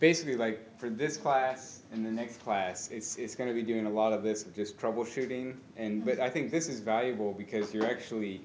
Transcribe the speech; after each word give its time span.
basically 0.00 0.34
like 0.34 0.78
for 0.78 0.88
this 0.88 1.16
class 1.16 1.82
and 1.92 2.04
the 2.04 2.10
next 2.10 2.42
class, 2.42 2.90
it's 2.90 3.16
it's 3.16 3.36
going 3.36 3.48
to 3.48 3.54
be 3.54 3.62
doing 3.62 3.86
a 3.86 3.90
lot 3.90 4.12
of 4.12 4.22
this 4.22 4.44
of 4.44 4.54
just 4.56 4.78
troubleshooting. 4.78 5.54
And 5.76 6.04
but 6.04 6.18
I 6.18 6.28
think 6.28 6.50
this 6.50 6.68
is 6.68 6.80
valuable 6.80 7.32
because 7.32 7.72
you're 7.72 7.86
actually 7.86 8.40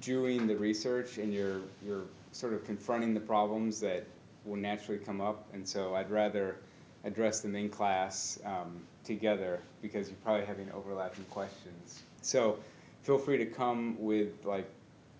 doing 0.00 0.46
the 0.46 0.56
research 0.56 1.18
and 1.18 1.32
you're 1.32 1.60
you're 1.86 2.04
sort 2.32 2.52
of 2.52 2.64
confronting 2.64 3.14
the 3.14 3.20
problems 3.20 3.80
that 3.80 4.04
will 4.44 4.56
naturally 4.56 4.98
come 4.98 5.20
up. 5.20 5.46
And 5.54 5.66
so 5.66 5.94
I'd 5.94 6.10
rather 6.10 6.56
address 7.04 7.40
them 7.40 7.54
in 7.56 7.68
class 7.68 8.38
um, 8.44 8.80
together 9.04 9.60
because 9.80 10.08
you're 10.08 10.18
probably 10.24 10.46
having 10.46 10.70
overlapping 10.72 11.24
questions. 11.24 12.02
So 12.22 12.58
feel 13.02 13.18
free 13.18 13.38
to 13.38 13.46
come 13.46 13.96
with 13.98 14.44
like 14.44 14.68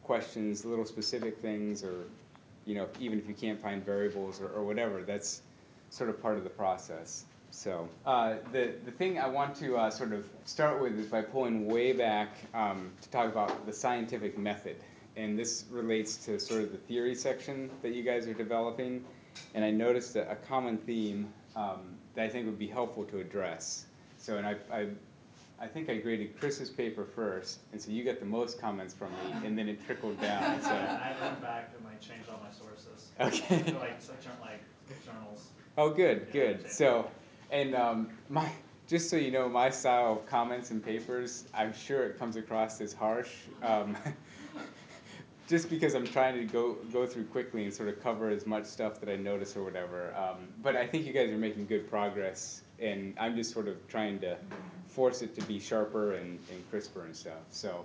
questions, 0.03 0.65
little 0.65 0.85
specific 0.85 1.39
things, 1.39 1.85
or 1.85 2.05
you 2.65 2.75
know, 2.75 2.89
even 3.01 3.19
if 3.19 3.29
you 3.29 3.35
can't 3.35 3.61
find 3.61 3.85
variables 3.85 4.41
or, 4.41 4.49
or 4.49 4.63
whatever, 4.65 5.03
that's 5.03 5.43
sort 5.93 6.09
of 6.09 6.21
part 6.23 6.39
of 6.39 6.45
the 6.45 6.51
process. 6.51 7.25
So 7.51 7.87
uh, 8.07 8.37
the, 8.51 8.73
the 8.87 8.91
thing 8.91 9.19
I 9.19 9.29
want 9.29 9.57
to 9.57 9.77
uh, 9.77 9.91
sort 9.91 10.13
of 10.15 10.27
start 10.47 10.81
with 10.81 10.99
is 10.99 11.07
by 11.07 11.21
pulling 11.21 11.67
way 11.67 11.93
back 11.93 12.35
um, 12.55 12.91
to 13.03 13.11
talk 13.11 13.27
about 13.27 13.67
the 13.67 13.75
scientific 13.75 14.39
method. 14.39 14.77
And 15.17 15.39
this 15.39 15.67
relates 15.71 16.17
to 16.25 16.41
sort 16.41 16.63
of 16.63 16.73
the 16.73 16.79
theory 16.79 17.15
section 17.15 17.71
that 17.83 17.93
you 17.93 18.03
guys 18.03 18.27
are 18.27 18.33
developing. 18.33 19.05
And 19.55 19.63
I 19.63 19.71
noticed 19.71 20.17
a, 20.17 20.31
a 20.31 20.37
common 20.37 20.79
theme 20.79 21.31
um, 21.55 21.81
that 22.15 22.25
I 22.25 22.29
think 22.31 22.47
would 22.47 22.59
be 22.59 22.69
helpful 22.69 23.05
to 23.05 23.19
address. 23.21 23.85
So, 24.17 24.39
and 24.39 24.47
I, 24.47 24.57
I, 24.73 24.87
I 25.61 25.67
think 25.67 25.91
I 25.91 25.99
graded 25.99 26.41
Chris's 26.41 26.71
paper 26.71 27.05
first, 27.05 27.61
and 27.73 27.81
so 27.81 27.91
you 27.91 28.03
got 28.03 28.19
the 28.19 28.27
most 28.27 28.61
comments 28.61 28.95
from 28.95 29.11
me, 29.11 29.47
and 29.47 29.59
then 29.59 29.69
it 29.69 29.85
trickled 29.85 30.21
down. 30.21 30.61
So 30.63 30.71
I 30.71 31.13
went 31.21 31.41
back 31.43 31.71
and 31.77 31.87
I 31.87 31.95
changed 32.05 32.31
all 32.31 32.41
my 32.43 32.51
sources. 32.51 33.11
Okay. 33.21 33.71
So 33.71 33.79
like, 33.79 34.01
so 34.01 34.13
like 34.41 34.61
journals. 35.05 35.52
Oh, 35.79 35.89
good, 35.89 36.31
good. 36.33 36.71
So, 36.71 37.11
and 37.51 37.75
um, 37.75 38.11
my, 38.29 38.51
just 38.87 39.09
so 39.09 39.17
you 39.17 39.31
know, 39.31 39.49
my 39.49 39.71
style 39.71 40.13
of 40.13 40.27
comments 40.27 40.71
and 40.71 40.85
papers, 40.85 41.45
I'm 41.55 41.73
sure 41.73 42.05
it 42.05 42.19
comes 42.19 42.37
across 42.37 42.81
as 42.81 42.93
harsh. 42.93 43.31
Um, 43.63 43.97
just 45.49 45.71
because 45.71 45.95
I'm 45.95 46.07
trying 46.07 46.37
to 46.37 46.45
go 46.45 46.77
go 46.93 47.07
through 47.07 47.25
quickly 47.25 47.65
and 47.65 47.73
sort 47.73 47.89
of 47.89 48.03
cover 48.03 48.29
as 48.29 48.47
much 48.47 48.65
stuff 48.67 49.01
that 49.01 49.09
I 49.09 49.17
notice 49.17 49.57
or 49.57 49.65
whatever. 49.65 50.15
Um, 50.15 50.49
but 50.63 50.77
I 50.77 50.87
think 50.87 51.07
you 51.07 51.13
guys 51.13 51.31
are 51.31 51.39
making 51.39 51.67
good 51.67 51.89
progress, 51.89 52.63
and 52.79 53.15
I'm 53.19 53.35
just 53.35 53.53
sort 53.53 53.69
of 53.69 53.77
trying 53.89 54.19
to 54.21 54.37
force 54.89 55.23
it 55.23 55.35
to 55.39 55.47
be 55.47 55.59
sharper 55.59 56.15
and, 56.15 56.39
and 56.51 56.71
crisper 56.71 57.05
and 57.05 57.17
stuff. 57.17 57.43
So. 57.51 57.85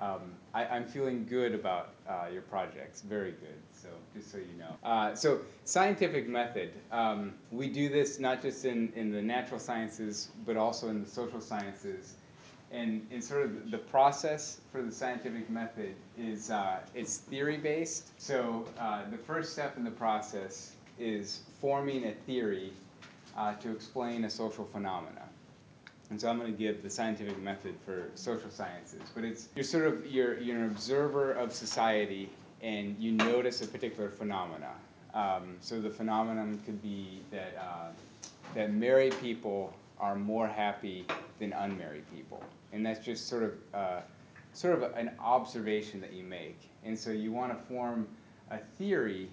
Um, 0.00 0.32
I, 0.52 0.66
I'm 0.66 0.86
feeling 0.86 1.24
good 1.24 1.54
about 1.54 1.90
uh, 2.08 2.26
your 2.30 2.42
projects, 2.42 3.00
very 3.00 3.30
good. 3.30 3.62
So 3.84 3.90
just 4.14 4.32
so 4.32 4.38
you 4.38 4.58
know. 4.58 4.76
Uh, 4.82 5.14
so 5.14 5.40
scientific 5.66 6.26
method, 6.26 6.72
um, 6.90 7.34
we 7.52 7.68
do 7.68 7.90
this 7.90 8.18
not 8.18 8.40
just 8.40 8.64
in, 8.64 8.90
in 8.96 9.12
the 9.12 9.20
natural 9.20 9.60
sciences, 9.60 10.30
but 10.46 10.56
also 10.56 10.88
in 10.88 11.04
the 11.04 11.08
social 11.08 11.40
sciences. 11.40 12.14
And, 12.72 13.06
and 13.12 13.22
sort 13.22 13.42
of 13.42 13.70
the 13.70 13.78
process 13.78 14.60
for 14.72 14.82
the 14.82 14.90
scientific 14.90 15.50
method 15.50 15.94
is 16.18 16.50
uh, 16.50 16.78
it's 16.94 17.18
theory 17.18 17.58
based. 17.58 18.18
So 18.18 18.66
uh, 18.80 19.02
the 19.10 19.18
first 19.18 19.52
step 19.52 19.76
in 19.76 19.84
the 19.84 19.90
process 19.90 20.72
is 20.98 21.40
forming 21.60 22.06
a 22.06 22.12
theory 22.26 22.72
uh, 23.36 23.54
to 23.56 23.70
explain 23.70 24.24
a 24.24 24.30
social 24.30 24.64
phenomena. 24.64 25.28
And 26.10 26.20
so 26.20 26.28
I'm 26.28 26.38
going 26.38 26.50
to 26.50 26.58
give 26.58 26.82
the 26.82 26.90
scientific 26.90 27.38
method 27.40 27.74
for 27.84 28.08
social 28.14 28.50
sciences. 28.50 29.02
But 29.14 29.24
it's 29.24 29.48
you're 29.54 29.64
sort 29.64 29.86
of 29.86 30.06
you're 30.06 30.38
you're 30.38 30.58
an 30.58 30.66
observer 30.70 31.32
of 31.32 31.52
society 31.52 32.30
and 32.64 32.96
you 32.98 33.12
notice 33.12 33.60
a 33.60 33.66
particular 33.66 34.08
phenomena. 34.08 34.70
Um, 35.12 35.56
so 35.60 35.80
the 35.80 35.90
phenomenon 35.90 36.60
could 36.64 36.82
be 36.82 37.20
that 37.30 37.54
uh, 37.60 37.90
that 38.54 38.72
married 38.72 39.14
people 39.20 39.72
are 40.00 40.16
more 40.16 40.48
happy 40.48 41.06
than 41.38 41.52
unmarried 41.52 42.04
people, 42.12 42.42
and 42.72 42.84
that's 42.84 43.04
just 43.04 43.28
sort 43.28 43.42
of 43.44 43.52
uh, 43.74 44.00
sort 44.54 44.74
of 44.74 44.82
an 44.96 45.10
observation 45.20 46.00
that 46.00 46.12
you 46.12 46.24
make. 46.24 46.58
And 46.84 46.98
so 46.98 47.10
you 47.10 47.30
want 47.32 47.56
to 47.56 47.64
form 47.66 48.08
a 48.50 48.58
theory 48.78 49.28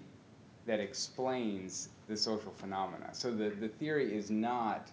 that 0.67 0.79
explains 0.79 1.89
the 2.07 2.15
social 2.15 2.51
phenomena. 2.51 3.09
So 3.13 3.31
the, 3.31 3.49
the 3.49 3.67
theory 3.67 4.15
is 4.15 4.29
not 4.29 4.89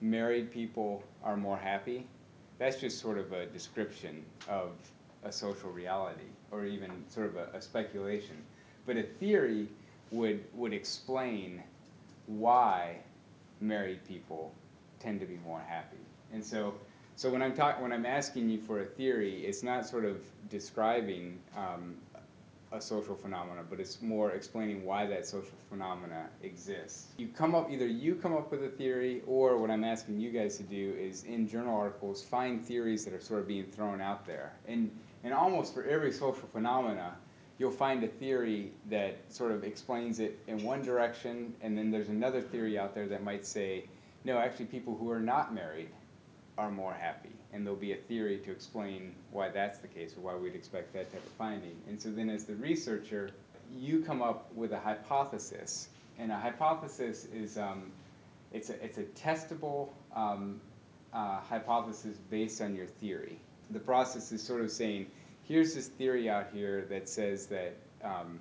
married 0.00 0.50
people 0.50 1.04
are 1.22 1.36
more 1.36 1.56
happy. 1.56 2.06
That's 2.58 2.80
just 2.80 3.00
sort 3.00 3.18
of 3.18 3.32
a 3.32 3.46
description 3.46 4.24
of 4.48 4.70
a 5.24 5.30
social 5.30 5.70
reality 5.70 6.30
or 6.52 6.64
even 6.64 6.90
sort 7.08 7.26
of 7.26 7.36
a, 7.36 7.48
a 7.54 7.60
speculation. 7.62 8.36
But 8.86 8.96
a 8.96 9.02
theory 9.02 9.68
would, 10.10 10.44
would 10.54 10.72
explain 10.72 11.62
why 12.26 12.98
married 13.60 14.04
people 14.06 14.52
tend 15.00 15.20
to 15.20 15.26
be 15.26 15.38
more 15.44 15.60
happy. 15.66 15.96
And 16.32 16.44
so, 16.44 16.74
so 17.16 17.30
when 17.30 17.42
I'm 17.42 17.54
talking, 17.54 17.82
when 17.82 17.92
I'm 17.92 18.06
asking 18.06 18.48
you 18.48 18.58
for 18.58 18.80
a 18.80 18.84
theory, 18.84 19.44
it's 19.44 19.62
not 19.62 19.86
sort 19.86 20.04
of 20.04 20.22
describing 20.50 21.38
um, 21.56 21.96
a 22.72 22.80
social 22.80 23.14
phenomena, 23.14 23.62
but 23.68 23.80
it's 23.80 24.00
more 24.00 24.30
explaining 24.32 24.84
why 24.84 25.06
that 25.06 25.26
social 25.26 25.52
phenomena 25.68 26.28
exists. 26.42 27.08
You 27.18 27.28
come 27.28 27.54
up, 27.54 27.70
either 27.70 27.86
you 27.86 28.14
come 28.14 28.34
up 28.34 28.50
with 28.50 28.64
a 28.64 28.68
theory, 28.68 29.22
or 29.26 29.58
what 29.58 29.70
I'm 29.70 29.84
asking 29.84 30.20
you 30.20 30.30
guys 30.30 30.56
to 30.56 30.62
do 30.62 30.94
is 30.98 31.24
in 31.24 31.48
journal 31.48 31.76
articles, 31.76 32.22
find 32.22 32.64
theories 32.64 33.04
that 33.04 33.12
are 33.12 33.20
sort 33.20 33.40
of 33.40 33.48
being 33.48 33.66
thrown 33.66 34.00
out 34.00 34.26
there. 34.26 34.52
And, 34.66 34.90
and 35.24 35.32
almost 35.32 35.74
for 35.74 35.84
every 35.84 36.12
social 36.12 36.48
phenomena, 36.52 37.14
you'll 37.58 37.70
find 37.70 38.02
a 38.02 38.08
theory 38.08 38.72
that 38.90 39.16
sort 39.28 39.52
of 39.52 39.64
explains 39.64 40.18
it 40.18 40.38
in 40.48 40.62
one 40.62 40.82
direction, 40.82 41.54
and 41.62 41.76
then 41.76 41.90
there's 41.90 42.08
another 42.08 42.40
theory 42.40 42.78
out 42.78 42.94
there 42.94 43.06
that 43.06 43.22
might 43.22 43.46
say, 43.46 43.84
no, 44.24 44.38
actually 44.38 44.66
people 44.66 44.96
who 44.96 45.10
are 45.10 45.20
not 45.20 45.54
married 45.54 45.88
are 46.58 46.70
more 46.70 46.92
happy. 46.92 47.30
And 47.52 47.66
there'll 47.66 47.78
be 47.78 47.92
a 47.92 47.96
theory 47.96 48.38
to 48.38 48.50
explain 48.50 49.14
why 49.30 49.48
that's 49.48 49.78
the 49.78 49.88
case 49.88 50.14
or 50.16 50.20
why 50.20 50.34
we'd 50.36 50.54
expect 50.54 50.92
that 50.94 51.12
type 51.12 51.24
of 51.24 51.32
finding. 51.32 51.76
And 51.88 52.00
so 52.00 52.10
then 52.10 52.30
as 52.30 52.44
the 52.44 52.54
researcher, 52.54 53.30
you 53.76 54.02
come 54.02 54.22
up 54.22 54.52
with 54.54 54.72
a 54.72 54.80
hypothesis. 54.80 55.88
And 56.18 56.32
a 56.32 56.36
hypothesis 56.36 57.26
is, 57.34 57.58
um, 57.58 57.92
it's, 58.52 58.70
a, 58.70 58.84
it's 58.84 58.98
a 58.98 59.04
testable 59.04 59.90
um, 60.14 60.60
uh, 61.12 61.40
hypothesis 61.40 62.16
based 62.30 62.60
on 62.62 62.74
your 62.74 62.86
theory. 62.86 63.38
The 63.70 63.80
process 63.80 64.32
is 64.32 64.42
sort 64.42 64.60
of 64.60 64.70
saying, 64.70 65.06
here's 65.44 65.74
this 65.74 65.88
theory 65.88 66.28
out 66.28 66.48
here 66.52 66.86
that 66.90 67.08
says 67.08 67.46
that, 67.46 67.76
um, 68.02 68.40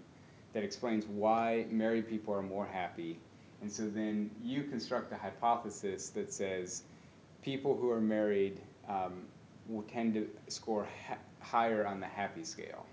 that 0.54 0.64
explains 0.64 1.06
why 1.06 1.66
married 1.70 2.10
people 2.10 2.34
are 2.34 2.42
more 2.42 2.66
happy. 2.66 3.20
And 3.62 3.72
so 3.72 3.88
then 3.88 4.32
you 4.44 4.64
construct 4.64 5.12
a 5.14 5.18
hypothesis 5.18 6.10
that 6.10 6.34
says, 6.34 6.84
people 7.44 7.78
who 7.78 7.90
are 7.92 8.02
married 8.02 8.60
um, 8.90 9.24
will 9.68 9.84
tend 9.84 10.14
to 10.16 10.28
score 10.48 10.88
ha 11.08 11.16
higher 11.40 11.88
on 11.88 12.00
the 12.00 12.06
happy 12.06 12.44
scale. 12.44 12.86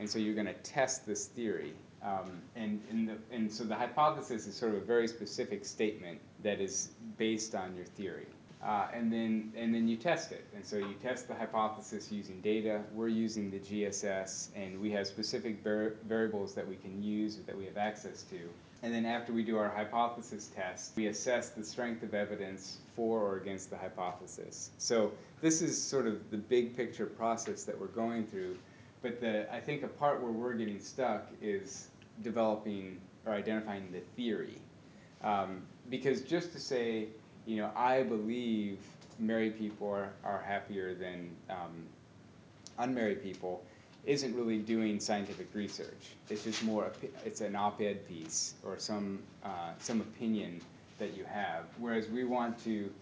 And 0.00 0.08
so 0.08 0.18
you're 0.18 0.34
going 0.34 0.46
to 0.46 0.54
test 0.54 1.06
this 1.06 1.26
theory. 1.26 1.74
Um, 2.02 2.40
and, 2.56 2.80
and, 2.90 3.08
the, 3.08 3.16
and 3.30 3.52
so 3.52 3.64
the 3.64 3.74
hypothesis 3.74 4.46
is 4.46 4.54
sort 4.54 4.74
of 4.74 4.82
a 4.82 4.84
very 4.84 5.06
specific 5.08 5.64
statement 5.64 6.18
that 6.42 6.60
is 6.60 6.90
based 7.18 7.54
on 7.54 7.74
your 7.74 7.84
theory. 7.84 8.26
Uh, 8.64 8.86
and 8.94 9.12
then 9.12 9.52
and 9.56 9.74
then 9.74 9.86
you 9.86 9.96
test 9.96 10.32
it. 10.32 10.46
And 10.54 10.64
so 10.64 10.76
you 10.76 10.94
test 11.02 11.28
the 11.28 11.34
hypothesis 11.34 12.10
using 12.10 12.40
data. 12.40 12.82
We're 12.94 13.08
using 13.08 13.50
the 13.50 13.58
GSS, 13.58 14.48
and 14.56 14.80
we 14.80 14.90
have 14.92 15.06
specific 15.06 15.62
var 15.62 15.96
variables 16.08 16.54
that 16.54 16.66
we 16.66 16.76
can 16.76 17.02
use 17.02 17.36
that 17.46 17.56
we 17.56 17.66
have 17.66 17.76
access 17.76 18.22
to. 18.30 18.38
And 18.82 18.92
then 18.92 19.06
after 19.06 19.32
we 19.32 19.42
do 19.42 19.56
our 19.56 19.68
hypothesis 19.68 20.50
test, 20.54 20.92
we 20.96 21.06
assess 21.06 21.50
the 21.50 21.64
strength 21.64 22.02
of 22.02 22.14
evidence 22.14 22.78
for 22.94 23.20
or 23.20 23.36
against 23.36 23.70
the 23.70 23.76
hypothesis. 23.76 24.70
So 24.78 25.12
this 25.40 25.62
is 25.62 25.82
sort 25.82 26.06
of 26.06 26.30
the 26.30 26.36
big 26.36 26.76
picture 26.76 27.06
process 27.06 27.64
that 27.64 27.78
we're 27.78 27.86
going 27.88 28.26
through. 28.26 28.58
But 29.02 29.20
the, 29.20 29.52
I 29.52 29.60
think 29.60 29.84
a 29.84 29.88
part 29.88 30.22
where 30.22 30.32
we're 30.32 30.54
getting 30.54 30.80
stuck 30.80 31.28
is 31.40 31.88
developing 32.22 33.00
or 33.26 33.32
identifying 33.32 33.90
the 33.90 34.00
theory. 34.16 34.58
Um, 35.22 35.62
because 35.88 36.22
just 36.22 36.52
to 36.52 36.60
say, 36.60 37.08
you 37.46 37.56
know, 37.56 37.70
I 37.76 38.02
believe 38.02 38.78
married 39.18 39.58
people 39.58 39.88
are, 39.88 40.10
are 40.24 40.42
happier 40.42 40.94
than 40.94 41.30
um, 41.50 41.86
unmarried 42.78 43.22
people 43.22 43.62
isn't 44.04 44.34
really 44.34 44.58
doing 44.58 45.00
scientific 45.00 45.48
research. 45.54 46.14
It's 46.28 46.44
just 46.44 46.62
more, 46.62 46.92
it's 47.24 47.40
an 47.40 47.56
op-ed 47.56 48.06
piece 48.06 48.54
or 48.62 48.78
some, 48.78 49.20
uh, 49.44 49.72
some 49.78 50.00
opinion 50.00 50.60
that 50.98 51.16
you 51.16 51.24
have. 51.24 51.64
Whereas 51.78 52.08
we 52.08 52.24
want 52.24 52.62
to 52.64 52.92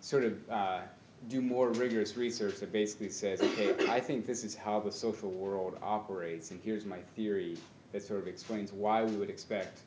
sort 0.00 0.24
of 0.24 0.50
uh, 0.50 0.80
do 1.28 1.40
more 1.40 1.70
rigorous 1.70 2.16
research 2.16 2.56
that 2.60 2.72
basically 2.72 3.10
says, 3.10 3.40
okay, 3.40 3.74
I 3.88 4.00
think 4.00 4.26
this 4.26 4.44
is 4.44 4.54
how 4.54 4.80
the 4.80 4.92
social 4.92 5.30
world 5.30 5.78
operates, 5.82 6.50
and 6.50 6.60
here's 6.62 6.84
my 6.84 6.98
theory 7.16 7.56
that 7.92 8.02
sort 8.02 8.20
of 8.20 8.28
explains 8.28 8.72
why 8.72 9.02
we 9.02 9.16
would 9.16 9.30
expect 9.30 9.80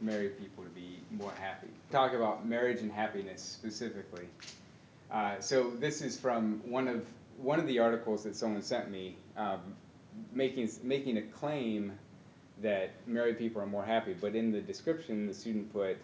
married 0.00 0.38
people 0.38 0.64
to 0.64 0.70
be 0.70 0.98
more 1.10 1.32
happy. 1.40 1.68
Talk 1.90 2.12
about 2.12 2.46
marriage 2.46 2.82
and 2.82 2.92
happiness 2.92 3.42
specifically. 3.42 4.26
Uh, 5.10 5.40
so 5.40 5.70
this 5.70 6.02
is 6.02 6.16
from 6.16 6.60
one 6.64 6.86
of 6.86 7.04
one 7.36 7.58
of 7.58 7.66
the 7.66 7.80
articles 7.80 8.22
that 8.22 8.36
someone 8.36 8.62
sent 8.62 8.90
me, 8.90 9.16
um, 9.36 9.60
making 10.32 10.70
making 10.84 11.16
a 11.16 11.22
claim 11.22 11.92
that 12.62 12.90
married 13.08 13.38
people 13.38 13.60
are 13.60 13.66
more 13.66 13.84
happy. 13.84 14.14
But 14.14 14.36
in 14.36 14.52
the 14.52 14.60
description, 14.60 15.26
the 15.26 15.34
student 15.34 15.72
put, 15.72 15.96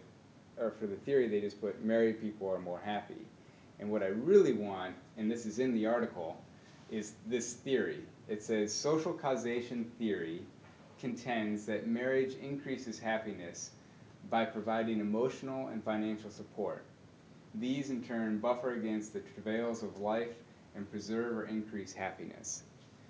or 0.59 0.73
for 0.73 0.89
the 0.89 0.97
theory, 0.97 1.29
they 1.29 1.41
just 1.41 1.61
put 1.61 1.85
married 1.85 2.21
people 2.21 2.51
are 2.51 2.59
more 2.59 2.81
happy. 2.85 3.25
And 3.79 3.89
what 3.89 4.03
I 4.03 4.09
really 4.09 4.55
want, 4.55 4.97
and 5.17 5.31
this 5.31 5.47
is 5.47 5.61
in 5.61 5.73
the 5.73 5.87
article, 5.87 6.37
is 6.91 7.13
this 7.27 7.53
theory. 7.53 8.01
It 8.29 8.43
says 8.43 8.73
social 8.73 9.13
causation 9.13 9.85
theory 10.01 10.43
contends 10.99 11.67
that 11.67 11.87
marriage 11.87 12.35
increases 12.43 12.99
happiness 12.99 13.71
by 14.31 14.45
providing 14.45 15.01
emotional 15.01 15.69
and 15.69 15.83
financial 15.83 16.31
support. 16.31 16.85
These 17.55 17.91
in 17.91 18.03
turn 18.03 18.39
buffer 18.39 18.75
against 18.75 19.13
the 19.13 19.21
travails 19.21 19.83
of 19.83 20.01
life 20.01 20.35
and 20.75 20.91
preserve 20.91 21.37
or 21.37 21.45
increase 21.45 21.93
happiness. 21.93 22.65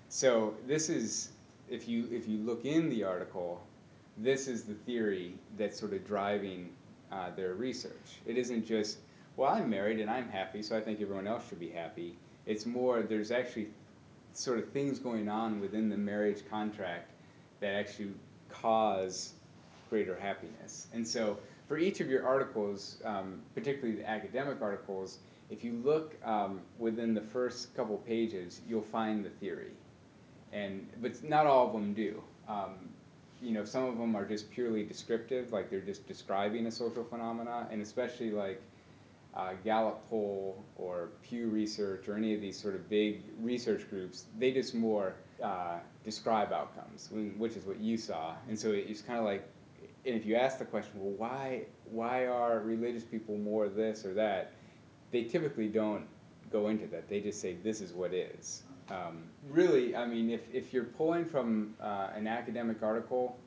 So 0.09 0.53
this 0.65 0.89
is, 0.89 1.29
if 1.69 1.87
you 1.87 2.07
if 2.11 2.27
you 2.27 2.37
look 2.37 2.63
in 2.65 2.89
the 2.89 3.03
article, 3.03 3.61
this 4.17 4.47
is 4.47 4.63
the 4.63 4.73
theory 4.73 5.33
that's 5.57 5.79
sort 5.79 5.93
of 5.93 6.05
driving 6.07 6.69
uh, 7.11 7.31
their 7.35 7.53
research. 7.53 8.19
It 8.25 8.37
isn't 8.37 8.65
just, 8.65 8.97
well, 9.35 9.51
I'm 9.53 9.69
married 9.69 9.99
and 9.99 10.09
I'm 10.09 10.29
happy, 10.29 10.63
so 10.63 10.77
I 10.77 10.81
think 10.81 11.01
everyone 11.01 11.27
else 11.27 11.47
should 11.47 11.59
be 11.59 11.69
happy. 11.69 12.17
It's 12.45 12.65
more, 12.65 13.01
there's 13.01 13.31
actually 13.31 13.67
sort 14.33 14.59
of 14.59 14.69
things 14.69 14.99
going 14.99 15.29
on 15.29 15.59
within 15.59 15.89
the 15.89 15.97
marriage 15.97 16.41
contract 16.49 17.11
that 17.59 17.73
actually 17.73 18.11
cause 18.49 19.33
greater 19.89 20.15
happiness. 20.15 20.87
And 20.93 21.07
so 21.07 21.37
for 21.67 21.77
each 21.77 21.99
of 21.99 22.09
your 22.09 22.25
articles, 22.25 23.01
um, 23.03 23.41
particularly 23.55 23.95
the 23.99 24.09
academic 24.09 24.61
articles, 24.61 25.19
if 25.49 25.63
you 25.63 25.73
look 25.83 26.15
um, 26.25 26.61
within 26.77 27.13
the 27.13 27.21
first 27.21 27.75
couple 27.75 27.97
pages, 27.97 28.61
you'll 28.67 28.81
find 28.81 29.23
the 29.23 29.29
theory. 29.29 29.71
And, 30.53 30.87
but 31.01 31.23
not 31.23 31.45
all 31.45 31.67
of 31.67 31.73
them 31.73 31.93
do. 31.93 32.21
Um, 32.47 32.89
you 33.41 33.51
know, 33.51 33.65
some 33.65 33.85
of 33.85 33.97
them 33.97 34.15
are 34.15 34.25
just 34.25 34.49
purely 34.49 34.83
descriptive, 34.83 35.51
like 35.51 35.69
they're 35.69 35.79
just 35.81 36.07
describing 36.07 36.65
a 36.65 36.71
social 36.71 37.03
phenomena, 37.03 37.67
and 37.71 37.81
especially 37.81 38.31
like 38.31 38.61
uh, 39.35 39.51
Gallup 39.63 40.09
poll 40.09 40.63
or 40.77 41.09
Pew 41.21 41.47
Research 41.47 42.07
or 42.07 42.15
any 42.15 42.33
of 42.33 42.41
these 42.41 42.59
sort 42.59 42.73
of 42.75 42.89
big 42.89 43.21
research 43.39 43.87
groups, 43.89 44.25
they 44.39 44.51
just 44.51 44.73
more 44.73 45.13
uh, 45.43 45.77
describe 46.03 46.51
outcomes, 46.51 47.09
which 47.37 47.55
is 47.55 47.63
what 47.65 47.79
you 47.79 47.97
saw. 47.97 48.33
And 48.47 48.57
so 48.57 48.71
it's 48.71 49.01
kind 49.01 49.19
of 49.19 49.25
like, 49.25 49.47
and 50.05 50.15
if 50.15 50.25
you 50.25 50.35
ask 50.35 50.59
the 50.59 50.65
question, 50.65 50.93
well, 50.95 51.13
why 51.17 51.63
why 51.91 52.27
are 52.27 52.59
religious 52.59 53.03
people 53.03 53.37
more 53.37 53.67
this 53.67 54.05
or 54.05 54.13
that? 54.13 54.53
They 55.11 55.23
typically 55.23 55.67
don't 55.67 56.05
go 56.51 56.67
into 56.67 56.87
that. 56.87 57.09
They 57.09 57.21
just 57.21 57.41
say 57.41 57.55
this 57.63 57.81
is 57.81 57.93
what 57.93 58.13
is. 58.13 58.63
Um, 58.89 59.23
really, 59.49 59.95
I 59.95 60.05
mean, 60.05 60.29
if, 60.29 60.41
if 60.53 60.73
you're 60.73 60.85
pulling 60.85 61.25
from 61.25 61.75
uh, 61.81 62.09
an 62.15 62.27
academic 62.27 62.81
article 62.83 63.37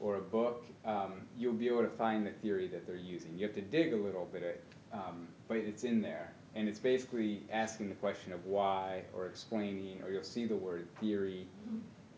or 0.00 0.16
a 0.16 0.20
book, 0.20 0.64
um, 0.84 1.22
you'll 1.36 1.52
be 1.52 1.66
able 1.66 1.82
to 1.82 1.88
find 1.88 2.26
the 2.26 2.30
theory 2.30 2.68
that 2.68 2.86
they're 2.86 2.96
using. 2.96 3.36
You 3.36 3.46
have 3.46 3.54
to 3.56 3.62
dig 3.62 3.92
a 3.92 3.96
little 3.96 4.28
bit, 4.32 4.62
um, 4.92 5.26
but 5.48 5.56
it's 5.58 5.84
in 5.84 6.00
there. 6.00 6.32
And 6.54 6.68
it's 6.68 6.78
basically 6.78 7.42
asking 7.52 7.88
the 7.88 7.96
question 7.96 8.32
of 8.32 8.44
why 8.46 9.02
or 9.12 9.26
explaining, 9.26 10.00
or 10.04 10.10
you'll 10.10 10.22
see 10.22 10.46
the 10.46 10.54
word 10.54 10.86
theory 11.00 11.48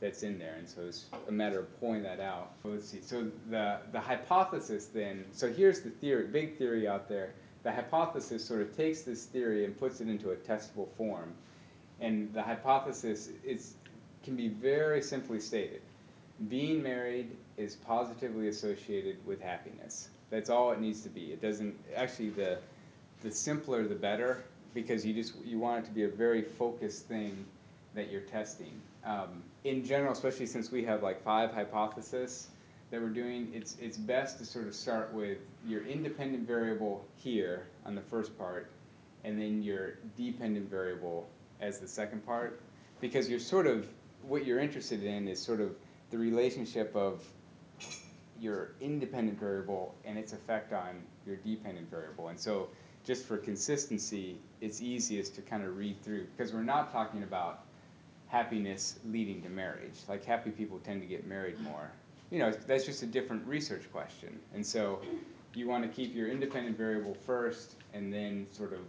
that's 0.00 0.22
in 0.22 0.38
there. 0.38 0.54
And 0.58 0.69
so 0.69 0.82
it's 0.82 1.06
a 1.28 1.32
matter 1.32 1.60
of 1.60 1.81
pulling 1.81 2.02
that 2.02 2.20
out. 2.20 2.52
let's 2.64 2.88
see. 2.88 3.00
So 3.00 3.31
the, 3.50 3.78
the 3.93 4.00
hypothesis 4.00 4.87
then, 4.87 5.25
so 5.32 5.50
here's 5.52 5.81
the 5.81 5.90
theory, 5.90 6.26
big 6.26 6.58
theory 6.58 6.87
out 6.87 7.08
there. 7.08 7.32
The 7.62 7.72
hypothesis 7.72 8.44
sort 8.44 8.60
of 8.60 8.76
takes 8.76 9.02
this 9.02 9.25
theory 9.25 9.64
and 9.64 9.78
puts 9.78 10.00
it 10.00 10.08
into 10.08 10.31
a 10.31 10.37
testable 10.37 10.88
form. 10.96 11.32
And 12.00 12.32
the 12.32 12.43
hypothesis 12.43 13.31
is, 13.44 13.75
can 14.22 14.37
be 14.37 14.48
very 14.48 15.02
simply 15.02 15.40
stated. 15.40 15.81
Being 16.48 16.82
married 16.82 17.31
is 17.56 17.76
positively 17.76 18.48
associated 18.48 19.25
with 19.26 19.40
happiness. 19.40 20.10
That's 20.28 20.50
all 20.50 20.72
it 20.72 20.81
needs 20.81 21.00
to 21.02 21.08
be. 21.08 21.32
It 21.32 21.40
doesn't, 21.40 21.75
actually 21.94 22.31
the, 22.31 22.58
the 23.22 23.31
simpler 23.31 23.88
the 23.88 23.94
better 23.94 24.44
because 24.75 25.06
you 25.06 25.14
just, 25.14 25.32
you 25.44 25.58
want 25.58 25.84
it 25.84 25.88
to 25.88 25.94
be 25.94 26.04
a 26.04 26.08
very 26.08 26.43
focused 26.43 27.06
thing 27.06 27.46
that 27.94 28.10
you're 28.12 28.20
testing. 28.20 28.81
Um, 29.04 29.43
in 29.68 29.84
general, 29.84 30.12
especially 30.12 30.46
since 30.46 30.70
we 30.70 30.84
have 30.84 31.02
like 31.02 31.22
five 31.22 31.52
hypotheses 31.52 32.48
that 32.90 33.00
we're 33.00 33.08
doing, 33.08 33.50
it's, 33.52 33.76
it's 33.80 33.96
best 33.96 34.38
to 34.38 34.44
sort 34.44 34.68
of 34.68 34.74
start 34.74 35.12
with 35.12 35.38
your 35.66 35.84
independent 35.84 36.46
variable 36.46 37.04
here 37.16 37.66
on 37.84 37.94
the 37.94 38.00
first 38.02 38.36
part 38.38 38.70
and 39.24 39.40
then 39.40 39.62
your 39.62 39.94
dependent 40.16 40.70
variable 40.70 41.28
as 41.60 41.80
the 41.80 41.88
second 41.88 42.24
part 42.24 42.60
because 43.00 43.28
you're 43.28 43.40
sort 43.40 43.66
of 43.66 43.88
what 44.22 44.46
you're 44.46 44.60
interested 44.60 45.02
in 45.02 45.26
is 45.26 45.40
sort 45.40 45.60
of 45.60 45.74
the 46.10 46.19
relationship 46.19 46.94
of 46.94 47.24
your 48.40 48.72
independent 48.80 49.38
variable 49.38 49.94
and 50.04 50.19
its 50.19 50.32
effect 50.32 50.72
on 50.72 51.02
your 51.26 51.36
dependent 51.36 51.90
variable. 51.90 52.28
And 52.28 52.38
so 52.38 52.69
just 53.04 53.24
for 53.24 53.36
consistency, 53.36 54.36
it's 54.60 54.80
easiest 54.80 55.34
to 55.36 55.42
kind 55.42 55.64
of 55.64 55.76
read 55.76 56.00
through 56.02 56.26
because 56.36 56.52
we're 56.52 56.62
not 56.62 56.92
talking 56.92 57.22
about 57.22 57.65
happiness 58.28 58.99
leading 59.06 59.43
to 59.43 59.49
marriage. 59.49 59.94
Like 60.08 60.25
happy 60.25 60.50
people 60.50 60.78
tend 60.78 61.00
to 61.02 61.06
get 61.06 61.26
married 61.26 61.61
more. 61.61 61.90
You 62.31 62.40
know, 62.40 62.52
that's 62.52 62.84
just 62.84 63.02
a 63.02 63.06
different 63.06 63.46
research 63.46 63.90
question. 63.93 64.38
And 64.52 64.67
so 64.67 65.00
you 65.55 65.69
want 65.69 65.84
to 65.84 65.88
keep 65.88 66.14
your 66.14 66.28
independent 66.28 66.76
variable 66.76 67.14
first 67.14 67.76
and 67.94 68.12
then 68.12 68.46
sort 68.52 68.73
of 68.73 68.81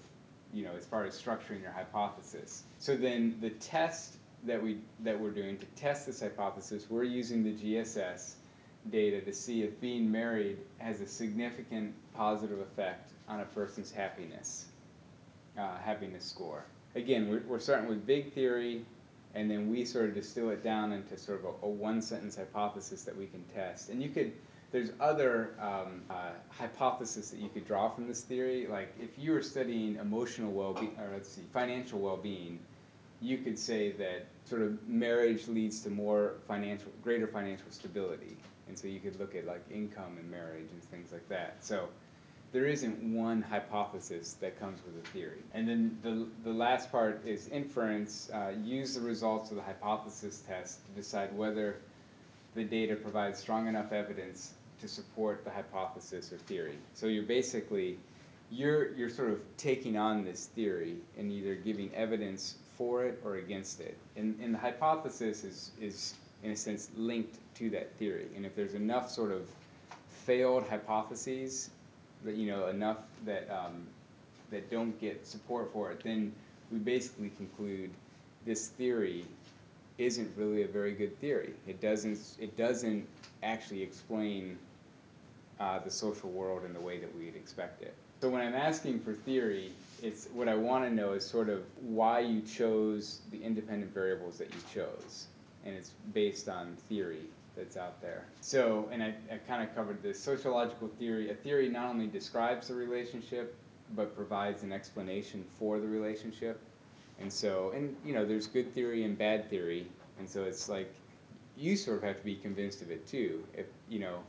you 0.53 0.63
know, 0.63 0.71
as 0.77 0.85
far 0.85 1.05
as 1.05 1.19
structuring 1.19 1.61
your 1.61 1.71
hypothesis. 1.71 2.63
So 2.79 2.95
then 2.95 3.37
the 3.41 3.49
test 3.51 4.15
that 4.45 4.61
we 4.61 4.79
that 5.01 5.19
we're 5.19 5.31
doing 5.31 5.57
to 5.57 5.65
test 5.75 6.05
this 6.05 6.21
hypothesis, 6.21 6.87
we're 6.89 7.03
using 7.03 7.43
the 7.43 7.53
GSS 7.53 8.33
data 8.89 9.21
to 9.21 9.33
see 9.33 9.63
if 9.63 9.79
being 9.81 10.09
married 10.11 10.57
has 10.77 11.01
a 11.01 11.07
significant 11.07 11.93
positive 12.13 12.59
effect 12.59 13.11
on 13.27 13.41
a 13.41 13.45
person's 13.45 13.91
happiness, 13.91 14.65
uh, 15.57 15.77
happiness 15.77 16.23
score. 16.23 16.63
Again, 16.95 17.29
we're, 17.29 17.43
we're 17.47 17.59
starting 17.59 17.89
with 17.89 18.05
big 18.05 18.31
theory, 18.33 18.85
and 19.37 19.49
then 19.51 19.69
we 19.69 19.85
sort 19.85 20.05
of 20.05 20.15
distill 20.15 20.49
it 20.49 20.63
down 20.63 20.91
into 20.91 21.15
sort 21.15 21.39
of 21.39 21.45
a, 21.45 21.65
a 21.67 21.69
one 21.69 22.01
sentence 22.01 22.35
hypothesis 22.35 23.03
that 23.03 23.15
we 23.15 23.27
can 23.27 23.43
test. 23.53 23.89
And 23.89 24.01
you 24.01 24.09
could 24.09 24.33
there's 24.71 24.89
other 24.99 25.53
um, 25.61 26.01
uh, 26.09 26.31
hypotheses 26.49 27.31
that 27.31 27.39
you 27.39 27.47
could 27.47 27.65
draw 27.65 27.89
from 27.89 28.07
this 28.07 28.21
theory. 28.21 28.67
Like 28.67 28.93
if 28.99 29.17
you 29.17 29.31
were 29.31 29.41
studying 29.41 29.95
emotional 29.95 30.51
well-being, 30.51 30.95
or 30.99 31.09
let's 31.13 31.29
see, 31.29 31.43
financial 31.53 31.99
well-being, 31.99 32.59
you 33.21 33.37
could 33.37 33.57
say 33.57 33.91
that 33.93 34.25
sort 34.43 34.61
of 34.61 34.87
marriage 34.87 35.47
leads 35.47 35.79
to 35.81 35.89
more 35.89 36.33
financial, 36.47 36.91
greater 37.01 37.27
financial 37.27 37.67
stability. 37.69 38.35
And 38.67 38.77
so 38.77 38.87
you 38.87 38.99
could 38.99 39.17
look 39.19 39.35
at 39.35 39.45
like 39.45 39.63
income 39.71 40.17
and 40.19 40.29
marriage 40.29 40.67
and 40.71 40.83
things 40.83 41.13
like 41.13 41.27
that. 41.29 41.55
So 41.61 41.87
there 42.57 42.65
isn't 42.65 43.03
one 43.13 43.43
hypothesis 43.43 44.33
that 44.41 44.59
comes 44.59 44.79
with 44.83 45.05
a 45.05 45.07
theory. 45.09 45.43
And 45.53 45.69
then 45.69 45.99
the, 46.01 46.25
the 46.43 46.51
last 46.51 46.91
part 46.91 47.21
is 47.23 47.47
inference. 47.49 48.31
Uh, 48.33 48.53
use 48.63 48.95
the 48.95 49.01
results 49.01 49.51
of 49.51 49.57
the 49.57 49.61
hypothesis 49.61 50.41
test 50.47 50.83
to 50.87 50.91
decide 50.99 51.37
whether 51.37 51.75
the 52.55 52.63
data 52.63 52.95
provides 52.95 53.37
strong 53.37 53.67
enough 53.67 53.91
evidence 53.91 54.53
to 54.81 54.87
support 54.87 55.43
the 55.43 55.51
hypothesis 55.51 56.33
or 56.33 56.37
theory. 56.37 56.79
So 56.95 57.05
you're 57.05 57.21
basically, 57.21 57.99
you're, 58.49 58.91
you're 58.95 59.11
sort 59.11 59.29
of 59.29 59.39
taking 59.57 59.95
on 59.95 60.25
this 60.25 60.47
theory 60.47 60.95
and 61.15 61.31
either 61.31 61.53
giving 61.53 61.93
evidence 61.93 62.55
for 62.75 63.05
it 63.05 63.21
or 63.23 63.35
against 63.35 63.81
it. 63.81 63.99
And, 64.15 64.39
and 64.41 64.55
the 64.55 64.59
hypothesis 64.59 65.43
is, 65.43 65.71
is, 65.79 66.15
in 66.41 66.49
a 66.49 66.55
sense, 66.55 66.89
linked 66.97 67.37
to 67.57 67.69
that 67.69 67.93
theory. 67.97 68.29
And 68.35 68.47
if 68.47 68.55
there's 68.55 68.73
enough 68.73 69.11
sort 69.11 69.31
of 69.31 69.43
failed 70.25 70.67
hypotheses, 70.67 71.69
that 72.23 72.35
you 72.35 72.47
know, 72.51 72.67
enough 72.67 72.97
that, 73.25 73.49
um, 73.49 73.85
that 74.51 74.69
don't 74.71 74.99
get 74.99 75.25
support 75.25 75.71
for 75.73 75.91
it, 75.91 76.03
then 76.03 76.33
we 76.71 76.79
basically 76.79 77.31
conclude 77.37 77.89
this 78.45 78.67
theory 78.69 79.25
isn't 79.97 80.31
really 80.37 80.63
a 80.63 80.67
very 80.67 80.93
good 80.93 81.19
theory. 81.19 81.53
It 81.67 81.81
doesn't, 81.81 82.19
it 82.39 82.55
doesn't 82.57 83.07
actually 83.43 83.81
explain 83.81 84.57
uh, 85.59 85.79
the 85.79 85.89
social 85.89 86.29
world 86.29 86.65
in 86.65 86.73
the 86.73 86.79
way 86.79 86.99
that 86.99 87.15
we'd 87.17 87.35
expect 87.35 87.81
it. 87.81 87.95
So 88.21 88.29
when 88.29 88.41
I'm 88.41 88.55
asking 88.55 88.99
for 89.01 89.13
theory, 89.13 89.71
it's 90.01 90.27
what 90.33 90.47
I 90.47 90.55
want 90.55 90.85
to 90.85 90.93
know 90.93 91.13
is 91.13 91.25
sort 91.25 91.49
of 91.49 91.63
why 91.81 92.19
you 92.19 92.41
chose 92.41 93.21
the 93.31 93.41
independent 93.41 93.93
variables 93.93 94.37
that 94.37 94.53
you 94.53 94.59
chose. 94.73 95.27
And 95.65 95.75
it's 95.75 95.91
based 96.13 96.47
on 96.49 96.77
theory 96.89 97.25
that's 97.57 97.75
out 97.77 98.01
there. 98.01 98.25
So, 98.41 98.87
and 98.91 99.01
I, 99.01 99.13
I 99.31 99.37
kind 99.47 99.67
of 99.67 99.75
covered 99.75 100.01
this 100.03 100.19
sociological 100.19 100.89
theory. 100.99 101.31
A 101.31 101.35
theory 101.35 101.69
not 101.69 101.89
only 101.89 102.07
describes 102.07 102.67
the 102.67 102.75
relationship, 102.75 103.55
but 103.95 104.15
provides 104.15 104.63
an 104.63 104.71
explanation 104.71 105.43
for 105.57 105.79
the 105.79 105.87
relationship. 105.87 106.59
And 107.19 107.31
so, 107.31 107.71
and 107.75 107.95
you 108.05 108.13
know, 108.13 108.25
there's 108.25 108.47
good 108.47 108.73
theory 108.73 109.03
and 109.03 109.17
bad 109.17 109.49
theory. 109.49 109.87
And 110.19 110.29
so 110.29 110.43
it's 110.43 110.69
like, 110.69 110.93
you 111.57 111.75
sort 111.75 111.97
of 111.97 112.03
have 112.03 112.17
to 112.17 112.23
be 112.23 112.35
convinced 112.35 112.81
of 112.81 112.91
it 112.91 113.07
too. 113.07 113.43
If, 113.55 113.65
you 113.89 113.99
know, 113.99 114.19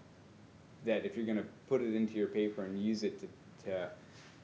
that 0.87 1.05
if 1.05 1.17
you're 1.17 1.27
going 1.27 1.39
to 1.39 1.47
put 1.69 1.83
it 1.83 1.95
into 1.95 2.15
your 2.15 2.29
paper 2.29 2.65
and 2.65 2.83
use 2.83 3.03
it 3.03 3.21
to, 3.21 3.29
to 3.65 3.91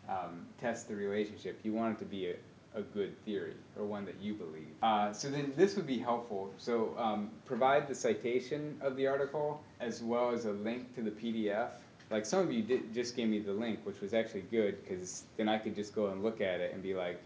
um, 0.09 0.45
test 0.61 0.89
the 0.89 0.95
relationship, 0.95 1.59
you 1.63 1.73
want 1.73 1.97
it 1.97 1.99
to 2.01 2.05
be 2.05 2.31
a, 2.31 2.35
a 2.75 2.83
good 2.83 3.17
theory 3.25 3.55
or 3.79 3.85
one 3.85 4.05
that 4.05 4.17
you 4.21 4.35
believe. 4.35 4.69
Uh, 4.83 5.13
so 5.13 5.29
then 5.31 5.53
this 5.57 5.77
would 5.77 5.87
be 5.87 5.99
helpful. 5.99 6.53
So 6.59 6.95
um, 6.99 7.31
provide 7.45 7.87
the 7.89 7.95
citation 7.95 8.77
of 8.81 8.97
the 8.97 9.07
article 9.07 9.63
as 9.81 10.03
well 10.03 10.31
as 10.31 10.45
a 10.45 10.53
link 10.53 10.95
to 10.97 11.03
the 11.03 11.11
PDF 11.11 11.71
like 12.11 12.27
some 12.27 12.41
of 12.41 12.53
you 12.53 12.63
did, 12.63 12.95
just 12.95 13.17
gave 13.17 13.29
me 13.29 13.39
the 13.39 13.53
link, 13.53 13.81
which 13.85 14.01
was 14.01 14.15
actually 14.15 14.43
good 14.43 14.83
because 14.83 15.25
then 15.37 15.49
I 15.49 15.59
could 15.59 15.75
just 15.75 15.95
go 15.95 16.09
and 16.09 16.23
look 16.23 16.41
at 16.41 16.61
it 16.61 16.73
and 16.73 16.83
be 16.83 16.95
like, 16.95 17.21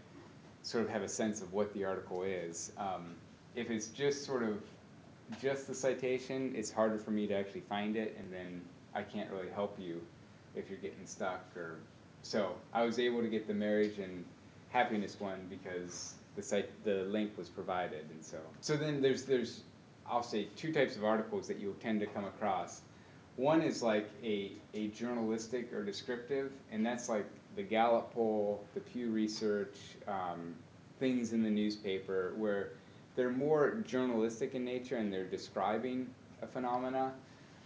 sort 0.63 0.83
of 0.83 0.89
have 0.89 1.01
a 1.01 1.07
sense 1.07 1.41
of 1.41 1.53
what 1.53 1.73
the 1.73 1.85
article 1.85 2.23
is. 2.23 2.71
Um, 2.77 3.15
if 3.55 3.69
it's 3.69 3.87
just 3.87 4.25
sort 4.25 4.43
of 4.43 4.61
just 5.41 5.67
the 5.67 5.75
citation, 5.75 6.53
it's 6.55 6.71
harder 6.71 6.97
for 6.97 7.11
me 7.11 7.27
to 7.27 7.35
actually 7.35 7.61
find 7.61 7.95
it, 7.95 8.17
and 8.19 8.31
then 8.33 8.61
I 8.95 9.03
can't 9.03 9.29
really 9.31 9.49
help 9.53 9.77
you 9.79 10.01
if 10.55 10.69
you're 10.69 10.79
getting 10.79 11.05
stuck 11.05 11.45
or 11.55 11.75
so. 12.23 12.55
I 12.73 12.83
was 12.83 12.99
able 12.99 13.21
to 13.21 13.27
get 13.27 13.47
the 13.47 13.53
marriage 13.53 13.99
and 13.99 14.25
happiness 14.69 15.19
one 15.19 15.39
because 15.49 16.13
the 16.35 16.43
site 16.43 16.69
the 16.83 17.03
link 17.05 17.37
was 17.37 17.49
provided, 17.49 18.05
and 18.11 18.23
so 18.23 18.37
so 18.61 18.77
then 18.77 19.01
there's 19.01 19.23
there's 19.23 19.63
I'll 20.09 20.23
say 20.23 20.47
two 20.55 20.73
types 20.73 20.95
of 20.95 21.03
articles 21.03 21.47
that 21.47 21.59
you'll 21.59 21.73
tend 21.75 21.99
to 21.99 22.07
come 22.07 22.25
across. 22.25 22.81
One 23.35 23.61
is 23.61 23.81
like 23.81 24.09
a, 24.23 24.51
a 24.73 24.87
journalistic 24.87 25.71
or 25.71 25.83
descriptive, 25.83 26.51
and 26.71 26.85
that's 26.85 27.07
like 27.07 27.25
the 27.55 27.63
Gallup 27.63 28.13
poll, 28.13 28.65
the 28.73 28.81
Pew 28.81 29.11
Research, 29.11 29.77
um, 30.07 30.55
things 30.99 31.31
in 31.31 31.41
the 31.43 31.49
newspaper, 31.49 32.33
where 32.35 32.71
they're 33.15 33.31
more 33.31 33.83
journalistic 33.87 34.55
in 34.55 34.65
nature 34.65 34.97
and 34.97 35.11
they're 35.11 35.25
describing 35.25 36.07
a 36.41 36.47
phenomena, 36.47 37.13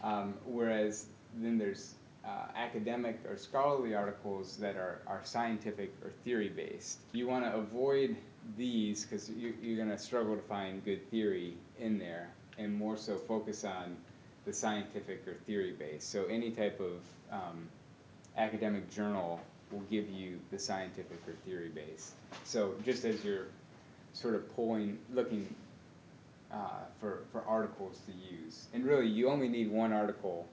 um, 0.03 0.35
whereas 0.45 1.07
then 1.35 1.57
there's 1.57 1.95
uh, 2.25 2.47
academic 2.55 3.19
or 3.29 3.37
scholarly 3.37 3.95
articles 3.95 4.57
that 4.57 4.75
are, 4.75 5.01
are 5.07 5.21
scientific 5.23 5.93
or 6.03 6.11
theory 6.23 6.49
based. 6.49 6.99
You 7.11 7.27
want 7.27 7.45
to 7.45 7.53
avoid 7.55 8.15
these 8.57 9.03
because 9.03 9.29
you, 9.29 9.53
you're 9.61 9.77
going 9.77 9.89
to 9.89 9.97
struggle 9.97 10.35
to 10.35 10.41
find 10.43 10.83
good 10.85 11.09
theory 11.09 11.55
in 11.79 11.97
there 11.97 12.29
and 12.57 12.73
more 12.73 12.97
so 12.97 13.17
focus 13.17 13.63
on 13.63 13.97
the 14.45 14.53
scientific 14.53 15.27
or 15.27 15.33
theory 15.45 15.71
based. 15.71 16.11
So 16.11 16.25
any 16.25 16.51
type 16.51 16.79
of 16.79 17.01
um, 17.31 17.67
academic 18.37 18.89
journal 18.91 19.39
will 19.71 19.83
give 19.89 20.09
you 20.09 20.39
the 20.51 20.59
scientific 20.59 21.19
or 21.27 21.33
theory 21.45 21.69
base. 21.69 22.13
So 22.43 22.75
just 22.85 23.05
as 23.05 23.23
you're 23.23 23.47
sort 24.13 24.35
of 24.35 24.53
pulling, 24.55 24.99
looking 25.13 25.53
uh, 26.51 26.85
for, 26.99 27.23
for 27.31 27.43
articles 27.47 27.99
to 28.05 28.11
use. 28.35 28.67
And 28.73 28.85
really, 28.85 29.07
you 29.07 29.29
only 29.29 29.49
need 29.49 29.71
one 29.71 29.91
article 29.91 30.47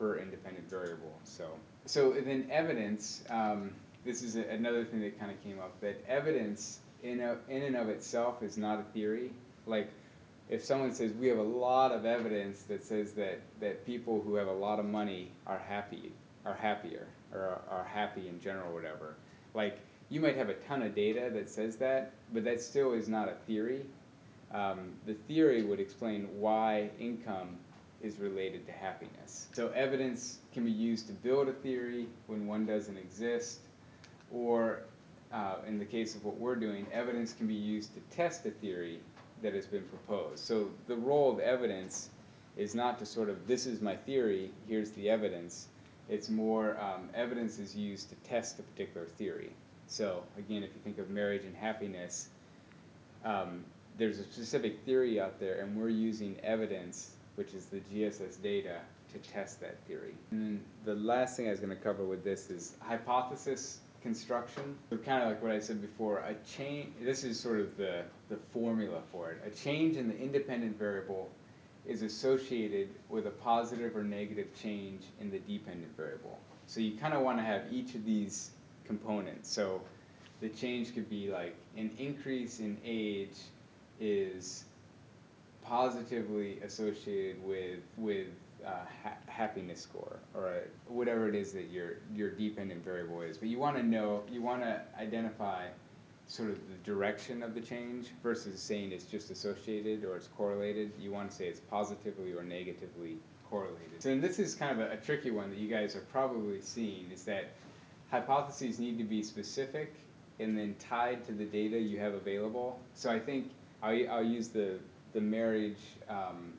per 0.00 0.16
independent 0.18 0.68
variable. 0.68 1.12
So, 1.24 1.50
so 1.84 2.12
then 2.12 2.48
evidence, 2.50 3.22
um, 3.28 3.70
this 4.04 4.22
is 4.22 4.36
a, 4.36 4.44
another 4.48 4.84
thing 4.84 5.00
that 5.02 5.20
kind 5.20 5.30
of 5.30 5.40
came 5.44 5.58
up, 5.58 5.78
that 5.82 6.02
evidence 6.08 6.78
in, 7.02 7.20
a, 7.20 7.36
in 7.50 7.62
and 7.62 7.76
of 7.76 7.90
itself 7.90 8.42
is 8.42 8.56
not 8.56 8.80
a 8.80 8.82
theory. 8.94 9.30
Like, 9.66 9.90
if 10.48 10.64
someone 10.64 10.94
says 10.94 11.12
we 11.12 11.28
have 11.28 11.38
a 11.38 11.42
lot 11.42 11.92
of 11.92 12.06
evidence 12.06 12.62
that 12.62 12.82
says 12.82 13.12
that, 13.12 13.40
that 13.60 13.86
people 13.86 14.22
who 14.22 14.34
have 14.36 14.48
a 14.48 14.52
lot 14.52 14.80
of 14.80 14.86
money 14.86 15.30
are 15.46 15.58
happy, 15.68 16.12
are 16.46 16.54
happier, 16.54 17.06
or 17.32 17.40
are, 17.40 17.62
are 17.70 17.84
happy 17.84 18.26
in 18.26 18.40
general, 18.40 18.72
whatever. 18.72 19.14
Like, 19.54 19.78
you 20.08 20.20
might 20.20 20.36
have 20.36 20.48
a 20.48 20.54
ton 20.54 20.82
of 20.82 20.94
data 20.94 21.30
that 21.34 21.48
says 21.50 21.76
that, 21.76 22.12
but 22.32 22.42
that 22.44 22.60
still 22.60 22.94
is 22.94 23.06
not 23.06 23.28
a 23.28 23.34
theory. 23.46 23.84
Um, 24.52 24.94
the 25.06 25.14
theory 25.14 25.62
would 25.62 25.78
explain 25.78 26.26
why 26.40 26.90
income 26.98 27.58
is 28.02 28.18
related 28.18 28.66
to 28.66 28.72
happiness. 28.72 29.48
So 29.52 29.68
evidence 29.68 30.38
can 30.52 30.64
be 30.64 30.70
used 30.70 31.06
to 31.08 31.12
build 31.12 31.48
a 31.48 31.52
theory 31.52 32.06
when 32.26 32.46
one 32.46 32.66
doesn't 32.66 32.96
exist, 32.96 33.60
or 34.32 34.80
uh, 35.32 35.56
in 35.66 35.78
the 35.78 35.84
case 35.84 36.14
of 36.14 36.24
what 36.24 36.36
we're 36.38 36.56
doing, 36.56 36.86
evidence 36.92 37.32
can 37.32 37.46
be 37.46 37.54
used 37.54 37.94
to 37.94 38.00
test 38.16 38.46
a 38.46 38.50
theory 38.50 39.00
that 39.42 39.54
has 39.54 39.66
been 39.66 39.84
proposed. 39.84 40.44
So 40.44 40.70
the 40.86 40.96
role 40.96 41.30
of 41.32 41.40
evidence 41.40 42.10
is 42.56 42.74
not 42.74 42.98
to 42.98 43.06
sort 43.06 43.28
of, 43.28 43.46
this 43.46 43.66
is 43.66 43.80
my 43.80 43.96
theory, 43.96 44.50
here's 44.68 44.90
the 44.92 45.08
evidence. 45.08 45.68
It's 46.08 46.28
more 46.28 46.76
um, 46.80 47.08
evidence 47.14 47.58
is 47.58 47.76
used 47.76 48.10
to 48.10 48.16
test 48.28 48.58
a 48.58 48.62
particular 48.62 49.06
theory. 49.06 49.52
So 49.86 50.24
again, 50.36 50.62
if 50.62 50.70
you 50.74 50.80
think 50.82 50.98
of 50.98 51.10
marriage 51.10 51.44
and 51.44 51.56
happiness, 51.56 52.28
um, 53.24 53.64
there's 53.98 54.18
a 54.18 54.24
specific 54.24 54.80
theory 54.84 55.20
out 55.20 55.38
there, 55.38 55.60
and 55.60 55.76
we're 55.76 55.88
using 55.88 56.36
evidence, 56.42 57.10
which 57.40 57.54
is 57.54 57.64
the 57.64 57.80
GSS 57.90 58.42
data, 58.42 58.80
to 59.10 59.18
test 59.30 59.62
that 59.62 59.78
theory. 59.88 60.12
And 60.30 60.60
the 60.84 60.94
last 60.94 61.38
thing 61.38 61.46
I 61.48 61.50
was 61.50 61.58
going 61.58 61.74
to 61.74 61.82
cover 61.82 62.04
with 62.04 62.22
this 62.22 62.50
is 62.50 62.74
hypothesis 62.80 63.78
construction. 64.02 64.76
So 64.90 64.98
kind 64.98 65.22
of 65.22 65.30
like 65.30 65.42
what 65.42 65.50
I 65.50 65.58
said 65.58 65.80
before, 65.80 66.18
a 66.18 66.34
change, 66.54 66.92
this 67.00 67.24
is 67.24 67.40
sort 67.40 67.60
of 67.60 67.78
the, 67.78 68.02
the 68.28 68.36
formula 68.52 69.00
for 69.10 69.30
it. 69.30 69.40
A 69.46 69.50
change 69.50 69.96
in 69.96 70.08
the 70.08 70.18
independent 70.18 70.78
variable 70.78 71.30
is 71.86 72.02
associated 72.02 72.90
with 73.08 73.26
a 73.26 73.30
positive 73.30 73.96
or 73.96 74.02
negative 74.02 74.48
change 74.62 75.04
in 75.18 75.30
the 75.30 75.38
dependent 75.38 75.96
variable. 75.96 76.38
So 76.66 76.80
you 76.80 76.98
kind 76.98 77.14
of 77.14 77.22
want 77.22 77.38
to 77.38 77.42
have 77.42 77.62
each 77.72 77.94
of 77.94 78.04
these 78.04 78.50
components. 78.84 79.50
So 79.50 79.80
the 80.42 80.50
change 80.50 80.94
could 80.94 81.08
be 81.08 81.30
like 81.30 81.56
an 81.78 81.90
increase 81.98 82.60
in 82.60 82.76
age 82.84 83.38
is 83.98 84.64
positively 85.70 86.58
associated 86.64 87.42
with 87.44 87.78
with 87.96 88.26
uh, 88.66 88.70
ha 89.02 89.12
happiness 89.26 89.80
score 89.80 90.18
or 90.34 90.64
whatever 90.88 91.28
it 91.28 91.36
is 91.36 91.52
that 91.52 91.70
your 91.70 91.98
your 92.12 92.30
dependent 92.30 92.84
variable 92.84 93.22
is. 93.22 93.38
But 93.38 93.48
you 93.48 93.58
want 93.58 93.76
to 93.76 93.82
know, 93.82 94.22
you 94.30 94.42
want 94.42 94.62
to 94.62 94.82
identify 94.98 95.66
sort 96.26 96.50
of 96.50 96.58
the 96.68 96.76
direction 96.84 97.42
of 97.42 97.54
the 97.54 97.60
change 97.60 98.08
versus 98.22 98.60
saying 98.60 98.92
it's 98.92 99.04
just 99.04 99.30
associated 99.30 100.04
or 100.04 100.16
it's 100.16 100.28
correlated. 100.36 100.90
You 101.00 101.12
want 101.12 101.30
to 101.30 101.36
say 101.36 101.46
it's 101.46 101.60
positively 101.60 102.32
or 102.32 102.42
negatively 102.42 103.16
correlated. 103.48 104.00
So 104.00 104.18
this 104.18 104.38
is 104.38 104.54
kind 104.54 104.80
of 104.80 104.90
a, 104.90 104.94
a 104.94 104.96
tricky 104.96 105.30
one 105.30 105.50
that 105.50 105.58
you 105.58 105.68
guys 105.68 105.96
are 105.96 106.06
probably 106.12 106.60
seeing 106.60 107.10
is 107.12 107.24
that 107.24 107.50
hypotheses 108.10 108.78
need 108.80 108.98
to 108.98 109.04
be 109.04 109.22
specific 109.22 109.94
and 110.40 110.56
then 110.58 110.74
tied 110.78 111.24
to 111.26 111.32
the 111.32 111.44
data 111.44 111.78
you 111.78 111.98
have 111.98 112.14
available. 112.14 112.78
So 112.94 113.10
I 113.10 113.18
think 113.18 113.50
I'll, 113.82 114.10
I'll 114.10 114.24
use 114.24 114.48
the, 114.48 114.78
the 115.12 115.20
marriage 115.20 115.80
um, 116.08 116.52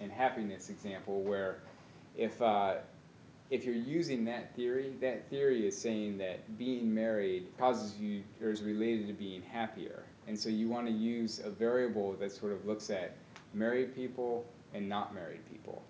and 0.00 0.10
happiness 0.10 0.70
example 0.70 1.22
where 1.22 1.58
if, 2.16 2.40
uh, 2.40 2.76
if 3.50 3.64
you're 3.64 3.74
using 3.74 4.24
that 4.24 4.54
theory, 4.56 4.92
that 5.00 5.28
theory 5.30 5.66
is 5.66 5.76
saying 5.76 6.18
that 6.18 6.58
being 6.58 6.92
married 6.92 7.46
causes 7.58 7.96
you 7.98 8.22
or 8.42 8.50
is 8.50 8.62
related 8.62 9.06
to 9.06 9.12
being 9.12 9.42
happier. 9.42 10.02
And 10.26 10.38
so 10.38 10.48
you 10.48 10.68
want 10.68 10.86
to 10.86 10.92
use 10.92 11.40
a 11.44 11.50
variable 11.50 12.14
that 12.14 12.32
sort 12.32 12.52
of 12.52 12.66
looks 12.66 12.90
at 12.90 13.14
married 13.54 13.94
people 13.94 14.44
and 14.74 14.88
not 14.88 15.14
married 15.14 15.40
people. 15.50 15.82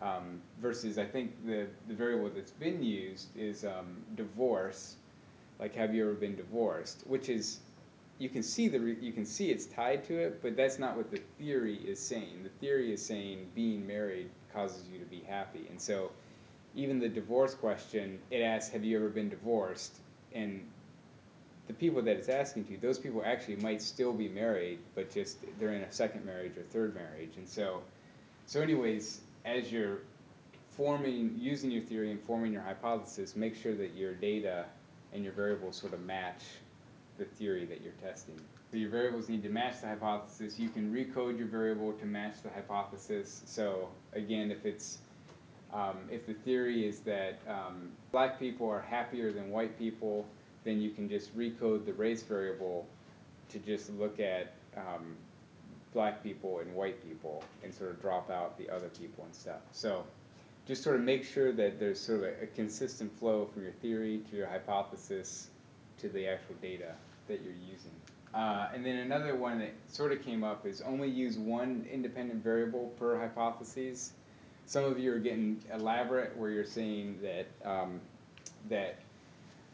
Um, 0.00 0.40
versus, 0.60 0.98
I 0.98 1.04
think 1.04 1.46
the, 1.46 1.66
the 1.88 1.94
variable 1.94 2.30
that's 2.30 2.52
been 2.52 2.82
used 2.82 3.28
is 3.36 3.64
um, 3.64 4.02
divorce, 4.16 4.96
like 5.58 5.74
have 5.74 5.94
you 5.94 6.04
ever 6.04 6.14
been 6.14 6.36
divorced, 6.36 7.02
which 7.06 7.28
is 7.28 7.60
you 8.20 8.28
can 8.28 8.42
see 8.42 8.68
the 8.68 8.78
you 9.00 9.12
can 9.12 9.24
see 9.24 9.50
it's 9.50 9.64
tied 9.64 10.04
to 10.04 10.14
it, 10.14 10.42
but 10.42 10.54
that's 10.54 10.78
not 10.78 10.94
what 10.96 11.10
the 11.10 11.20
theory 11.38 11.76
is 11.76 11.98
saying. 11.98 12.42
The 12.42 12.50
theory 12.60 12.92
is 12.92 13.04
saying 13.04 13.46
being 13.54 13.86
married 13.86 14.28
causes 14.52 14.86
you 14.92 14.98
to 14.98 15.06
be 15.06 15.22
happy, 15.26 15.66
and 15.70 15.80
so 15.80 16.12
even 16.76 17.00
the 17.00 17.08
divorce 17.08 17.54
question, 17.54 18.20
it 18.30 18.42
asks, 18.42 18.70
"Have 18.72 18.84
you 18.84 18.96
ever 18.98 19.08
been 19.08 19.30
divorced?" 19.30 19.96
and 20.34 20.60
the 21.66 21.72
people 21.72 22.02
that 22.02 22.16
it's 22.16 22.28
asking 22.28 22.64
to, 22.66 22.76
those 22.76 22.98
people 22.98 23.22
actually 23.24 23.56
might 23.56 23.80
still 23.80 24.12
be 24.12 24.28
married, 24.28 24.80
but 24.94 25.10
just 25.10 25.38
they're 25.58 25.72
in 25.72 25.82
a 25.82 25.92
second 25.92 26.24
marriage 26.26 26.56
or 26.58 26.62
third 26.64 26.94
marriage, 26.94 27.36
and 27.38 27.48
so, 27.48 27.80
so 28.44 28.60
anyways, 28.60 29.22
as 29.46 29.72
you're 29.72 30.00
forming, 30.76 31.34
using 31.38 31.70
your 31.70 31.82
theory 31.82 32.10
and 32.10 32.20
forming 32.24 32.52
your 32.52 32.62
hypothesis, 32.62 33.34
make 33.34 33.56
sure 33.56 33.74
that 33.74 33.94
your 33.94 34.12
data 34.14 34.66
and 35.14 35.24
your 35.24 35.32
variables 35.32 35.76
sort 35.76 35.94
of 35.94 36.04
match 36.04 36.42
the 37.20 37.26
theory 37.26 37.66
that 37.66 37.82
you're 37.82 37.92
testing. 38.02 38.40
So 38.70 38.78
your 38.78 38.88
variables 38.88 39.28
need 39.28 39.42
to 39.42 39.50
match 39.50 39.82
the 39.82 39.88
hypothesis. 39.88 40.58
You 40.58 40.70
can 40.70 40.92
recode 40.92 41.38
your 41.38 41.48
variable 41.48 41.92
to 41.92 42.06
match 42.06 42.36
the 42.42 42.48
hypothesis. 42.48 43.42
So 43.44 43.88
again, 44.14 44.50
if 44.50 44.64
it's 44.64 44.98
um, 45.72 45.98
if 46.10 46.26
the 46.26 46.34
theory 46.34 46.88
is 46.88 47.00
that 47.00 47.38
um, 47.46 47.90
black 48.10 48.40
people 48.40 48.68
are 48.68 48.80
happier 48.80 49.32
than 49.32 49.50
white 49.50 49.78
people, 49.78 50.26
then 50.64 50.80
you 50.80 50.90
can 50.90 51.08
just 51.08 51.36
recode 51.36 51.84
the 51.84 51.92
race 51.92 52.22
variable 52.22 52.88
to 53.50 53.58
just 53.58 53.90
look 53.90 54.18
at 54.18 54.54
um, 54.76 55.14
black 55.92 56.22
people 56.22 56.58
and 56.60 56.74
white 56.74 57.06
people 57.08 57.44
and 57.62 57.72
sort 57.72 57.90
of 57.90 58.00
drop 58.00 58.30
out 58.30 58.58
the 58.58 58.68
other 58.70 58.88
people 58.88 59.24
and 59.24 59.34
stuff. 59.34 59.60
So 59.72 60.04
just 60.66 60.82
sort 60.82 60.96
of 60.96 61.02
make 61.02 61.24
sure 61.24 61.52
that 61.52 61.78
there's 61.78 62.00
sort 62.00 62.18
of 62.18 62.24
a, 62.24 62.44
a 62.44 62.46
consistent 62.46 63.16
flow 63.18 63.46
from 63.52 63.62
your 63.62 63.72
theory 63.72 64.22
to 64.30 64.36
your 64.36 64.46
hypothesis 64.46 65.48
to 65.98 66.08
the 66.08 66.26
actual 66.26 66.56
data 66.62 66.94
that 67.30 67.42
you're 67.42 67.52
using. 67.52 67.90
Uh, 68.34 68.68
and 68.74 68.84
then 68.84 68.96
another 68.98 69.34
one 69.34 69.58
that 69.58 69.72
sort 69.88 70.12
of 70.12 70.22
came 70.22 70.44
up 70.44 70.66
is 70.66 70.80
only 70.82 71.08
use 71.08 71.36
one 71.36 71.86
independent 71.90 72.42
variable 72.44 72.92
per 72.98 73.18
hypothesis. 73.18 74.12
Some 74.66 74.84
of 74.84 74.98
you 74.98 75.12
are 75.12 75.18
getting 75.18 75.62
elaborate 75.72 76.36
where 76.36 76.50
you're 76.50 76.64
saying 76.64 77.18
that 77.22 77.46
um, 77.68 78.00
that 78.68 79.00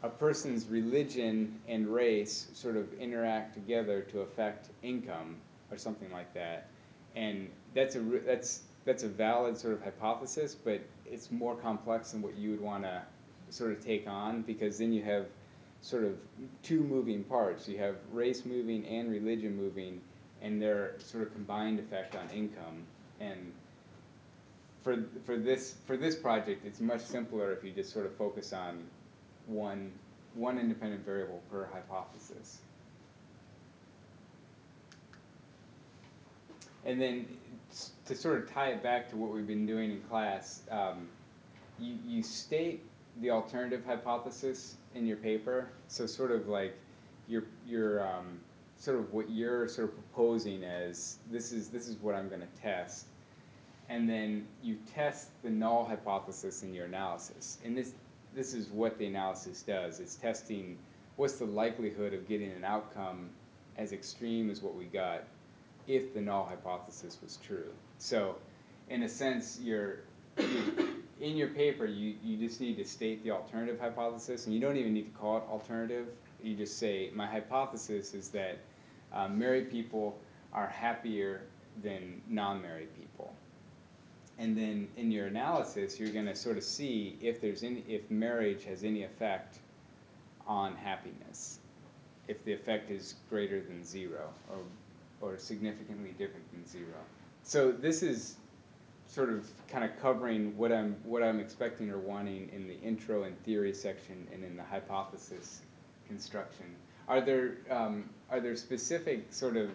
a 0.03 0.09
person's 0.09 0.65
religion 0.67 1.59
and 1.67 1.87
race 1.87 2.47
sort 2.53 2.77
of 2.77 2.91
interact 2.99 3.53
together 3.53 4.01
to 4.01 4.21
affect 4.21 4.69
income 4.81 5.35
or 5.71 5.77
something 5.77 6.11
like 6.11 6.33
that. 6.33 6.67
And 7.15 7.49
that's 7.75 7.95
a 7.95 7.99
that's 7.99 8.61
that's 8.85 9.03
a 9.03 9.07
valid 9.07 9.57
sort 9.57 9.73
of 9.73 9.83
hypothesis, 9.83 10.55
but 10.55 10.81
it's 11.05 11.29
more 11.29 11.55
complex 11.55 12.11
than 12.11 12.21
what 12.21 12.35
you 12.35 12.51
would 12.51 12.61
want 12.61 12.83
to 12.83 13.01
sort 13.49 13.71
of 13.71 13.83
take 13.83 14.07
on 14.07 14.41
because 14.41 14.77
then 14.77 14.91
you 14.91 15.03
have 15.03 15.25
sort 15.81 16.03
of 16.03 16.17
two 16.63 16.81
moving 16.81 17.23
parts. 17.23 17.67
You 17.67 17.77
have 17.79 17.95
race 18.11 18.45
moving 18.45 18.85
and 18.85 19.09
religion 19.09 19.55
moving, 19.55 20.01
and 20.41 20.61
their 20.61 20.95
sort 20.99 21.23
of 21.27 21.33
combined 21.33 21.79
effect 21.79 22.15
on 22.15 22.29
income. 22.29 22.83
And 23.19 23.51
for 24.83 25.05
for 25.25 25.37
this 25.37 25.75
for 25.85 25.97
this 25.97 26.15
project, 26.15 26.65
it's 26.65 26.79
much 26.79 27.01
simpler 27.01 27.51
if 27.53 27.63
you 27.63 27.71
just 27.71 27.91
sort 27.91 28.05
of 28.05 28.15
focus 28.15 28.53
on 28.53 28.83
one 29.47 29.91
one 30.35 30.57
independent 30.59 31.05
variable 31.05 31.41
per 31.51 31.67
hypothesis. 31.73 32.59
And 36.85 37.01
then 37.01 37.25
to 38.05 38.15
sort 38.15 38.41
of 38.41 38.49
tie 38.49 38.69
it 38.69 38.81
back 38.81 39.09
to 39.09 39.17
what 39.17 39.31
we've 39.31 39.47
been 39.47 39.65
doing 39.65 39.91
in 39.91 40.01
class, 40.03 40.61
um, 40.71 41.09
you, 41.79 41.97
you 42.07 42.23
state 42.23 42.81
the 43.19 43.31
alternative 43.31 43.83
hypothesis 43.85 44.76
in 44.95 45.05
your 45.05 45.17
paper. 45.17 45.69
So 45.87 46.05
sort 46.05 46.31
of 46.31 46.47
like 46.47 46.75
your 47.27 47.43
your 47.67 48.07
um, 48.07 48.39
sort 48.77 48.99
of 48.99 49.13
what 49.13 49.29
you're 49.29 49.67
sort 49.67 49.89
of 49.89 49.95
proposing 49.95 50.63
as 50.63 51.17
this 51.31 51.51
is 51.51 51.69
this 51.69 51.87
is 51.87 51.95
what 51.97 52.15
I'm 52.15 52.29
going 52.29 52.41
to 52.41 52.61
test, 52.61 53.05
and 53.89 54.09
then 54.09 54.47
you 54.63 54.77
test 54.93 55.29
the 55.43 55.49
null 55.49 55.85
hypothesis 55.85 56.63
in 56.63 56.73
your 56.73 56.85
analysis. 56.85 57.57
And 57.63 57.77
this 57.77 57.93
this 58.33 58.53
is 58.53 58.67
what 58.69 58.97
the 58.97 59.05
analysis 59.07 59.61
does. 59.63 59.99
It's 59.99 60.15
testing 60.15 60.77
what's 61.15 61.33
the 61.33 61.45
likelihood 61.45 62.13
of 62.13 62.27
getting 62.27 62.51
an 62.51 62.63
outcome 62.63 63.29
as 63.77 63.91
extreme 63.91 64.49
as 64.49 64.61
what 64.61 64.75
we 64.75 64.85
got 64.85 65.23
if 65.87 66.13
the 66.13 66.21
null 66.21 66.45
hypothesis 66.45 67.17
was 67.21 67.37
true. 67.45 67.71
So, 67.97 68.35
in 68.89 69.03
a 69.03 69.09
sense, 69.09 69.59
you're, 69.61 69.99
you, 70.37 71.03
in 71.19 71.35
your 71.37 71.49
paper, 71.49 71.85
you, 71.85 72.15
you 72.23 72.37
just 72.37 72.61
need 72.61 72.77
to 72.77 72.85
state 72.85 73.23
the 73.23 73.31
alternative 73.31 73.79
hypothesis, 73.79 74.45
and 74.45 74.53
you 74.53 74.61
don't 74.61 74.77
even 74.77 74.93
need 74.93 75.13
to 75.13 75.19
call 75.19 75.37
it 75.37 75.43
alternative. 75.49 76.07
You 76.43 76.55
just 76.55 76.77
say, 76.77 77.11
my 77.13 77.25
hypothesis 77.25 78.13
is 78.13 78.29
that 78.29 78.59
uh, 79.13 79.27
married 79.27 79.71
people 79.71 80.19
are 80.53 80.67
happier 80.67 81.41
than 81.81 82.21
non-married 82.27 82.95
people. 82.99 83.33
And 84.39 84.55
then 84.55 84.87
in 84.97 85.11
your 85.11 85.27
analysis, 85.27 85.99
you're 85.99 86.11
going 86.11 86.27
to 86.27 86.35
sort 86.35 86.57
of 86.57 86.63
see 86.63 87.17
if 87.21 87.41
there's 87.41 87.63
any, 87.63 87.83
if 87.87 88.09
marriage 88.11 88.63
has 88.65 88.83
any 88.83 89.03
effect 89.03 89.57
on 90.45 90.75
happiness, 90.75 91.59
if 92.27 92.43
the 92.45 92.53
effect 92.53 92.91
is 92.91 93.15
greater 93.29 93.61
than 93.61 93.83
zero 93.83 94.29
or 94.49 94.59
or 95.19 95.37
significantly 95.37 96.11
different 96.17 96.45
than 96.51 96.67
zero. 96.67 96.93
So 97.43 97.71
this 97.71 98.03
is 98.03 98.35
sort 99.07 99.29
of 99.29 99.49
kind 99.67 99.83
of 99.83 99.97
covering 100.01 100.55
what 100.57 100.71
I'm 100.71 100.95
what 101.03 101.23
I'm 101.23 101.39
expecting 101.39 101.89
or 101.89 101.97
wanting 101.97 102.49
in 102.53 102.67
the 102.67 102.79
intro 102.81 103.23
and 103.23 103.41
theory 103.43 103.73
section 103.73 104.27
and 104.33 104.43
in 104.43 104.57
the 104.57 104.63
hypothesis 104.63 105.61
construction. 106.07 106.65
Are 107.07 107.21
there 107.21 107.57
um, 107.69 108.09
are 108.29 108.39
there 108.39 108.55
specific 108.55 109.27
sort 109.31 109.57
of 109.57 109.71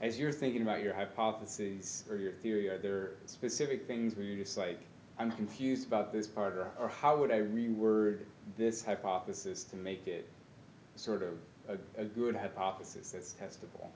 as 0.00 0.18
you're 0.18 0.32
thinking 0.32 0.62
about 0.62 0.82
your 0.82 0.94
hypotheses 0.94 2.04
or 2.08 2.16
your 2.16 2.32
theory, 2.32 2.68
are 2.68 2.78
there 2.78 3.12
specific 3.26 3.86
things 3.86 4.16
where 4.16 4.24
you're 4.24 4.42
just 4.42 4.56
like, 4.56 4.80
I'm 5.18 5.30
confused 5.32 5.86
about 5.86 6.12
this 6.12 6.26
part, 6.26 6.54
or, 6.54 6.70
or 6.78 6.88
how 6.88 7.18
would 7.18 7.30
I 7.30 7.40
reword 7.40 8.20
this 8.56 8.82
hypothesis 8.82 9.64
to 9.64 9.76
make 9.76 10.06
it 10.06 10.26
sort 10.96 11.22
of 11.22 11.34
a, 11.68 12.00
a 12.00 12.04
good 12.04 12.34
hypothesis 12.34 13.10
that's 13.10 13.34
testable? 13.34 13.88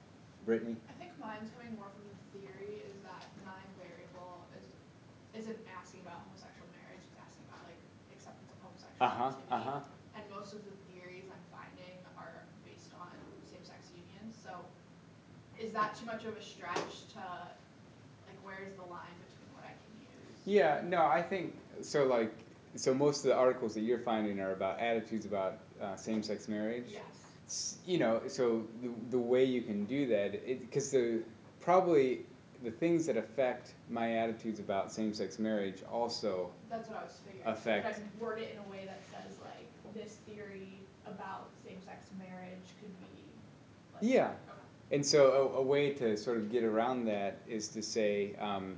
Brittany? 0.45 0.77
I 0.91 0.93
think 1.01 1.13
mine's 1.19 1.49
coming 1.57 1.75
more 1.77 1.89
from 1.89 2.05
the 2.05 2.39
theory 2.39 2.77
is 2.85 2.93
that 3.05 3.25
nine 3.47 3.65
variable 3.81 4.45
is 4.61 4.69
isn't 5.37 5.59
asking 5.75 6.01
about 6.07 6.23
homosexual 6.31 6.67
marriage, 6.75 7.03
it's 7.05 7.19
asking 7.19 7.45
about 7.51 7.63
like 7.67 7.81
acceptance 8.15 8.51
of 8.51 8.59
homosexual 8.63 9.03
Uh-huh, 9.03 9.35
activity. 9.35 9.55
uh-huh. 9.55 10.17
And 10.19 10.25
most 10.31 10.51
of 10.55 10.63
the 10.65 10.75
theories 10.91 11.27
I'm 11.31 11.45
finding 11.51 11.95
are 12.17 12.47
based 12.63 12.95
on 12.99 13.11
same-sex 13.51 13.91
unions. 13.95 14.39
So 14.39 14.53
is 15.59 15.75
that 15.75 15.99
too 15.99 16.07
much 16.07 16.25
of 16.25 16.37
a 16.39 16.43
stretch 16.43 17.11
to 17.19 17.23
like 18.27 18.39
where's 18.47 18.75
the 18.79 18.87
line 18.87 19.15
between 19.27 19.51
what 19.59 19.67
I 19.67 19.75
can 19.75 19.93
use? 20.01 20.39
Yeah, 20.47 20.81
no, 20.87 21.03
I 21.05 21.23
think 21.23 21.55
so. 21.83 22.07
Like, 22.07 22.33
so 22.77 22.95
most 22.95 23.25
of 23.27 23.31
the 23.31 23.37
articles 23.37 23.75
that 23.75 23.83
you're 23.83 24.03
finding 24.03 24.41
are 24.41 24.53
about 24.53 24.79
attitudes 24.81 25.27
about 25.27 25.59
uh, 25.83 25.97
same-sex 25.97 26.49
marriage. 26.49 26.87
Yes 26.91 27.03
you 27.87 27.99
know, 27.99 28.23
so 28.27 28.65
the, 28.83 28.91
the 29.11 29.19
way 29.19 29.45
you 29.45 29.63
can 29.63 29.85
do 29.85 30.07
that, 30.07 30.47
because 30.61 30.91
the 30.91 31.21
probably 31.61 32.21
the 32.65 32.71
things 32.71 33.07
that 33.07 33.17
affect 33.17 33.75
my 33.91 34.17
attitudes 34.17 34.59
about 34.59 34.91
same-sex 34.91 35.39
marriage 35.39 35.83
also 35.93 36.51
That's 36.71 36.89
what 36.89 36.99
I 36.99 37.03
was 37.05 37.19
figuring. 37.25 37.47
affect. 37.47 37.97
So 37.97 38.03
I 38.03 38.25
word 38.25 38.39
it 38.41 38.53
in 38.53 38.59
a 38.67 38.71
way 38.71 38.87
that 38.87 39.01
says 39.11 39.37
like 39.43 39.95
this 39.95 40.17
theory 40.27 40.79
about 41.07 41.51
same-sex 41.67 42.09
marriage 42.19 42.65
could 42.81 42.99
be. 43.01 43.07
Like, 43.95 44.03
yeah. 44.03 44.27
Okay. 44.27 44.97
And 44.97 45.05
so 45.05 45.53
a, 45.55 45.59
a, 45.59 45.63
way 45.63 45.91
to 45.95 46.17
sort 46.17 46.39
of 46.39 46.51
get 46.51 46.65
around 46.65 47.05
that 47.07 47.39
is 47.47 47.69
to 47.69 47.83
say, 47.83 48.35
um, 48.41 48.77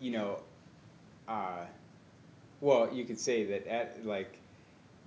you 0.00 0.10
know, 0.10 0.40
uh, 1.26 1.64
well, 2.60 2.92
you 2.92 3.04
could 3.04 3.18
say 3.18 3.44
that 3.44 3.66
at 3.66 4.04
like 4.04 4.38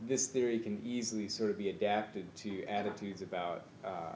this 0.07 0.27
theory 0.27 0.59
can 0.59 0.81
easily 0.83 1.29
sort 1.29 1.51
of 1.51 1.57
be 1.57 1.69
adapted 1.69 2.33
to 2.37 2.63
attitudes 2.65 3.21
about 3.21 3.63
uh, 3.85 4.15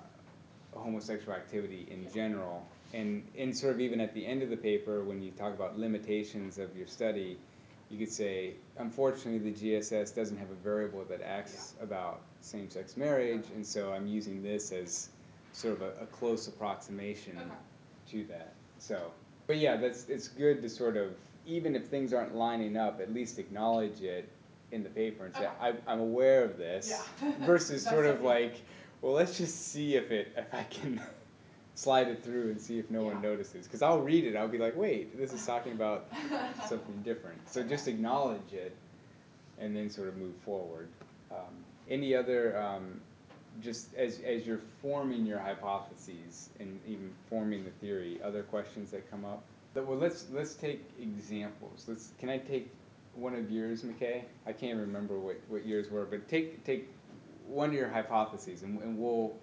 homosexual 0.74 1.34
activity 1.34 1.88
in 1.90 2.12
general. 2.14 2.66
And, 2.96 3.28
and 3.38 3.56
sort 3.56 3.74
of 3.74 3.82
even 3.82 4.00
at 4.00 4.14
the 4.14 4.26
end 4.26 4.42
of 4.42 4.50
the 4.50 4.58
paper, 4.58 5.04
when 5.04 5.22
you 5.22 5.32
talk 5.32 5.54
about 5.54 5.78
limitations 5.78 6.58
of 6.58 6.76
your 6.78 6.88
study, 6.88 7.38
you 7.90 8.00
could 8.00 8.12
say, 8.12 8.54
unfortunately, 8.78 9.52
the 9.52 9.58
GSS 9.58 10.16
doesn't 10.16 10.38
have 10.38 10.50
a 10.50 10.56
variable 10.64 11.04
that 11.10 11.22
asks 11.22 11.74
about 11.82 12.22
same-sex 12.42 12.98
marriage, 12.98 13.46
and 13.54 13.66
so 13.66 13.92
I'm 13.92 14.08
using 14.08 14.42
this 14.42 14.72
as 14.72 15.10
sort 15.54 15.74
of 15.74 15.82
a, 15.82 15.90
a 16.02 16.06
close 16.08 16.48
approximation 16.48 17.38
okay. 17.38 17.50
to 18.12 18.24
that. 18.30 18.54
So, 18.80 19.12
but 19.48 19.58
yeah, 19.58 19.76
that's 19.76 20.10
it's 20.10 20.28
good 20.28 20.62
to 20.62 20.70
sort 20.70 20.98
of 20.98 21.16
even 21.46 21.76
if 21.76 21.86
things 21.88 22.14
aren't 22.14 22.36
lining 22.36 22.76
up, 22.76 23.00
at 23.00 23.14
least 23.14 23.40
acknowledge 23.40 24.02
it 24.02 24.28
in 24.72 24.84
the 24.84 24.90
paper 24.90 25.26
and 25.26 25.36
say, 25.36 25.48
I, 25.62 25.74
I'm 25.88 26.00
aware 26.00 26.44
of 26.44 26.58
this, 26.58 26.90
Yeah. 27.22 27.32
versus 27.42 27.84
sort 27.84 28.06
of 28.06 28.22
like, 28.22 28.56
well, 29.02 29.14
let's 29.14 29.38
just 29.38 29.72
see 29.72 29.96
if 29.96 30.12
it, 30.12 30.34
if 30.36 30.54
I 30.54 30.64
can 30.64 31.00
slide 31.76 32.08
it 32.08 32.24
through 32.24 32.50
and 32.50 32.60
see 32.60 32.80
if 32.80 32.90
no 32.90 33.04
one 33.04 33.22
notices. 33.22 33.66
Because 33.66 33.82
I'll 33.82 34.02
read 34.02 34.24
it, 34.24 34.36
I'll 34.36 34.48
be 34.48 34.58
like, 34.58 34.76
wait, 34.76 35.18
this 35.18 35.34
is 35.34 35.46
talking 35.46 35.74
about 35.74 36.08
something 36.68 37.02
different. 37.04 37.38
So 37.50 37.64
just 37.64 37.88
acknowledge 37.88 38.54
it 38.54 38.76
and 39.60 39.76
then 39.76 39.90
sort 39.90 40.08
of 40.08 40.18
move 40.18 40.36
forward. 40.44 40.88
Um, 41.32 41.54
any 41.90 42.16
other, 42.16 42.58
um, 42.58 43.02
just 43.62 43.94
as, 43.96 44.20
as 44.26 44.48
you're 44.48 44.62
forming 44.82 45.26
your 45.26 45.40
hypotheses 45.40 46.50
and 46.60 46.80
even 46.88 47.12
forming 47.30 47.64
the 47.64 47.72
theory, 47.72 48.20
other 48.24 48.44
questions 48.44 48.92
that 48.92 49.10
come 49.12 49.26
up? 49.26 49.44
Well, 49.76 49.98
let's, 49.98 50.28
let's 50.32 50.56
take 50.56 50.82
examples. 51.02 51.86
Let's, 51.88 52.12
can 52.18 52.30
I 52.30 52.38
take 52.38 52.72
one 53.14 53.36
of 53.36 53.52
yours, 53.52 53.84
McKay? 53.84 54.24
I 54.46 54.54
can't 54.54 54.80
remember 54.80 55.20
what, 55.20 55.40
what 55.50 55.66
yours 55.66 55.90
were, 55.90 56.06
but 56.06 56.28
take 56.30 56.64
take 56.64 56.90
one 57.48 57.70
of 57.70 57.76
your 57.76 57.90
hypotheses, 57.90 58.64
and, 58.64 58.80
and 58.82 58.98
we'll 58.98 59.36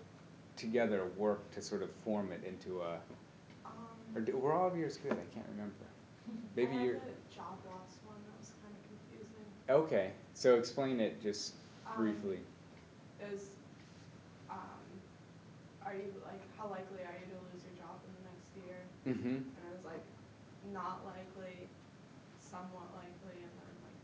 together 0.63 1.03
work 1.19 1.51
to 1.53 1.61
sort 1.61 1.83
of 1.83 1.91
form 2.05 2.33
it 2.33 2.43
into 2.47 2.81
a. 2.81 2.95
Um, 3.65 3.73
or 4.15 4.21
do, 4.21 4.37
were 4.37 4.53
all 4.53 4.69
of 4.69 4.77
yours 4.77 4.97
good? 4.97 5.13
I 5.13 5.27
can't 5.35 5.47
remember. 5.51 5.75
Maybe 6.57 6.77
the 6.79 7.35
job 7.35 7.59
loss 7.67 7.99
one 8.07 8.17
that 8.25 8.37
was 8.39 8.51
kind 8.63 8.73
of 8.73 8.83
confusing. 8.89 9.47
Okay, 9.69 10.13
so 10.35 10.57
explain 10.57 11.01
it 11.01 11.21
just 11.23 11.55
Um, 11.87 11.97
briefly. 11.97 12.39
Is, 13.21 13.51
um, 14.51 14.83
are 15.85 15.95
you 15.95 16.09
like 16.25 16.41
how 16.59 16.67
likely 16.71 17.03
are 17.03 17.17
you 17.19 17.27
to 17.35 17.39
lose 17.51 17.63
your 17.67 17.77
job 17.79 17.99
in 18.07 18.11
the 18.19 18.25
next 18.31 18.49
year? 18.59 18.79
Mm-hmm. 19.07 19.37
And 19.43 19.63
I 19.67 19.71
was 19.75 19.85
like 19.85 20.05
not 20.73 21.03
likely, 21.07 21.67
somewhat 22.39 22.87
likely, 22.95 23.37
and 23.43 23.53
then 23.59 23.75
like 23.83 24.01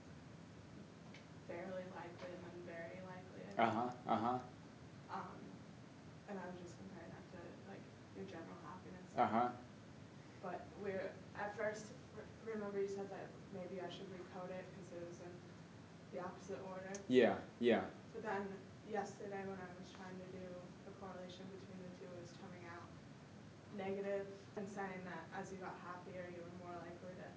fairly 1.47 1.87
likely, 1.94 2.31
and 2.35 2.42
then 2.42 2.57
very 2.66 2.99
likely. 3.07 3.42
Uh 3.59 3.71
huh. 3.71 3.90
Uh 4.07 4.18
huh. 4.18 4.38
Um, 5.11 5.38
and 6.29 6.37
I 6.38 6.44
was 6.47 6.57
just 6.61 6.77
comparing 6.77 7.11
that 7.11 7.27
to 7.35 7.40
like 7.73 7.83
your 8.14 8.27
general 8.29 8.59
happiness. 9.18 9.35
Uh 9.35 9.38
huh. 9.38 9.48
But 10.42 10.61
we're 10.83 11.11
at 11.38 11.57
first. 11.57 11.85
Remember, 12.46 12.81
you 12.81 12.88
said 12.88 13.11
that 13.12 13.28
maybe 13.52 13.83
I 13.83 13.90
should 13.92 14.09
recode 14.14 14.48
it 14.54 14.64
because 14.72 14.88
it 14.96 15.02
was 15.04 15.18
in 15.20 15.33
the 16.16 16.24
opposite 16.24 16.61
order. 16.64 16.94
Yeah. 17.11 17.37
Yeah. 17.61 17.85
But 18.14 18.24
then 18.24 18.48
yesterday, 18.88 19.44
when 19.44 19.59
I 19.61 19.68
was 19.76 19.92
trying 19.92 20.16
to 20.16 20.28
do 20.33 20.46
the 20.88 20.92
correlation 20.96 21.44
between 21.61 21.81
the 21.85 21.92
two, 22.00 22.09
it 22.09 22.18
was 22.24 22.33
coming 22.40 22.64
out 22.72 22.88
negative 23.76 24.24
and 24.57 24.64
saying 24.72 25.02
that 25.04 25.28
as 25.37 25.52
you 25.52 25.61
got 25.61 25.76
happier, 25.85 26.24
you 26.33 26.40
were 26.40 26.57
more 26.64 26.76
likely 26.81 27.12
to 27.20 27.28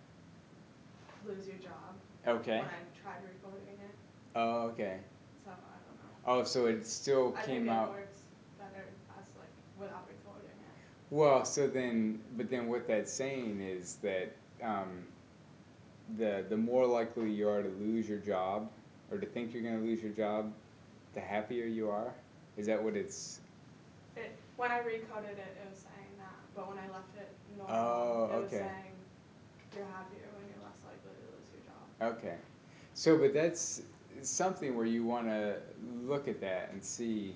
lose 1.27 1.43
your 1.45 1.59
job. 1.59 1.91
Okay. 2.25 2.63
When 2.63 2.71
I 2.71 2.81
tried 2.95 3.21
recoding 3.27 3.77
it, 3.83 3.95
Oh, 4.33 4.71
okay. 4.71 5.03
so 5.43 5.51
I 5.51 5.77
don't 5.83 5.97
know. 5.99 6.13
Oh, 6.25 6.43
so 6.47 6.65
it 6.71 6.87
still 6.87 7.35
I 7.35 7.43
came 7.43 7.67
out. 7.67 7.89
it 7.91 8.07
works 8.07 8.23
better 8.57 8.87
as 9.19 9.27
like 9.35 9.51
without 9.75 10.07
recording 10.07 10.55
it. 10.55 10.75
Well, 11.11 11.43
so 11.43 11.67
then, 11.67 12.19
but 12.37 12.49
then 12.49 12.67
what 12.67 12.87
that's 12.87 13.11
saying 13.11 13.59
is 13.61 13.97
that 14.01 14.33
um, 14.63 15.03
the 16.17 16.45
the 16.47 16.55
more 16.55 16.85
likely 16.87 17.29
you 17.29 17.49
are 17.49 17.61
to 17.61 17.69
lose 17.81 18.07
your 18.07 18.19
job 18.19 18.69
or 19.11 19.17
to 19.17 19.25
think 19.27 19.53
you're 19.53 19.61
going 19.61 19.77
to 19.79 19.85
lose 19.85 20.01
your 20.01 20.13
job, 20.13 20.51
the 21.13 21.19
happier 21.19 21.65
you 21.65 21.89
are. 21.89 22.13
Is 22.55 22.65
that 22.67 22.81
what 22.81 22.95
it's? 22.95 23.41
It, 24.15 24.33
when 24.55 24.71
I 24.71 24.79
recoded 24.79 25.33
it, 25.33 25.57
it 25.59 25.69
was 25.69 25.79
saying 25.79 26.15
that, 26.17 26.33
but 26.55 26.69
when 26.69 26.77
I 26.77 26.87
left 26.93 27.13
it 27.17 27.29
normal, 27.57 27.75
Oh, 27.75 28.37
it 28.37 28.41
was 28.43 28.51
saying 28.51 28.63
you're 29.75 29.85
happier 29.85 30.29
when 30.37 30.47
you're 30.47 30.63
less 30.63 30.79
likely 30.85 31.11
to 31.11 31.27
lose 31.27 31.49
your 31.53 32.09
job. 32.09 32.17
Okay. 32.17 32.37
So, 32.93 33.17
but 33.17 33.33
that's 33.33 33.81
something 34.21 34.77
where 34.77 34.85
you 34.85 35.03
want 35.03 35.27
to 35.27 35.57
look 36.05 36.29
at 36.29 36.39
that 36.39 36.69
and 36.71 36.81
see 36.81 37.35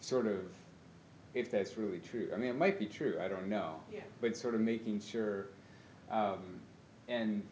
sort 0.00 0.26
of 0.26 0.40
if 1.34 1.50
that's 1.50 1.76
really 1.76 1.98
true. 1.98 2.28
I 2.34 2.36
mean, 2.36 2.50
it 2.50 2.58
might 2.58 2.78
be 2.78 2.86
true, 2.86 3.18
I 3.20 3.28
don't 3.28 3.48
know. 3.48 3.76
Yeah. 3.92 4.00
But 4.20 4.36
sort 4.36 4.54
of 4.54 4.60
making 4.60 5.00
sure. 5.00 5.46
Um, 6.10 6.60
and 7.08 7.42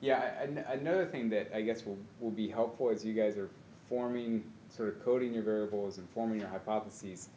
yeah, 0.00 0.42
an- 0.42 0.64
another 0.68 1.06
thing 1.06 1.30
that 1.30 1.50
I 1.54 1.62
guess 1.62 1.84
will, 1.84 1.98
will 2.20 2.30
be 2.30 2.48
helpful 2.48 2.90
as 2.90 3.04
you 3.04 3.12
guys 3.14 3.36
are 3.36 3.48
forming, 3.88 4.44
sort 4.70 4.88
of 4.88 5.04
coding 5.04 5.34
your 5.34 5.42
variables 5.42 5.98
and 5.98 6.08
forming 6.10 6.40
your 6.40 6.48
hypotheses, 6.48 7.28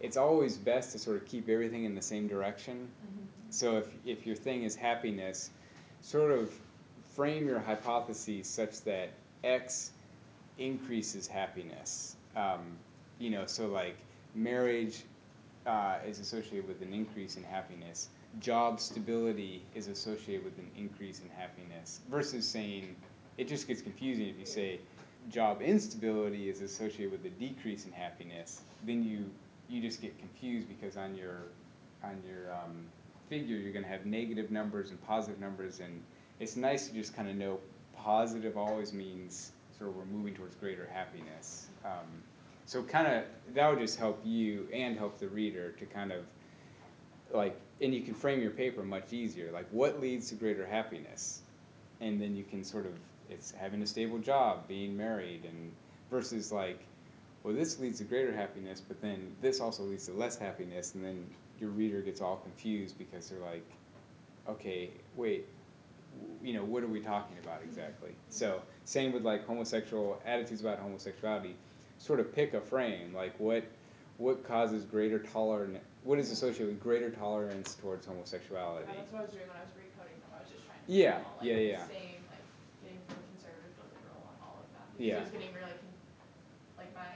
it's 0.00 0.16
always 0.16 0.56
best 0.56 0.92
to 0.92 0.98
sort 0.98 1.16
of 1.16 1.26
keep 1.26 1.48
everything 1.48 1.84
in 1.84 1.94
the 1.94 2.02
same 2.02 2.26
direction. 2.26 2.88
So 3.50 3.76
if, 3.78 3.86
if 4.04 4.26
your 4.26 4.34
thing 4.34 4.64
is 4.64 4.74
happiness, 4.74 5.50
sort 6.00 6.32
of 6.32 6.50
frame 7.14 7.46
your 7.46 7.60
hypotheses 7.60 8.48
such 8.48 8.80
that 8.82 9.10
X 9.44 9.92
increases 10.58 11.26
happiness. 11.28 12.16
Um, 12.34 12.78
you 13.18 13.30
know, 13.30 13.46
so 13.46 13.66
like 13.68 13.96
marriage 14.34 15.02
uh, 15.66 15.98
is 16.06 16.18
associated 16.18 16.66
with 16.66 16.82
an 16.82 16.92
increase 16.92 17.36
in 17.36 17.42
happiness. 17.42 18.08
Job 18.40 18.80
stability 18.80 19.62
is 19.74 19.88
associated 19.88 20.44
with 20.44 20.58
an 20.58 20.70
increase 20.76 21.20
in 21.20 21.28
happiness. 21.30 22.00
Versus 22.10 22.48
saying, 22.48 22.96
it 23.38 23.48
just 23.48 23.68
gets 23.68 23.82
confusing 23.82 24.28
if 24.28 24.38
you 24.38 24.46
say 24.46 24.80
job 25.30 25.62
instability 25.62 26.48
is 26.48 26.62
associated 26.62 27.12
with 27.12 27.24
a 27.24 27.30
decrease 27.30 27.86
in 27.86 27.92
happiness. 27.92 28.62
Then 28.84 29.04
you 29.04 29.30
you 29.68 29.80
just 29.80 30.02
get 30.02 30.18
confused 30.18 30.68
because 30.68 30.96
on 30.96 31.14
your 31.14 31.42
on 32.02 32.20
your 32.26 32.52
um, 32.52 32.86
figure 33.28 33.56
you're 33.56 33.72
going 33.72 33.84
to 33.84 33.90
have 33.90 34.04
negative 34.04 34.50
numbers 34.50 34.90
and 34.90 35.02
positive 35.06 35.40
numbers, 35.40 35.80
and 35.80 36.02
it's 36.40 36.56
nice 36.56 36.88
to 36.88 36.94
just 36.94 37.14
kind 37.14 37.28
of 37.28 37.36
know 37.36 37.58
positive 37.96 38.56
always 38.56 38.92
means 38.92 39.52
sort 39.78 39.90
of 39.90 39.96
we're 39.96 40.04
moving 40.06 40.34
towards 40.34 40.56
greater 40.56 40.88
happiness. 40.92 41.68
Um, 41.84 42.22
so 42.72 42.82
kind 42.82 43.06
of 43.06 43.24
that 43.54 43.68
would 43.68 43.80
just 43.80 43.98
help 43.98 44.18
you 44.24 44.66
and 44.72 44.96
help 44.96 45.18
the 45.18 45.28
reader 45.28 45.72
to 45.72 45.84
kind 45.84 46.10
of 46.10 46.24
like, 47.30 47.54
and 47.82 47.94
you 47.94 48.00
can 48.00 48.14
frame 48.14 48.40
your 48.40 48.50
paper 48.50 48.82
much 48.82 49.12
easier. 49.12 49.50
Like, 49.52 49.66
what 49.72 50.00
leads 50.00 50.30
to 50.30 50.36
greater 50.36 50.64
happiness, 50.64 51.42
and 52.00 52.18
then 52.18 52.34
you 52.34 52.44
can 52.44 52.64
sort 52.64 52.86
of 52.86 52.92
it's 53.28 53.50
having 53.50 53.82
a 53.82 53.86
stable 53.86 54.18
job, 54.18 54.68
being 54.68 54.96
married, 54.96 55.44
and 55.44 55.70
versus 56.10 56.50
like, 56.50 56.80
well, 57.42 57.52
this 57.52 57.78
leads 57.78 57.98
to 57.98 58.04
greater 58.04 58.32
happiness, 58.34 58.80
but 58.80 59.02
then 59.02 59.36
this 59.42 59.60
also 59.60 59.82
leads 59.82 60.06
to 60.06 60.14
less 60.14 60.38
happiness, 60.38 60.94
and 60.94 61.04
then 61.04 61.26
your 61.60 61.68
reader 61.68 62.00
gets 62.00 62.22
all 62.22 62.36
confused 62.36 62.96
because 62.96 63.28
they're 63.28 63.40
like, 63.40 63.66
okay, 64.48 64.88
wait, 65.14 65.46
you 66.42 66.54
know, 66.54 66.64
what 66.64 66.82
are 66.82 66.88
we 66.88 67.00
talking 67.00 67.36
about 67.44 67.60
exactly? 67.62 68.12
So 68.30 68.62
same 68.86 69.12
with 69.12 69.24
like 69.26 69.46
homosexual 69.46 70.22
attitudes 70.24 70.62
about 70.62 70.78
homosexuality. 70.78 71.54
Sort 72.02 72.18
of 72.18 72.34
pick 72.34 72.52
a 72.54 72.60
frame, 72.60 73.14
like 73.14 73.38
what 73.38 73.62
what 74.18 74.42
causes 74.42 74.82
greater 74.84 75.20
tolerance, 75.20 75.78
what 76.02 76.18
is 76.18 76.30
associated 76.32 76.66
with 76.66 76.82
greater 76.82 77.10
tolerance 77.10 77.76
towards 77.76 78.06
homosexuality? 78.06 78.86
Yeah, 78.90 78.98
that's 78.98 79.12
what 79.12 79.18
I 79.20 79.22
was 79.22 79.30
doing 79.30 79.46
when 79.46 79.56
I 79.56 79.62
was 79.62 79.70
recoding 79.78 80.18
them. 80.18 80.30
I 80.34 80.42
was 80.42 80.50
just 80.50 80.66
trying 80.66 80.82
to 80.82 80.90
Yeah, 80.92 81.22
all, 81.22 81.38
like, 81.38 81.46
yeah, 81.46 81.62
yeah. 81.78 81.86
same, 81.86 82.20
like 82.26 82.42
getting 82.82 82.98
from 83.06 83.22
conservative 83.38 83.70
to 83.78 83.82
liberal 83.94 84.18
on 84.26 84.34
all 84.42 84.58
of 84.58 84.66
them. 84.74 84.82
Because 84.98 85.06
Yeah. 85.06 85.22
it 85.22 85.30
was 85.30 85.30
getting 85.30 85.54
really 85.54 85.78
like 86.74 86.90
my 86.98 87.12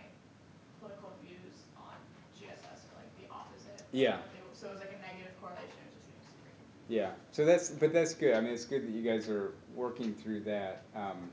political 0.79 1.11
views 1.19 1.67
on 1.83 1.99
GSS 2.39 2.87
are 2.87 3.03
like 3.03 3.11
the 3.19 3.27
opposite. 3.35 3.83
Yeah. 3.91 4.23
what 4.23 4.31
they 4.31 4.39
w- 4.47 4.55
so 4.55 4.71
it 4.71 4.79
was 4.79 4.83
like 4.87 4.95
a 4.95 5.03
negative 5.03 5.35
correlation. 5.43 5.83
It 5.83 5.91
was 5.91 5.99
just 5.99 6.07
getting 6.07 6.23
super. 6.31 6.95
Yeah, 6.95 7.11
so 7.35 7.43
that's, 7.43 7.75
but 7.75 7.91
that's 7.91 8.15
good, 8.15 8.39
I 8.39 8.41
mean, 8.41 8.55
it's 8.55 8.65
good 8.71 8.87
that 8.87 8.95
you 8.95 9.03
guys 9.03 9.27
are 9.27 9.51
working 9.75 10.15
through 10.15 10.47
that. 10.47 10.87
Um, 10.95 11.27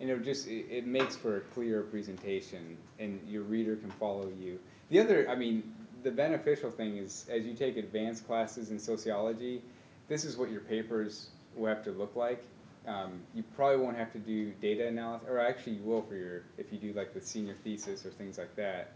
and 0.00 0.10
it 0.10 0.24
just, 0.24 0.46
it, 0.46 0.66
it 0.70 0.86
makes 0.86 1.16
for 1.16 1.36
a 1.36 1.40
clearer 1.40 1.82
presentation 1.82 2.76
and 2.98 3.20
your 3.28 3.42
reader 3.42 3.76
can 3.76 3.90
follow 3.92 4.30
you. 4.40 4.58
The 4.90 5.00
other, 5.00 5.28
I 5.28 5.34
mean, 5.34 5.74
the 6.02 6.10
beneficial 6.10 6.70
thing 6.70 6.98
is, 6.98 7.26
as 7.30 7.44
you 7.44 7.54
take 7.54 7.76
advanced 7.76 8.26
classes 8.26 8.70
in 8.70 8.78
sociology, 8.78 9.62
this 10.08 10.24
is 10.24 10.36
what 10.36 10.50
your 10.50 10.60
papers 10.60 11.28
will 11.56 11.68
have 11.68 11.82
to 11.84 11.90
look 11.90 12.14
like. 12.14 12.44
Um, 12.86 13.22
you 13.34 13.42
probably 13.56 13.82
won't 13.82 13.96
have 13.96 14.12
to 14.12 14.18
do 14.18 14.52
data 14.60 14.86
analysis, 14.86 15.26
or 15.30 15.38
actually 15.38 15.76
you 15.76 15.82
will 15.82 16.02
for 16.02 16.14
your, 16.14 16.42
if 16.58 16.70
you 16.70 16.78
do 16.78 16.92
like 16.92 17.14
the 17.14 17.20
senior 17.20 17.56
thesis 17.64 18.04
or 18.04 18.10
things 18.10 18.36
like 18.36 18.54
that. 18.56 18.92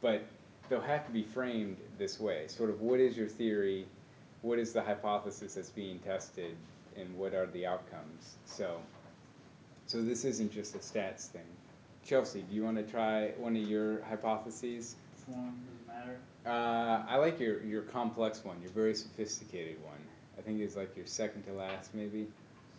But 0.00 0.22
they'll 0.68 0.80
have 0.80 1.04
to 1.06 1.12
be 1.12 1.24
framed 1.24 1.76
this 1.98 2.20
way, 2.20 2.46
sort 2.46 2.70
of 2.70 2.80
what 2.80 3.00
is 3.00 3.16
your 3.16 3.26
theory, 3.26 3.86
what 4.42 4.58
is 4.58 4.72
the 4.72 4.82
hypothesis 4.82 5.54
that's 5.54 5.70
being 5.70 5.98
tested, 5.98 6.56
and 6.96 7.16
what 7.16 7.34
are 7.34 7.46
the 7.46 7.66
outcomes? 7.66 8.36
So, 8.44 8.80
so 9.92 10.00
this 10.00 10.24
isn't 10.24 10.50
just 10.50 10.74
a 10.74 10.78
stats 10.78 11.26
thing. 11.26 11.44
Chelsea, 12.02 12.40
do 12.48 12.56
you 12.56 12.64
want 12.64 12.78
to 12.78 12.82
try 12.82 13.32
one 13.36 13.54
of 13.54 13.62
your 13.68 14.02
hypotheses? 14.04 14.96
One, 15.26 15.52
does 15.66 15.74
it 15.76 15.86
matter? 15.86 16.18
Uh, 16.46 17.04
I 17.06 17.16
like 17.18 17.38
your, 17.38 17.62
your 17.62 17.82
complex 17.82 18.42
one, 18.42 18.56
your 18.62 18.70
very 18.70 18.94
sophisticated 18.94 19.76
one. 19.84 19.98
I 20.38 20.40
think 20.40 20.60
it's 20.60 20.76
like 20.76 20.96
your 20.96 21.04
second 21.04 21.42
to 21.42 21.52
last, 21.52 21.94
maybe. 21.94 22.26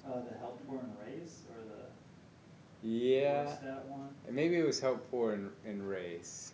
Uh, 0.04 0.21
the 0.28 0.36
help 0.39 0.60
poor 0.67 0.80
and 0.80 0.91
race, 1.06 1.43
or 1.52 1.62
the 1.63 2.88
Yeah, 2.88 3.45
stat 3.58 3.86
one? 3.88 4.10
maybe 4.32 4.58
it 4.58 4.65
was 4.65 4.80
help 4.80 5.08
poor 5.12 5.34
in, 5.34 5.52
in 5.67 5.86
race. 5.86 6.52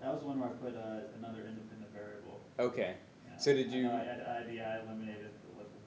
That 0.00 0.14
was 0.14 0.22
one 0.22 0.38
where 0.38 0.50
I 0.50 0.52
put, 0.52 0.76
uh, 0.76 1.00
another 1.18 1.40
independent 1.48 1.92
variable. 1.92 2.38
Okay, 2.60 2.94
Yeah. 3.28 3.36
So 3.38 3.52
did 3.52 3.72
you- 3.72 3.82
know 3.88 3.94
I 3.96 4.04
had 4.04 4.46
IDI 4.46 4.86
eliminated 4.86 5.30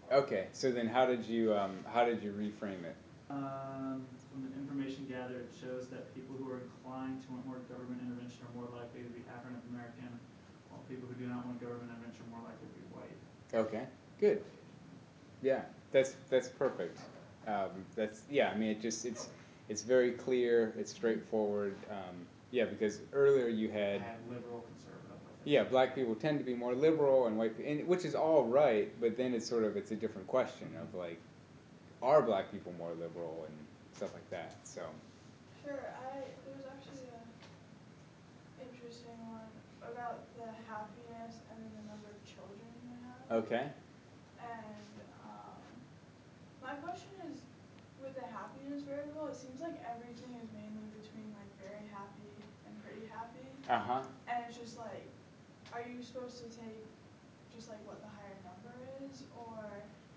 the 0.10 0.18
okay. 0.18 0.48
So 0.52 0.72
then, 0.74 0.88
how 0.88 1.06
did 1.06 1.24
you 1.26 1.56
um, 1.56 1.80
how 1.92 2.04
did 2.04 2.22
you 2.22 2.32
reframe 2.34 2.84
it? 2.84 2.96
Um, 3.36 4.08
from 4.32 4.48
the 4.48 4.52
information 4.56 5.08
gathered, 5.12 5.52
it 5.52 5.56
shows 5.60 5.88
that 5.92 6.14
people 6.16 6.36
who 6.40 6.48
are 6.52 6.64
inclined 6.64 7.20
to 7.24 7.28
want 7.32 7.46
more 7.46 7.60
government 7.68 8.00
intervention 8.00 8.40
are 8.48 8.54
more 8.56 8.70
likely 8.72 9.04
to 9.04 9.12
be 9.12 9.24
African 9.28 9.60
American, 9.72 10.12
while 10.72 10.80
people 10.88 11.08
who 11.12 11.16
do 11.20 11.28
not 11.28 11.46
want 11.46 11.60
government 11.60 11.92
intervention 11.92 12.24
are 12.28 12.40
more 12.40 12.46
likely 12.48 12.68
to 12.72 12.78
be 12.80 12.88
white. 12.96 13.20
Okay, 13.52 13.84
good. 14.20 14.40
Yeah, 15.42 15.68
that's 15.92 16.16
that's 16.30 16.48
perfect. 16.48 17.00
Um, 17.48 17.84
that's 17.96 18.22
yeah. 18.30 18.50
I 18.50 18.56
mean, 18.56 18.72
it 18.72 18.82
just 18.82 19.06
it's 19.06 19.30
it's 19.68 19.82
very 19.82 20.12
clear. 20.12 20.74
It's 20.78 20.92
straightforward. 20.92 21.76
Um, 21.92 22.16
yeah, 22.52 22.66
because 22.66 23.02
earlier 23.12 23.48
you 23.48 23.70
I 23.70 23.74
had 23.74 24.02
had 24.02 24.18
liberal, 24.30 24.64
conservative 24.64 24.96
yeah, 25.46 25.64
black 25.64 25.94
people 25.94 26.16
tend 26.16 26.40
to 26.40 26.44
be 26.44 26.56
more 26.56 26.74
liberal 26.74 27.28
and 27.28 27.38
white, 27.38 27.58
and 27.60 27.88
which 27.88 28.04
is 28.04 28.16
all 28.16 28.44
right. 28.46 28.90
But 29.00 29.16
then 29.16 29.34
it's 29.34 29.48
sort 29.48 29.64
of 29.64 29.78
it's 29.78 29.92
a 29.92 29.96
different 29.96 30.28
question 30.28 30.68
of 30.82 30.94
like, 30.96 31.22
are 32.06 32.22
black 32.22 32.52
people 32.54 32.72
more 32.78 32.94
liberal 33.02 33.46
and 33.50 33.58
stuff 33.98 34.14
like 34.14 34.30
that. 34.30 34.54
So 34.64 34.82
Sure, 35.66 35.82
I, 35.82 36.22
there 36.46 36.54
was 36.54 36.70
actually 36.70 37.10
an 37.10 37.26
interesting 38.62 39.18
one 39.34 39.50
about 39.82 40.30
the 40.38 40.46
happiness 40.70 41.42
and 41.50 41.58
the 41.74 41.82
number 41.90 42.14
of 42.14 42.20
children 42.22 42.70
you 42.86 42.94
have. 43.02 43.42
okay, 43.42 43.66
And, 44.38 44.94
um, 45.26 45.58
my 46.62 46.78
question 46.86 47.10
is, 47.34 47.42
with 47.98 48.14
the 48.14 48.28
happiness 48.30 48.86
variable, 48.86 49.26
it 49.34 49.38
seems 49.38 49.58
like 49.58 49.82
everything 49.82 50.30
is 50.38 50.46
mainly 50.54 50.86
between 51.02 51.26
like 51.34 51.50
very 51.58 51.90
happy 51.90 52.30
and 52.70 52.74
pretty 52.86 53.10
happy. 53.10 53.50
uh 53.66 53.82
huh, 53.82 54.06
And 54.30 54.46
it's 54.46 54.58
just 54.62 54.78
like, 54.78 55.10
are 55.74 55.82
you 55.82 55.98
supposed 56.06 56.38
to 56.46 56.48
take 56.54 56.86
just 57.50 57.74
like 57.74 57.82
what 57.90 57.98
the 58.06 58.12
higher 58.14 58.38
number 58.46 58.78
is, 59.02 59.26
or, 59.34 59.66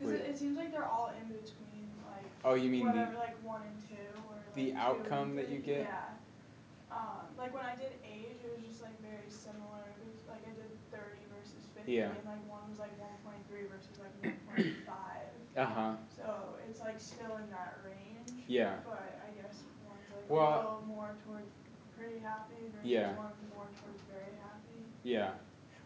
cause 0.00 0.10
it, 0.12 0.26
it 0.28 0.38
seems 0.38 0.56
like 0.56 0.70
they're 0.72 0.84
all 0.86 1.12
in 1.20 1.28
between, 1.28 1.88
like, 2.06 2.24
Oh, 2.44 2.54
you 2.54 2.70
mean 2.70 2.84
the- 2.86 2.92
whatever, 2.92 3.14
like 3.18 3.36
one 3.44 3.62
and 3.62 3.78
two, 3.88 3.94
or 4.28 4.36
like 4.36 4.54
the 4.54 4.72
outcome 4.74 5.36
that 5.36 5.48
you 5.48 5.58
get? 5.58 5.80
Yeah. 5.88 6.14
Um, 6.90 7.28
like 7.36 7.52
when 7.52 7.64
I 7.66 7.76
did 7.76 7.92
age, 8.02 8.40
it 8.42 8.48
was 8.56 8.64
just 8.66 8.82
like 8.82 8.96
very 9.02 9.28
similar, 9.28 9.84
because 9.98 10.24
like 10.26 10.40
I 10.48 10.52
did 10.56 10.72
thirty 10.90 11.20
versus 11.36 11.68
fifty, 11.76 11.92
Yeah. 12.00 12.16
and 12.16 12.24
like 12.24 12.40
one 12.48 12.64
was 12.70 12.78
like 12.78 12.96
one 12.98 13.12
point 13.24 13.42
three 13.50 13.68
versus 13.68 13.92
like 14.00 14.14
one 14.24 14.38
point 14.48 14.76
five. 14.88 15.28
uh 15.56 15.66
huh, 15.68 15.92
So 16.16 16.56
it's 16.68 16.80
like 16.80 16.98
still 17.00 17.36
in 17.36 17.50
that 17.50 17.78
range. 17.84 18.32
Yeah. 18.48 18.76
But 18.88 19.20
I 19.20 19.30
guess 19.36 19.60
one's 19.84 20.08
like 20.16 20.30
Well- 20.30 20.48
a 20.48 20.80
little 20.80 20.84
more 20.88 21.12
towards 21.28 21.52
pretty 21.98 22.20
happy 22.24 22.72
versus 22.72 22.88
Yeah. 22.88 23.12
one's 23.20 23.36
more 23.54 23.68
towards 23.84 24.00
very 24.08 24.32
happy. 24.40 24.80
yeah. 25.04 25.32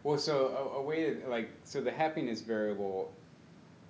Well, 0.03 0.17
so 0.17 0.71
a, 0.75 0.79
a 0.79 0.81
way 0.81 1.13
to 1.15 1.27
like 1.27 1.49
so 1.65 1.81
the 1.81 1.91
happiness 1.91 2.39
variable 2.41 3.11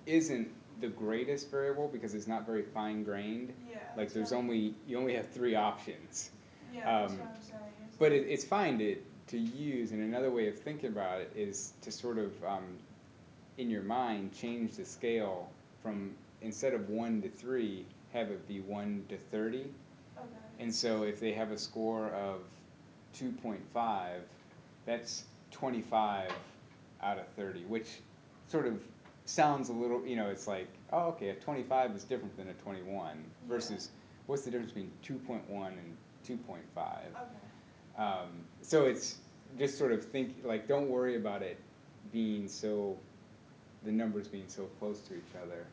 isn't 0.06 0.48
the 0.80 0.88
greatest 0.88 1.50
variable 1.50 1.88
because 1.88 2.14
it's 2.14 2.26
not 2.26 2.44
very 2.46 2.62
fine 2.62 3.04
grained. 3.04 3.52
Yeah. 3.70 3.78
Like 3.96 4.12
there's 4.12 4.30
what- 4.32 4.38
only 4.38 4.74
you 4.86 4.98
only 4.98 5.14
have 5.14 5.28
three 5.30 5.54
options. 5.54 6.30
Yeah, 6.72 6.80
um, 6.80 7.02
what 7.18 7.28
I'm 7.28 7.42
saying. 7.42 7.60
But 7.98 8.12
it, 8.12 8.26
it's 8.28 8.44
fine 8.44 8.78
to, 8.78 8.96
to 9.28 9.38
use, 9.38 9.92
and 9.92 10.02
another 10.02 10.30
way 10.30 10.48
of 10.48 10.58
thinking 10.58 10.88
about 10.90 11.20
it 11.20 11.30
is 11.36 11.72
to 11.82 11.92
sort 11.92 12.18
of, 12.18 12.32
um, 12.44 12.64
in 13.58 13.70
your 13.70 13.82
mind, 13.82 14.34
change 14.34 14.72
the 14.72 14.84
scale 14.84 15.48
from 15.82 16.10
instead 16.42 16.74
of 16.74 16.88
one 16.90 17.22
to 17.22 17.28
three, 17.28 17.86
have 18.12 18.30
it 18.30 18.46
be 18.48 18.60
one 18.60 19.04
to 19.08 19.16
thirty. 19.30 19.60
Okay. 20.16 20.26
And 20.58 20.74
so 20.74 21.04
if 21.04 21.20
they 21.20 21.32
have 21.32 21.52
a 21.52 21.58
score 21.58 22.08
of 22.08 22.40
two 23.12 23.30
point 23.30 23.62
five, 23.72 24.22
that's 24.86 25.24
twenty-five 25.52 26.32
out 27.00 27.18
of 27.18 27.26
thirty, 27.36 27.60
which 27.66 27.86
sort 28.48 28.66
of 28.66 28.80
sounds 29.24 29.68
a 29.68 29.72
little, 29.72 30.04
you 30.06 30.16
know, 30.16 30.28
it's 30.28 30.46
like, 30.46 30.68
oh, 30.92 31.08
okay, 31.08 31.30
a 31.30 31.34
twenty-five 31.34 31.92
is 31.92 32.04
different 32.04 32.36
than 32.36 32.48
a 32.48 32.54
twenty-one 32.54 33.24
versus, 33.48 33.90
what's 34.26 34.42
the 34.42 34.50
difference 34.50 34.72
between 34.72 34.90
two 35.02 35.16
point 35.16 35.48
one 35.48 35.72
and 35.72 35.96
two 36.26 36.36
point 36.36 36.64
five? 36.74 37.08
Okay. 37.14 38.02
Um, 38.04 38.28
so 38.62 38.84
it's 38.84 39.18
just 39.58 39.78
sort 39.78 39.92
of 39.92 40.04
think, 40.04 40.34
like, 40.44 40.66
don't 40.68 40.88
worry 40.88 41.16
about 41.16 41.42
it 41.42 41.58
being 42.12 42.48
so, 42.48 42.96
the 43.84 43.92
numbers 43.92 44.28
being 44.28 44.48
so 44.48 44.64
close 44.78 45.00
to 45.02 45.14
each 45.14 45.34
other. 45.42 45.64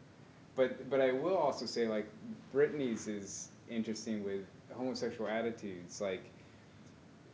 But, 0.55 0.89
but 0.89 1.01
I 1.01 1.11
will 1.11 1.37
also 1.37 1.65
say, 1.65 1.87
like, 1.87 2.07
Brittany's 2.51 3.07
is 3.07 3.49
interesting 3.69 4.23
with 4.23 4.41
homosexual 4.73 5.29
attitudes. 5.29 5.99
Like, 5.99 6.23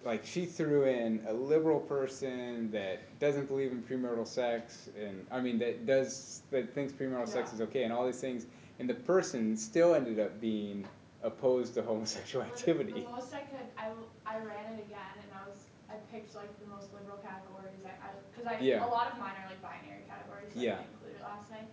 like 0.07 0.25
she 0.25 0.45
threw 0.45 0.85
in 0.85 1.19
a 1.27 1.33
liberal 1.33 1.81
person 1.81 2.71
that 2.71 2.99
doesn't 3.19 3.47
believe 3.47 3.71
in 3.73 3.83
premarital 3.83 4.25
sex, 4.25 4.89
and 4.99 5.27
I 5.29 5.41
mean 5.41 5.59
that 5.59 5.85
does 5.85 6.41
that 6.49 6.73
thinks 6.73 6.93
premarital 6.93 7.27
sex 7.27 7.51
is 7.53 7.59
okay, 7.61 7.83
and 7.83 7.91
all 7.93 8.05
these 8.05 8.21
things. 8.21 8.45
And 8.79 8.87
the 8.89 8.93
person 8.93 9.57
still 9.57 9.93
ended 9.95 10.19
up 10.19 10.39
being 10.39 10.85
opposed 11.23 11.73
to 11.73 11.81
homosexual 11.81 12.45
But 12.45 12.53
the- 12.53 12.59
activity. 12.61 13.01
The 13.01 13.09
most 13.09 13.33
I 13.33 13.41
could, 13.41 13.67
I, 13.75 13.89
I 14.25 14.37
ran 14.37 14.77
it 14.77 14.85
again 14.85 15.17
and 15.17 15.29
I 15.33 15.49
was, 15.49 15.57
I 15.89 15.97
picked 16.13 16.35
like 16.37 16.53
the 16.61 16.69
most 16.69 16.93
liberal 16.93 17.17
categories, 17.25 17.81
I, 17.83 17.89
I, 18.05 18.09
cause 18.37 18.45
I, 18.45 18.61
Yeah. 18.61 18.85
a 18.85 18.93
lot 18.93 19.11
of 19.11 19.17
mine 19.17 19.33
are 19.41 19.49
like 19.49 19.57
binary 19.65 20.05
categories, 20.05 20.53
so 20.53 20.61
I 20.61 20.63
Yeah. 20.63 20.77
didn't 20.77 20.93
include 20.93 21.15
it 21.17 21.23
last 21.25 21.49
night. 21.49 21.65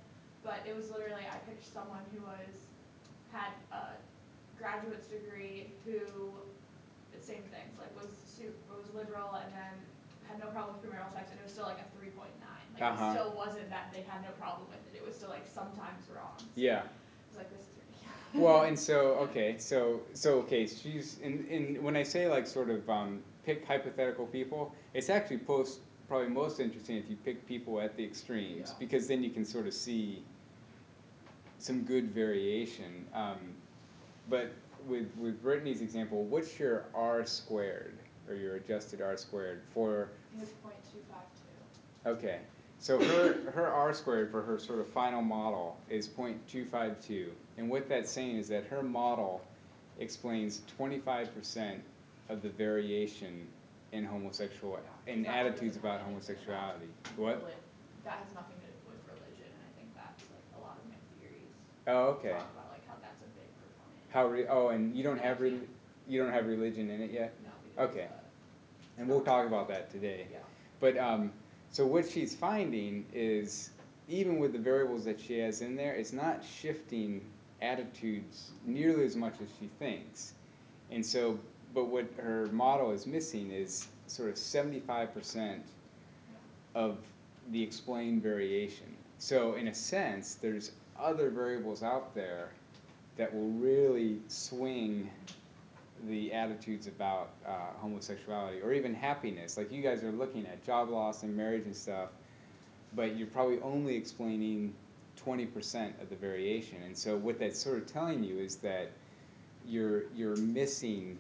But 0.43 0.65
it 0.65 0.73
was 0.75 0.89
literally, 0.91 1.29
I 1.29 1.37
picked 1.45 1.69
someone 1.69 2.01
who 2.17 2.25
was, 2.25 2.57
had 3.37 3.53
a 3.69 4.01
graduate's 4.57 5.13
degree, 5.13 5.69
who, 5.85 6.01
the 7.13 7.21
same 7.21 7.45
things, 7.53 7.77
like 7.77 7.93
was 8.01 8.17
su- 8.37 8.55
was 8.71 8.93
liberal 8.95 9.35
and 9.35 9.53
then 9.53 9.75
had 10.29 10.39
no 10.39 10.47
problem 10.51 10.77
with 10.77 10.83
premarital 10.91 11.13
sex 11.13 11.31
and 11.31 11.39
it 11.41 11.45
was 11.45 11.53
still 11.53 11.67
like 11.67 11.79
a 11.79 11.89
three 11.99 12.11
point 12.11 12.33
nine. 12.41 12.67
Like 12.75 12.83
Uh-huh. 12.93 13.05
it 13.07 13.11
still 13.15 13.33
wasn't 13.37 13.71
that 13.71 13.93
they 13.93 14.03
had 14.03 14.23
no 14.23 14.31
problem 14.41 14.67
with 14.69 14.81
it, 14.93 14.99
it 14.99 15.05
was 15.07 15.15
still 15.15 15.31
like 15.31 15.47
sometimes 15.47 16.03
wrong. 16.15 16.35
So 16.39 16.45
Yeah. 16.57 16.83
I 16.83 17.29
was 17.31 17.37
like, 17.39 17.51
this 17.51 17.61
is 17.61 17.73
ridiculous. 17.77 17.91
Well, 18.35 18.63
and 18.65 18.77
so 18.79 19.15
okay, 19.31 19.57
so 19.59 20.01
so 20.13 20.39
okay, 20.41 20.67
she's 20.67 21.19
in 21.21 21.47
in 21.47 21.83
when 21.83 21.97
I 21.97 22.03
say 22.03 22.27
like 22.29 22.47
sort 22.47 22.69
of 22.71 22.89
um, 22.91 23.23
pick 23.47 23.65
hypothetical 23.65 24.27
people, 24.27 24.75
it's 24.93 25.09
actually 25.09 25.39
post 25.39 25.81
probably 26.09 26.29
most 26.29 26.59
interesting 26.61 26.97
if 26.97 27.09
you 27.09 27.17
pick 27.25 27.47
people 27.47 27.81
at 27.81 27.97
the 27.97 28.05
extremes 28.05 28.69
Yeah. 28.71 28.75
because 28.81 29.07
then 29.07 29.23
you 29.23 29.31
can 29.31 29.45
sort 29.45 29.67
of 29.69 29.73
see 29.73 30.25
some 31.59 31.83
good 31.85 32.11
variation. 32.11 33.07
Um, 33.15 33.39
but 34.29 34.51
with 34.89 35.07
with 35.17 35.41
Brittany's 35.43 35.81
example, 35.81 36.25
what's 36.25 36.59
your 36.59 36.85
R 36.95 37.25
squared 37.25 37.99
or 38.29 38.35
your 38.35 38.57
adjusted 38.57 39.01
R 39.01 39.17
squared 39.17 39.63
for? 39.73 40.09
I 40.33 40.39
think 40.39 40.43
it's 40.49 40.53
point 40.63 40.77
two 40.93 40.99
five 41.11 41.23
two. 42.05 42.11
Okay, 42.11 42.39
so 42.79 42.99
her 42.99 43.51
her 43.53 43.67
R 43.67 43.93
squared 43.95 44.31
for 44.31 44.43
her 44.43 44.59
sort 44.59 44.81
of 44.81 44.89
final 44.89 45.23
model 45.23 45.77
is 45.89 46.09
0.252, 46.09 47.29
and 47.59 47.71
what 47.71 47.89
that's 47.89 48.11
saying 48.11 48.37
is 48.37 48.49
that 48.49 48.65
her 48.67 48.83
model 48.83 49.41
explains 49.99 50.63
twenty 50.77 50.99
five 50.99 51.35
percent 51.35 51.83
of 52.29 52.43
the 52.43 52.49
variation 52.51 53.47
in 53.93 54.05
homosexual 54.05 54.79
in 55.07 55.25
attitudes 55.27 55.77
about 55.77 56.01
have 56.01 56.09
anything 56.09 56.27
to 56.27 56.37
do 56.47 56.53
homosexuality. 56.53 56.87
What? 57.17 57.41
That 58.05 58.19
has 58.25 58.35
nothing 58.35 58.57
to 58.61 58.67
do 58.67 58.91
with 58.91 59.01
religion, 59.07 59.49
and 59.49 59.63
I 59.65 59.73
think 59.79 59.95
that's 59.95 60.23
like 60.29 60.45
a 60.59 60.61
lot 60.61 60.77
of 60.77 60.85
my 60.89 60.97
theories. 61.21 61.53
Oh, 61.87 62.19
okay. 62.19 62.31
Talk 62.31 62.51
about 62.53 62.69
like 62.73 62.87
how 62.89 62.95
that's 63.01 63.21
a 63.23 63.31
big 63.39 63.49
proponent. 63.57 64.13
How 64.13 64.27
re- 64.27 64.47
oh, 64.49 64.69
and 64.75 64.97
you 64.97 65.03
don't 65.05 65.21
have 65.21 65.41
re- 65.41 65.51
Religion. 65.51 65.69
you 66.09 66.23
don't 66.23 66.33
have 66.33 66.47
religion 66.47 66.91
in 66.91 67.01
it 67.01 67.11
yet, 67.13 67.33
okay. 67.79 68.09
and 68.99 69.09
we'll 69.09 69.21
talk 69.21 69.47
about 69.47 69.69
that 69.69 69.91
today. 69.91 70.27
yeah, 70.31 70.39
But 70.81 70.97
um, 70.99 71.33
so 71.71 71.87
what 71.87 72.09
she's 72.09 72.35
finding 72.35 73.05
is 73.13 73.71
even 74.09 74.39
with 74.39 74.53
the 74.53 74.59
variables 74.59 75.05
that 75.05 75.21
she 75.21 75.39
has 75.39 75.61
in 75.61 75.77
there, 75.77 75.95
it's 75.95 76.13
not 76.13 76.43
shifting 76.45 77.21
attitudes 77.63 78.51
nearly 78.67 79.05
as 79.05 79.17
much 79.17 79.35
as 79.43 79.49
she 79.59 79.69
thinks. 79.79 80.35
And 80.91 81.05
so, 81.05 81.39
but 81.75 81.87
what 81.87 82.07
her 82.19 82.47
model 82.53 82.91
is 82.93 83.07
missing 83.07 83.51
is 83.51 83.89
sort 84.07 84.29
of 84.29 84.37
seventy-five 84.37 85.15
percent 85.15 85.65
of 86.75 86.99
the 87.51 87.63
explained 87.63 88.23
variation. 88.23 88.95
So 89.19 89.55
in 89.55 89.69
a 89.69 89.75
sense, 89.75 90.35
there's 90.35 90.73
other 90.99 91.31
variables 91.31 91.83
out 91.83 92.15
there 92.15 92.51
that 93.17 93.33
will 93.35 93.51
really 93.51 94.21
swing 94.29 95.11
the 96.09 96.33
attitudes 96.33 96.87
about 96.87 97.31
uh, 97.47 97.51
homosexuality 97.81 98.61
or 98.61 98.73
even 98.73 98.95
happiness. 98.95 99.57
Like 99.57 99.73
you 99.73 99.83
guys 99.83 100.03
are 100.03 100.13
looking 100.13 100.47
at 100.47 100.65
job 100.65 100.91
loss 100.91 101.23
and 101.23 101.37
marriage 101.37 101.65
and 101.65 101.77
stuff, 101.77 102.11
but 102.95 103.17
you're 103.17 103.29
probably 103.29 103.61
only 103.61 103.97
explaining 103.97 104.75
20% 105.25 106.01
of 106.03 106.11
the 106.11 106.17
variation. 106.17 106.83
And 106.85 106.97
so 106.97 107.17
what 107.17 107.39
that's 107.39 107.59
sort 107.59 107.79
of 107.79 107.87
telling 107.87 108.25
you 108.25 108.39
is 108.39 108.57
that 108.57 108.91
you're 109.67 110.05
you're 110.15 110.37
missing 110.37 111.19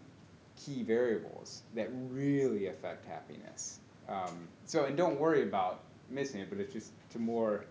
key 0.64 0.82
variables 0.82 1.62
that 1.74 1.88
really 2.10 2.66
affect 2.66 3.06
happiness. 3.06 3.80
Um, 4.08 4.48
so 4.66 4.84
and 4.84 4.96
don't 4.96 5.18
worry 5.18 5.42
about 5.42 5.80
missing 6.10 6.40
it, 6.40 6.50
but 6.50 6.58
it's 6.58 6.72
just 6.72 6.92
to 7.12 7.18
more 7.18 7.64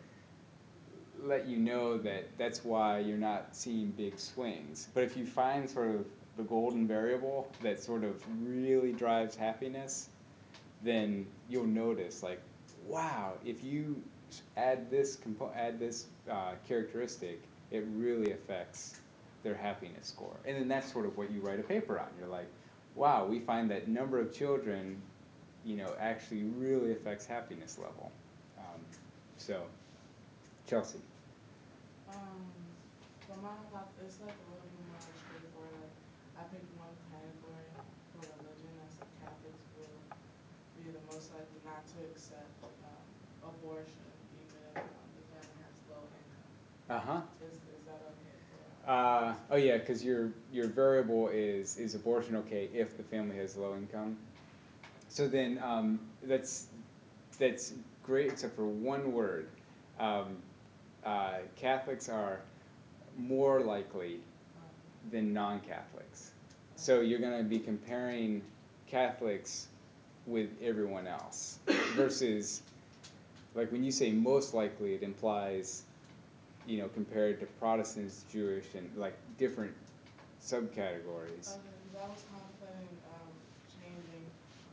let 1.21 1.47
you 1.47 1.58
know 1.58 1.97
that 1.99 2.26
that's 2.38 2.63
why 2.65 2.99
you're 2.99 3.17
not 3.17 3.56
seeing 3.56 3.91
big 3.91 4.19
swings. 4.19 4.88
But 4.93 5.04
if 5.04 5.15
you 5.15 5.26
find 5.26 5.69
sort 5.69 5.95
of 5.95 6.06
the 6.37 6.43
golden 6.43 6.87
variable 6.87 7.51
that 7.61 7.81
sort 7.81 8.03
of 8.03 8.21
really 8.41 8.91
drives 8.91 9.35
happiness, 9.35 10.09
then 10.83 11.25
you'll 11.49 11.65
notice 11.65 12.23
like, 12.23 12.41
wow, 12.87 13.33
if 13.45 13.63
you 13.63 14.01
add 14.57 14.89
this 14.89 15.15
compo- 15.15 15.51
add 15.55 15.79
this 15.79 16.07
uh, 16.29 16.53
characteristic, 16.67 17.41
it 17.71 17.85
really 17.95 18.31
affects 18.31 18.99
their 19.43 19.55
happiness 19.55 20.07
score. 20.07 20.35
And 20.45 20.57
then 20.57 20.67
that's 20.67 20.91
sort 20.91 21.05
of 21.05 21.17
what 21.17 21.31
you 21.31 21.39
write 21.41 21.59
a 21.59 21.63
paper 21.63 21.99
on. 21.99 22.07
You're 22.17 22.29
like, 22.29 22.47
wow, 22.95 23.25
we 23.25 23.39
find 23.39 23.69
that 23.71 23.87
number 23.87 24.19
of 24.19 24.33
children, 24.33 25.01
you 25.65 25.75
know, 25.75 25.93
actually 25.99 26.43
really 26.43 26.91
affects 26.91 27.25
happiness 27.25 27.77
level. 27.77 28.11
Um, 28.57 28.81
so, 29.37 29.61
Chelsea. 30.67 30.99
Um, 32.09 32.45
for 33.27 33.37
my 33.41 33.51
it's 34.05 34.19
like 34.21 34.35
a 34.35 34.45
little 34.51 34.69
bit 34.69 34.85
more 34.87 35.01
straightforward. 35.01 35.73
Like, 35.81 35.95
I 36.37 36.43
picked 36.51 36.69
one 36.77 36.93
category 37.09 37.67
for 38.13 38.23
religion. 38.37 38.71
That's 38.79 38.99
like 39.01 39.13
Catholics 39.23 39.63
will 39.79 39.97
be 40.77 40.91
the 40.91 41.03
most 41.09 41.33
likely 41.33 41.61
not 41.65 41.81
to 41.81 41.97
accept 42.13 42.51
um, 42.63 43.03
abortion, 43.47 44.07
even 44.37 44.59
if 44.71 44.85
um, 44.85 45.09
the 45.17 45.23
family 45.33 45.57
has 45.65 45.75
low 45.89 46.03
income. 46.97 47.23
Uh 48.86 49.34
oh 49.49 49.56
yeah, 49.56 49.77
because 49.77 50.03
your 50.03 50.32
your 50.51 50.67
variable 50.67 51.29
is 51.29 51.77
is 51.77 51.95
abortion 51.95 52.36
okay 52.36 52.69
if 52.73 52.97
the 52.97 53.03
family 53.03 53.38
has 53.38 53.56
low 53.56 53.75
income. 53.75 54.17
So 55.08 55.27
then 55.27 55.60
um, 55.63 55.99
that's 56.23 56.67
that's 57.39 57.73
great 58.03 58.32
except 58.32 58.56
for 58.56 58.65
one 58.65 59.13
word. 59.13 59.47
Um, 59.99 60.38
uh, 61.06 61.36
Catholics 61.56 62.10
are 62.10 62.41
more 63.17 63.62
likely 63.62 64.19
than 65.12 65.34
non-Catholics. 65.34 66.32
So 66.75 67.01
you're 67.01 67.19
going 67.19 67.38
to 67.38 67.43
be 67.43 67.60
comparing 67.60 68.41
Catholics 68.88 69.67
with 70.25 70.49
everyone 70.62 71.08
else 71.08 71.60
versus 71.95 72.62
like 73.56 73.71
when 73.71 73.84
you 73.84 73.91
say 73.91 74.12
most 74.12 74.53
likely 74.53 74.93
it 74.93 75.03
implies 75.03 75.84
you 76.67 76.78
know 76.80 76.88
compared 76.89 77.39
to 77.39 77.45
Protestants, 77.60 78.26
Jewish 78.32 78.65
and 78.76 78.89
like 78.95 79.15
different 79.38 79.73
subcategories. 80.41 81.56
Okay, 81.56 81.99
I 81.99 82.08
was 82.12 82.23
contemplating 82.32 82.91
um, 83.12 83.32
changing 83.67 84.23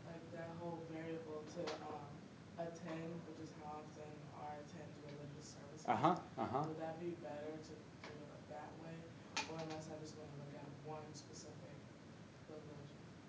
like 0.06 0.22
that 0.34 0.50
whole 0.60 0.78
variable 0.92 1.42
to 1.56 1.62
um, 1.86 2.10
attend, 2.58 3.10
which 3.30 3.40
is 3.46 3.50
how 3.62 3.78
often 3.82 4.10
I 4.38 4.58
attend 4.62 4.88
religious 5.06 5.54
services. 5.54 5.86
Uh-huh. 5.86 6.14
Uh-huh. 6.38 6.66
Would 6.66 6.80
that 6.80 6.98
be 7.00 7.14
better 7.22 7.54
to 7.54 7.74
do 8.06 8.14
it 8.14 8.42
that 8.50 8.70
way, 8.82 8.94
or 9.50 9.56
unless 9.62 9.86
I 9.90 9.96
just 10.02 10.14
want 10.18 10.30
to 10.30 10.38
look 10.42 10.54
at 10.58 10.66
one 10.86 11.06
specific 11.14 11.74
religion? 12.48 12.78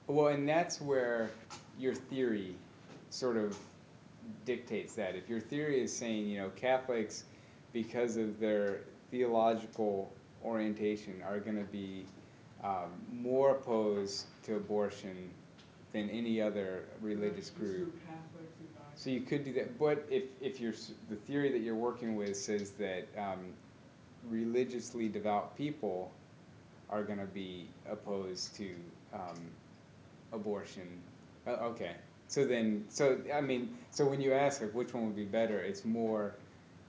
Well, 0.08 0.28
and 0.34 0.48
that's 0.48 0.82
where 0.82 1.32
your 1.78 1.96
theory 1.96 2.56
sort 3.10 3.38
of 3.38 3.58
dictates 4.46 4.94
that. 4.96 5.16
If 5.16 5.30
your 5.30 5.40
theory 5.40 5.82
is 5.82 5.96
saying, 5.96 6.28
you 6.28 6.40
know, 6.40 6.50
Catholics, 6.56 7.24
because 7.74 8.18
of 8.18 8.40
their 8.40 8.82
theological 9.10 10.12
orientation, 10.44 11.22
are 11.28 11.40
going 11.40 11.58
to 11.58 11.72
be 11.72 12.06
um, 12.64 12.92
more 13.12 13.52
opposed 13.52 14.26
to 14.44 14.56
abortion 14.56 15.30
than 15.94 16.10
any 16.10 16.42
other 16.42 16.86
religious 17.02 17.50
group. 17.50 17.94
do 17.94 18.00
Catholics 18.08 18.54
regardless. 18.60 19.02
So 19.02 19.10
you 19.10 19.22
could 19.22 19.44
do 19.44 19.54
that, 19.54 19.78
but 19.78 20.06
if, 20.10 20.24
if 20.40 20.60
you're, 20.60 20.74
the 21.10 21.16
theory 21.16 21.52
that 21.52 21.62
you're 21.62 21.76
working 21.76 22.16
with 22.16 22.38
says 22.38 22.72
that 22.72 23.08
um, 23.18 23.40
religiously 24.30 25.10
devout 25.10 25.58
people 25.58 26.12
are 26.90 27.04
going 27.04 27.20
to 27.20 27.26
be 27.26 27.68
opposed 27.90 28.56
to 28.58 28.70
um, 29.14 29.40
abortion. 30.34 30.88
Uh, 31.48 31.52
okay, 31.52 31.96
so 32.28 32.46
then, 32.46 32.86
so 32.90 33.18
I 33.34 33.42
mean, 33.42 33.78
so 33.90 34.06
when 34.06 34.22
you 34.22 34.34
ask 34.34 34.62
like 34.62 34.74
which 34.74 34.94
one 34.94 35.06
would 35.06 35.16
be 35.16 35.26
better, 35.26 35.60
it's 35.60 35.84
more 35.84 36.36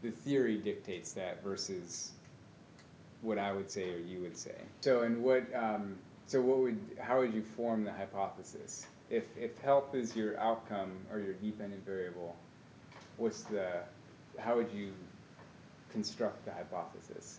the 0.02 0.10
theory 0.10 0.58
dictates 0.58 1.12
that 1.12 1.42
versus 1.42 2.12
what 3.20 3.38
I 3.38 3.52
would 3.52 3.70
say 3.70 3.94
or 3.94 3.98
you 3.98 4.20
would 4.20 4.36
say. 4.36 4.56
So 4.80 5.02
and 5.02 5.22
what, 5.22 5.44
um, 5.54 5.96
so 6.26 6.40
what 6.40 6.58
would, 6.58 6.78
how 7.00 7.20
would 7.20 7.32
you 7.32 7.42
form 7.42 7.84
the 7.84 7.92
hypothesis? 7.92 8.86
If 9.10 9.24
if 9.36 9.58
health 9.60 9.94
is 9.94 10.16
your 10.16 10.38
outcome 10.40 10.92
or 11.12 11.18
your 11.18 11.34
dependent 11.34 11.84
variable, 11.84 12.34
what's 13.18 13.42
the, 13.42 13.68
how 14.38 14.56
would 14.56 14.72
you 14.72 14.92
construct 15.90 16.44
the 16.46 16.52
hypothesis? 16.52 17.38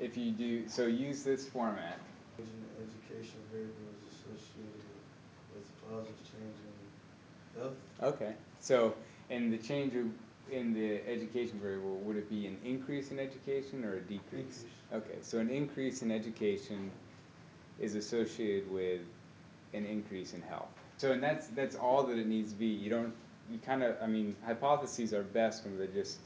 If 0.00 0.16
you 0.16 0.30
do, 0.30 0.68
so 0.68 0.86
use 0.86 1.22
this 1.22 1.46
format. 1.48 1.98
Change 2.36 2.48
in 2.48 2.86
education 2.86 3.40
variables 3.52 3.98
associated 4.08 4.86
with 5.52 5.66
positive 5.90 6.27
Okay, 8.02 8.34
so 8.60 8.94
in 9.30 9.50
the 9.50 9.58
change 9.58 9.94
of, 9.94 10.06
in 10.50 10.72
the 10.72 11.00
education 11.08 11.58
variable, 11.60 11.96
would 11.98 12.16
it 12.16 12.30
be 12.30 12.46
an 12.46 12.58
increase 12.64 13.10
in 13.10 13.18
education 13.18 13.84
or 13.84 13.94
a 13.94 14.00
decrease? 14.00 14.22
Increase. 14.32 14.64
Okay, 14.92 15.18
so 15.22 15.38
an 15.38 15.50
increase 15.50 16.02
in 16.02 16.10
education 16.10 16.90
is 17.78 17.94
associated 17.94 18.70
with 18.70 19.00
an 19.74 19.84
increase 19.84 20.32
in 20.32 20.42
health. 20.42 20.68
So 20.96 21.12
and 21.12 21.22
that's 21.22 21.46
that's 21.48 21.76
all 21.76 22.02
that 22.04 22.18
it 22.18 22.26
needs 22.26 22.52
to 22.52 22.58
be. 22.58 22.66
You 22.66 22.90
don't 22.90 23.12
you 23.50 23.58
kind 23.58 23.82
of 23.82 23.96
I 24.02 24.06
mean 24.06 24.34
hypotheses 24.44 25.12
are 25.12 25.22
best 25.22 25.64
when 25.64 25.78
they're 25.78 25.86
just 25.86 26.18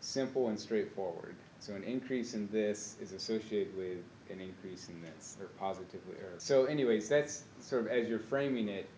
simple 0.00 0.48
and 0.48 0.58
straightforward. 0.58 1.34
So 1.60 1.74
an 1.74 1.84
increase 1.84 2.34
in 2.34 2.48
this 2.52 2.96
is 3.00 3.12
associated 3.12 3.76
with 3.76 3.98
an 4.30 4.40
increase 4.40 4.88
in 4.88 5.00
this, 5.02 5.36
or 5.40 5.46
positively. 5.58 6.14
Or 6.14 6.34
so, 6.38 6.64
anyways, 6.64 7.08
that's 7.08 7.44
sort 7.60 7.86
of 7.86 7.88
as 7.88 8.08
you're 8.08 8.18
framing 8.18 8.68
it. 8.68 8.88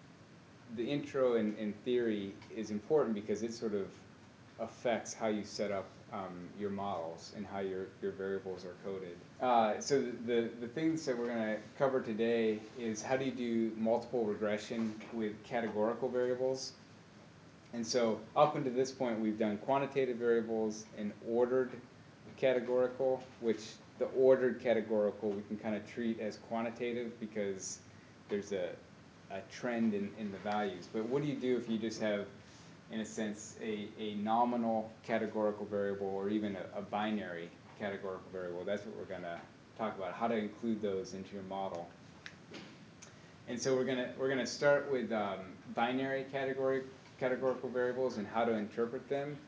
The 0.77 0.85
intro 0.85 1.37
and, 1.37 1.57
and 1.59 1.75
theory 1.85 2.35
is 2.55 2.71
important 2.71 3.15
because 3.15 3.43
it 3.43 3.53
sort 3.53 3.75
of 3.75 3.87
affects 4.61 5.15
how 5.15 5.29
you 5.29 5.45
set 5.45 5.71
up 5.71 5.87
um, 6.13 6.49
your 6.59 6.71
models 6.71 7.33
and 7.37 7.47
how 7.47 7.61
your, 7.61 7.87
your 8.01 8.13
variables 8.13 8.65
are 8.65 8.75
coded. 8.85 9.17
Uh, 9.41 9.79
so 9.81 10.01
the, 10.27 10.51
the 10.61 10.69
things 10.69 11.05
that 11.05 11.17
we're 11.17 11.27
going 11.27 11.55
to 11.55 11.59
cover 11.77 12.01
today 12.01 12.59
is 12.79 13.03
how 13.03 13.17
do 13.17 13.25
you 13.25 13.31
do 13.31 13.73
multiple 13.77 14.25
regression 14.25 14.95
with 15.13 15.33
categorical 15.45 16.09
variables. 16.09 16.73
And 17.75 17.87
so 17.87 18.19
up 18.35 18.57
until 18.57 18.73
this 18.73 18.91
point, 18.91 19.21
we've 19.21 19.39
done 19.39 19.59
quantitative 19.59 20.17
variables 20.17 20.87
and 20.97 21.13
ordered 21.29 21.71
categorical, 22.39 23.23
which 23.41 23.61
the 23.99 24.07
ordered 24.07 24.63
categorical 24.63 25.31
we 25.31 25.43
can 25.43 25.59
kind 25.59 25.75
of 25.75 25.87
treat 25.93 26.21
as 26.21 26.39
quantitative 26.49 27.19
because 27.21 27.81
there's 28.31 28.53
a, 28.53 28.71
a 29.31 29.41
trend 29.53 29.95
in, 29.95 30.11
in 30.19 30.31
the 30.33 30.39
values. 30.39 30.89
But 30.93 31.09
what 31.09 31.23
do 31.23 31.29
you 31.29 31.37
do 31.37 31.57
if 31.57 31.69
you 31.69 31.79
just 31.79 32.01
have, 32.01 32.27
in 32.91 33.01
a 33.01 33.05
sense, 33.05 33.57
a, 33.63 33.89
a 33.99 34.15
nominal 34.15 34.91
categorical 35.05 35.67
variable 35.67 36.09
or 36.09 36.29
even 36.29 36.57
a, 36.57 36.79
a 36.79 36.83
binary 36.83 37.51
categorical 37.79 38.31
variable? 38.33 38.65
That's 38.65 38.85
what 38.85 38.97
we're 38.97 39.05
going 39.05 39.23
to 39.23 39.41
talk 39.77 39.97
about, 39.97 40.13
how 40.13 40.29
to 40.29 40.37
include 40.37 40.83
those 40.83 41.15
into 41.15 41.35
your 41.35 41.45
model. 41.45 41.89
And 43.49 43.61
so 43.61 43.75
we're 43.75 43.85
gonna 43.85 44.11
we're 44.19 44.29
gonna 44.29 44.47
start 44.47 44.93
with 44.93 45.11
um, 45.11 45.39
binary 45.75 46.27
category 46.31 46.83
categorical 47.19 47.71
variables 47.71 48.19
and 48.19 48.27
how 48.27 48.45
to 48.45 48.53
interpret 48.53 49.09
them. 49.09 49.39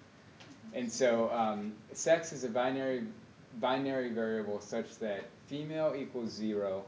And 0.72 0.90
so 0.90 1.30
um, 1.30 1.74
sex 1.92 2.32
is 2.32 2.44
a 2.44 2.48
binary 2.48 3.04
binary 3.60 4.08
variable 4.10 4.60
such 4.60 4.96
that 5.00 5.28
female 5.48 5.94
equals 5.98 6.30
zero 6.30 6.84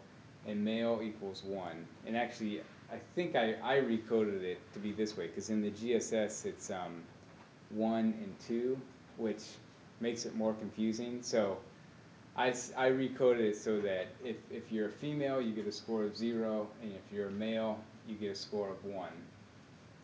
and 0.47 0.65
male 0.65 1.01
equals 1.03 1.43
one. 1.45 1.87
And 2.07 2.17
actually, 2.17 2.63
I 2.93 2.99
think 3.15 3.37
I, 3.37 3.55
I 3.63 3.77
recoded 3.77 4.43
it 4.43 4.59
to 4.75 4.79
be 4.79 4.93
this 4.93 5.17
way 5.17 5.27
because 5.27 5.49
in 5.49 5.63
the 5.63 5.71
GSS 5.71 6.45
it's 6.45 6.71
um, 6.71 7.03
one 7.71 8.15
and 8.23 8.35
two, 8.47 8.79
which 9.17 9.43
makes 10.01 10.27
it 10.27 10.35
more 10.35 10.53
confusing. 10.53 11.23
So 11.23 11.57
I, 12.37 12.49
I 12.77 12.91
recoded 12.91 13.41
it 13.41 13.57
so 13.57 13.81
that 13.81 14.09
if, 14.23 14.37
if 14.51 14.71
you're 14.71 14.89
a 14.89 14.93
female, 14.93 15.41
you 15.41 15.53
get 15.55 15.67
a 15.67 15.73
score 15.73 16.05
of 16.05 16.17
zero, 16.17 16.69
and 16.83 16.93
if 16.93 17.15
you're 17.15 17.29
a 17.29 17.33
male, 17.33 17.79
you 18.07 18.15
get 18.15 18.31
a 18.31 18.35
score 18.35 18.71
of 18.71 18.85
one. 18.85 19.13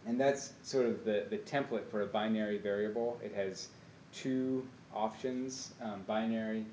And 0.06 0.18
that's 0.18 0.52
sort 0.62 0.86
of 0.86 1.04
the, 1.04 1.26
the 1.28 1.38
template 1.38 1.90
for 1.90 2.02
a 2.02 2.06
binary 2.06 2.58
variable. 2.58 3.18
It 3.22 3.34
has 3.34 3.68
two 4.14 4.66
options, 4.94 5.74
um, 5.82 6.02
binary, 6.06 6.64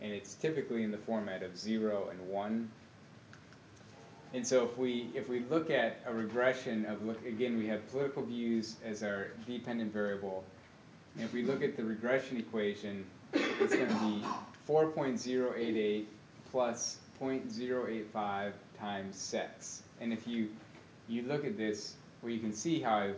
and 0.00 0.12
it's 0.12 0.34
typically 0.34 0.84
in 0.84 0.92
the 0.92 0.98
format 0.98 1.42
of 1.42 1.56
zero 1.56 2.08
and 2.10 2.28
one. 2.28 2.70
And 4.34 4.46
so 4.46 4.64
if 4.64 4.76
we 4.76 5.08
if 5.14 5.28
we 5.28 5.40
look 5.50 5.70
at 5.70 6.00
a 6.06 6.12
regression 6.12 6.84
of 6.86 7.04
look 7.04 7.24
again 7.24 7.56
we 7.56 7.66
have 7.68 7.88
political 7.90 8.22
views 8.22 8.76
as 8.84 9.02
our 9.02 9.28
dependent 9.46 9.92
variable, 9.92 10.44
and 11.14 11.24
if 11.24 11.32
we 11.32 11.42
look 11.42 11.62
at 11.62 11.76
the 11.76 11.84
regression 11.84 12.36
equation, 12.36 13.04
it's 13.32 13.74
going 13.74 13.88
to 13.88 13.94
be 13.94 14.22
4.088 14.68 16.04
plus 16.50 16.98
0.085 17.20 18.52
times 18.78 19.16
sex. 19.16 19.82
And 20.00 20.12
if 20.12 20.26
you 20.26 20.50
you 21.08 21.22
look 21.22 21.46
at 21.46 21.56
this, 21.56 21.94
well, 22.22 22.30
you 22.30 22.38
can 22.38 22.52
see 22.52 22.80
how 22.80 22.96
I've 22.98 23.16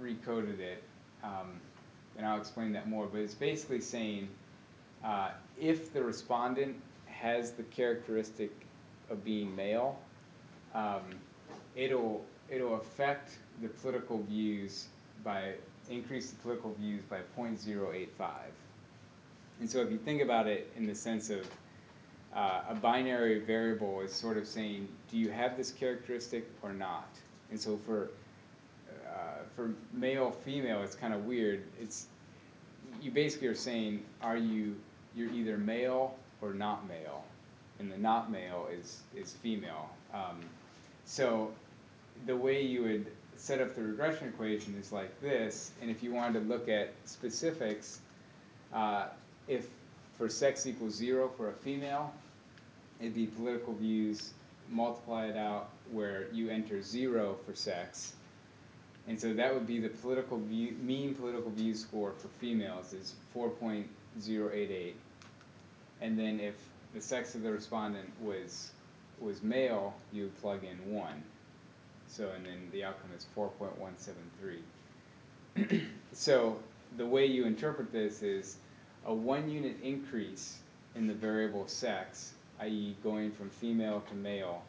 recoded 0.00 0.60
it, 0.60 0.82
um, 1.24 1.60
and 2.16 2.24
I'll 2.24 2.38
explain 2.38 2.72
that 2.72 2.88
more. 2.88 3.06
But 3.06 3.22
it's 3.22 3.34
basically 3.34 3.80
saying 3.80 4.28
uh, 5.04 5.30
if 5.60 5.92
the 5.92 6.02
respondent 6.04 6.76
has 7.06 7.50
the 7.50 7.64
characteristic 7.64 8.52
of 9.10 9.24
being 9.24 9.54
male, 9.56 9.98
um, 10.74 11.02
it'll 11.76 12.24
it'll 12.50 12.76
affect 12.76 13.32
the 13.60 13.68
political 13.68 14.22
views 14.22 14.86
by 15.24 15.54
increase 15.90 16.30
the 16.30 16.36
political 16.36 16.72
views 16.74 17.02
by 17.02 17.18
0.085. 17.36 18.06
And 19.60 19.70
so 19.70 19.80
if 19.80 19.90
you 19.90 19.98
think 19.98 20.22
about 20.22 20.46
it 20.46 20.70
in 20.76 20.86
the 20.86 20.94
sense 20.94 21.30
of 21.30 21.46
uh, 22.34 22.62
a 22.70 22.74
binary 22.74 23.40
variable 23.40 24.00
is 24.00 24.12
sort 24.12 24.36
of 24.36 24.46
saying, 24.46 24.88
do 25.10 25.18
you 25.18 25.30
have 25.30 25.56
this 25.56 25.70
characteristic 25.70 26.48
or 26.62 26.72
not? 26.72 27.08
And 27.50 27.60
so 27.60 27.76
for 27.76 28.10
uh, 29.06 29.42
for 29.54 29.74
male 29.92 30.30
female, 30.30 30.82
it's 30.82 30.94
kind 30.94 31.12
of 31.12 31.26
weird. 31.26 31.62
It's 31.80 32.06
you 33.02 33.10
basically 33.10 33.48
are 33.48 33.54
saying, 33.54 34.02
are 34.22 34.36
you 34.36 34.76
you're 35.14 35.30
either 35.30 35.58
male 35.58 36.16
or 36.40 36.54
not 36.54 36.88
male, 36.88 37.24
and 37.78 37.92
the 37.92 37.98
not 37.98 38.32
male 38.32 38.68
is 38.72 39.00
is 39.14 39.32
female. 39.34 39.90
Um, 40.14 40.40
so 41.12 41.50
the 42.24 42.34
way 42.34 42.62
you 42.62 42.84
would 42.84 43.06
set 43.36 43.60
up 43.60 43.76
the 43.76 43.82
regression 43.82 44.28
equation 44.28 44.74
is 44.80 44.92
like 44.92 45.20
this, 45.20 45.70
and 45.82 45.90
if 45.90 46.02
you 46.02 46.10
wanted 46.10 46.40
to 46.40 46.46
look 46.46 46.70
at 46.70 46.94
specifics, 47.04 48.00
uh, 48.72 49.08
if 49.46 49.66
for 50.16 50.30
sex 50.30 50.66
equals 50.66 50.94
zero 50.94 51.30
for 51.36 51.50
a 51.50 51.52
female, 51.52 52.14
it'd 52.98 53.14
be 53.14 53.26
political 53.26 53.74
views, 53.74 54.32
multiply 54.70 55.26
it 55.26 55.36
out 55.36 55.68
where 55.90 56.28
you 56.32 56.48
enter 56.48 56.80
zero 56.80 57.36
for 57.44 57.54
sex. 57.54 58.14
And 59.06 59.20
so 59.20 59.34
that 59.34 59.52
would 59.52 59.66
be 59.66 59.80
the 59.80 59.90
political 59.90 60.38
view, 60.38 60.74
mean 60.80 61.14
political 61.14 61.50
view 61.50 61.74
score 61.74 62.12
for 62.12 62.28
females 62.40 62.94
is 62.94 63.16
4.088. 63.36 64.94
And 66.00 66.18
then 66.18 66.40
if 66.40 66.54
the 66.94 67.02
sex 67.02 67.34
of 67.34 67.42
the 67.42 67.52
respondent 67.52 68.08
was 68.18 68.70
was 69.22 69.42
male, 69.42 69.94
you 70.12 70.24
would 70.24 70.40
plug 70.40 70.60
in 70.64 70.92
one. 70.92 71.22
So 72.08 72.30
and 72.36 72.44
then 72.44 72.68
the 72.72 72.84
outcome 72.84 73.10
is 73.16 73.26
4.173. 73.36 75.82
so 76.12 76.58
the 76.96 77.06
way 77.06 77.26
you 77.26 77.44
interpret 77.44 77.92
this 77.92 78.22
is 78.22 78.56
a 79.06 79.14
one 79.14 79.48
unit 79.48 79.76
increase 79.82 80.58
in 80.94 81.06
the 81.06 81.14
variable 81.14 81.66
sex, 81.66 82.32
i.e. 82.60 82.96
going 83.02 83.32
from 83.32 83.50
female 83.50 84.02
to 84.08 84.14
male, 84.14 84.62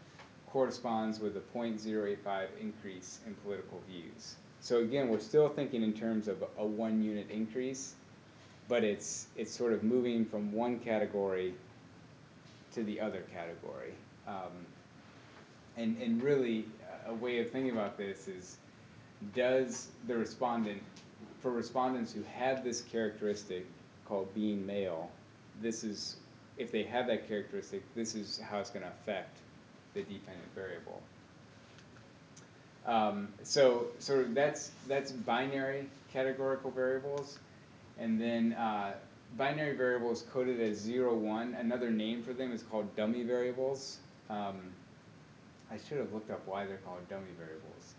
corresponds 0.50 1.20
with 1.20 1.36
a 1.36 1.42
0.085 1.56 2.48
increase 2.62 3.20
in 3.26 3.34
political 3.36 3.82
views. 3.90 4.36
So 4.62 4.80
again, 4.80 5.10
we're 5.10 5.20
still 5.20 5.50
thinking 5.50 5.84
in 5.84 5.94
terms 5.94 6.28
of 6.28 6.44
a 6.58 6.66
one 6.66 7.04
unit 7.04 7.28
increase, 7.30 7.96
but 8.70 8.84
it's, 8.84 9.28
it's 9.36 9.52
sort 9.52 9.74
of 9.74 9.84
moving 9.84 10.26
from 10.26 10.54
one 10.54 10.80
category 10.80 11.54
to 12.74 12.84
the 12.84 13.02
other 13.02 13.24
category. 13.34 13.94
Um, 14.28 14.66
and, 15.78 15.98
and 16.02 16.22
really, 16.22 16.66
a 17.08 17.14
way 17.14 17.40
of 17.40 17.52
thinking 17.52 17.72
about 17.72 17.98
this 17.98 18.28
is, 18.28 18.58
does 19.36 19.88
the 20.08 20.16
respondent, 20.16 20.82
for 21.42 21.52
respondents 21.52 22.14
who 22.14 22.24
have 22.36 22.64
this 22.64 22.82
characteristic, 22.82 23.66
called 24.06 24.34
being 24.34 24.66
male, 24.66 25.10
this 25.62 25.84
is, 25.84 26.18
if 26.58 26.72
they 26.72 26.84
have 26.84 27.08
that 27.08 27.28
characteristic, 27.28 27.82
this 27.96 28.16
is 28.16 28.40
how 28.40 28.60
it's 28.60 28.70
going 28.70 28.84
to 28.84 28.92
affect 28.92 29.38
the 29.94 30.02
dependent 30.02 30.54
variable. 30.54 31.02
Um, 32.86 33.30
so, 33.44 33.88
so 34.00 34.24
that's 34.24 34.72
that's 34.88 35.12
binary 35.12 35.88
categorical 36.12 36.70
variables. 36.70 37.40
And 37.98 38.20
then 38.20 38.54
uh, 38.54 38.94
binary 39.38 39.76
variables 39.76 40.26
coded 40.34 40.60
as 40.60 40.78
0, 40.78 41.16
1, 41.16 41.56
another 41.60 41.90
name 41.90 42.24
for 42.24 42.34
them 42.34 42.52
is 42.52 42.64
called 42.64 42.94
dummy 42.96 43.24
variables. 43.24 44.00
Um, 44.34 44.58
I 45.72 45.78
should 45.88 46.00
have 46.00 46.14
looked 46.14 46.32
up 46.32 46.42
why 46.46 46.66
they're 46.66 46.78
called 46.78 47.08
dummy 47.10 47.32
variables. 47.38 47.94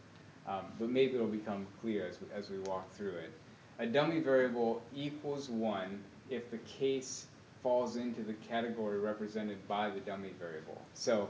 Um, 0.47 0.66
but 0.78 0.91
maybe 0.91 1.14
it'll 1.14 1.26
become 1.26 1.66
clear 1.80 2.07
as 2.07 2.18
we, 2.20 2.26
as 2.37 2.51
we 2.51 2.59
walk 2.70 2.93
through 2.95 3.16
it. 3.16 3.32
A 3.78 3.87
dummy 3.87 4.20
variable 4.20 4.82
equals 4.95 5.49
1 5.49 6.03
if 6.30 6.51
the 6.51 6.59
case 6.59 7.26
falls 7.62 7.97
into 7.97 8.22
the 8.22 8.35
category 8.35 8.99
represented 8.99 9.66
by 9.66 9.91
the 9.91 10.01
dummy 10.01 10.30
variable. 10.39 10.80
So, 10.93 11.28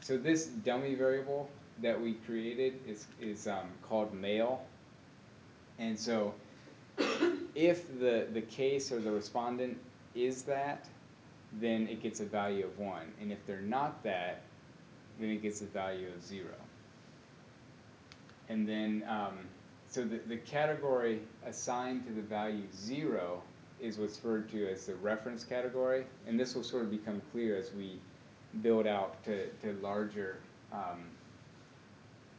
so 0.00 0.16
this 0.16 0.46
dummy 0.46 0.94
variable 0.94 1.48
that 1.80 2.00
we 2.00 2.14
created 2.26 2.80
is, 2.86 3.06
is 3.20 3.46
um, 3.46 3.68
called 3.88 4.12
male. 4.12 4.64
And 5.78 5.98
so 5.98 6.34
if 7.54 7.86
the, 8.00 8.26
the 8.32 8.42
case 8.42 8.90
or 8.90 9.00
the 9.00 9.12
respondent 9.12 9.78
is 10.14 10.42
that, 10.42 10.86
then 11.60 11.86
it 11.88 12.02
gets 12.02 12.20
a 12.20 12.24
value 12.24 12.64
of 12.64 12.78
1. 12.78 13.00
And 13.20 13.32
if 13.32 13.38
they're 13.46 13.60
not 13.60 14.02
that, 14.02 14.42
then 15.20 15.30
it 15.30 15.42
gets 15.42 15.60
a 15.60 15.66
value 15.66 16.08
of 16.14 16.24
0. 16.24 16.46
And 18.48 18.68
then, 18.68 19.04
um, 19.08 19.38
so 19.88 20.04
the, 20.04 20.20
the 20.26 20.36
category 20.36 21.20
assigned 21.46 22.06
to 22.06 22.12
the 22.12 22.22
value 22.22 22.64
0 22.74 23.42
is 23.80 23.98
what's 23.98 24.16
referred 24.16 24.50
to 24.50 24.70
as 24.70 24.86
the 24.86 24.94
reference 24.96 25.44
category. 25.44 26.04
And 26.26 26.38
this 26.38 26.54
will 26.54 26.62
sort 26.62 26.82
of 26.84 26.90
become 26.90 27.20
clear 27.32 27.56
as 27.56 27.72
we 27.72 27.98
build 28.62 28.86
out 28.86 29.22
to, 29.24 29.46
to 29.62 29.72
larger, 29.82 30.38
um, 30.72 31.04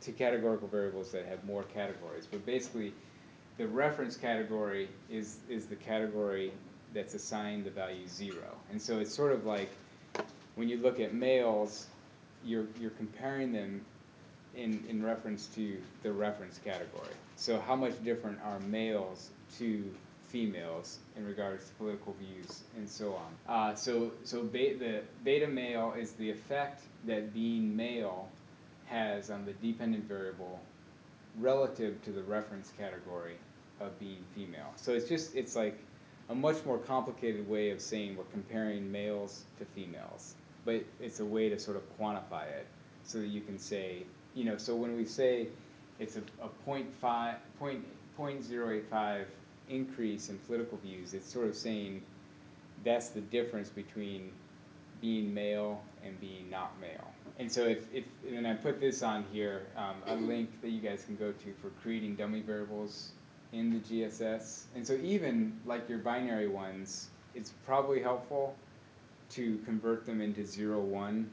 to 0.01 0.11
categorical 0.11 0.67
variables 0.67 1.11
that 1.11 1.25
have 1.25 1.43
more 1.43 1.63
categories. 1.63 2.27
But 2.29 2.45
basically, 2.45 2.93
the 3.57 3.67
reference 3.67 4.15
category 4.15 4.87
is, 5.09 5.37
is 5.49 5.65
the 5.65 5.75
category 5.75 6.51
that's 6.93 7.13
assigned 7.13 7.65
the 7.65 7.71
value 7.71 8.07
0. 8.07 8.37
And 8.71 8.81
so 8.81 8.99
it's 8.99 9.13
sort 9.13 9.31
of 9.31 9.45
like 9.45 9.69
when 10.55 10.69
you 10.69 10.77
look 10.77 10.99
at 10.99 11.13
males, 11.13 11.87
you're, 12.45 12.67
you're 12.79 12.91
comparing 12.91 13.51
them 13.51 13.81
in, 14.55 14.83
in 14.89 15.03
reference 15.03 15.47
to 15.47 15.77
the 16.03 16.11
reference 16.11 16.59
category. 16.63 17.13
So 17.35 17.59
how 17.59 17.75
much 17.75 18.03
different 18.03 18.39
are 18.43 18.59
males 18.61 19.29
to 19.59 19.83
females 20.27 20.99
in 21.15 21.25
regards 21.25 21.67
to 21.67 21.73
political 21.75 22.15
views 22.19 22.63
and 22.75 22.89
so 22.89 23.15
on. 23.15 23.53
Uh, 23.53 23.75
so 23.75 24.11
so 24.23 24.43
be, 24.43 24.73
the 24.73 25.01
beta 25.23 25.47
male 25.47 25.93
is 25.97 26.11
the 26.13 26.29
effect 26.29 26.83
that 27.05 27.33
being 27.33 27.75
male 27.75 28.27
has 28.87 29.29
on 29.29 29.45
the 29.45 29.53
dependent 29.53 30.03
variable 30.05 30.59
relative 31.39 32.01
to 32.03 32.11
the 32.11 32.23
reference 32.23 32.73
category 32.77 33.35
of 33.79 33.97
being 33.99 34.23
female. 34.35 34.71
So 34.75 34.93
it's 34.93 35.07
just 35.07 35.35
it's 35.35 35.55
like 35.55 35.77
a 36.29 36.35
much 36.35 36.63
more 36.65 36.77
complicated 36.77 37.47
way 37.47 37.69
of 37.69 37.79
saying 37.79 38.17
we're 38.17 38.25
comparing 38.25 38.91
males 38.91 39.45
to 39.59 39.65
females, 39.65 40.35
but 40.67 40.83
it's 40.99 41.21
a 41.21 41.25
way 41.25 41.47
to 41.47 41.57
sort 41.57 41.77
of 41.77 41.97
quantify 41.97 42.43
it 42.43 42.67
so 43.05 43.19
that 43.19 43.27
you 43.27 43.39
can 43.39 43.57
say, 43.57 44.03
you 44.35 44.43
know, 44.43 44.57
so 44.57 44.75
when 44.75 44.97
we 44.97 45.05
say 45.05 45.47
it's 45.97 46.17
a, 46.17 46.21
a 46.43 46.49
0.5, 46.67 47.35
point, 47.57 47.85
0.085 48.19 49.23
increase 49.69 50.27
in 50.27 50.37
political 50.39 50.77
views, 50.79 51.13
it's 51.13 51.31
sort 51.31 51.47
of 51.47 51.55
saying 51.55 52.03
that's 52.83 53.07
the 53.09 53.21
difference 53.21 53.69
between 53.69 54.29
being 54.99 55.33
male 55.33 55.81
and 56.03 56.19
being 56.19 56.49
not 56.49 56.73
male. 56.81 57.13
And 57.39 57.49
so 57.49 57.63
if, 57.63 57.85
if 57.93 58.03
and 58.35 58.45
I 58.45 58.53
put 58.53 58.81
this 58.81 59.01
on 59.03 59.23
here, 59.31 59.67
um, 59.77 59.95
a 60.07 60.15
link 60.15 60.49
that 60.61 60.71
you 60.71 60.81
guys 60.81 61.05
can 61.05 61.15
go 61.15 61.31
to 61.31 61.53
for 61.61 61.69
creating 61.81 62.15
dummy 62.15 62.41
variables 62.41 63.11
in 63.53 63.71
the 63.71 63.79
GSS. 63.79 64.63
And 64.75 64.85
so 64.85 64.95
even 64.95 65.61
like 65.65 65.87
your 65.87 65.99
binary 65.99 66.49
ones, 66.49 67.07
it's 67.35 67.53
probably 67.65 68.01
helpful 68.01 68.53
to 69.31 69.57
convert 69.65 70.05
them 70.05 70.21
into 70.21 70.45
zero 70.45 70.79
one 70.79 71.29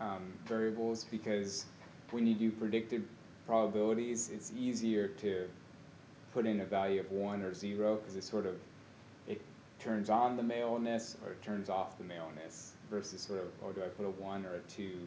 um, 0.00 0.32
variables 0.46 1.04
because 1.04 1.66
when 2.10 2.26
you 2.26 2.34
do 2.34 2.50
predicted 2.50 3.06
probabilities, 3.46 4.30
it's 4.32 4.52
easier 4.58 5.08
to 5.08 5.48
put 6.32 6.46
in 6.46 6.60
a 6.60 6.64
value 6.64 7.00
of 7.00 7.10
one 7.10 7.42
or 7.42 7.54
zero 7.54 7.96
because 7.96 8.16
it 8.16 8.24
sort 8.24 8.46
of 8.46 8.56
it 9.28 9.40
turns 9.78 10.10
on 10.10 10.36
the 10.36 10.42
maleness 10.42 11.16
or 11.24 11.32
it 11.32 11.42
turns 11.42 11.70
off 11.70 11.96
the 11.98 12.04
maleness 12.04 12.72
versus 12.90 13.20
sort 13.20 13.40
of 13.40 13.46
oh 13.64 13.72
do 13.72 13.82
I 13.82 13.88
put 13.88 14.06
a 14.06 14.10
one 14.10 14.44
or 14.44 14.56
a 14.56 14.60
two 14.68 14.98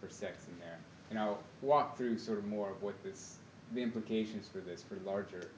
for 0.00 0.08
sex 0.08 0.46
in 0.48 0.58
there? 0.60 0.78
And 1.10 1.18
I'll 1.18 1.40
walk 1.60 1.96
through 1.96 2.18
sort 2.18 2.38
of 2.38 2.46
more 2.46 2.70
of 2.70 2.82
what 2.82 2.94
this 3.02 3.36
the 3.74 3.82
implications 3.82 4.48
for 4.48 4.58
this 4.58 4.82
for 4.82 4.96
larger 5.04 5.48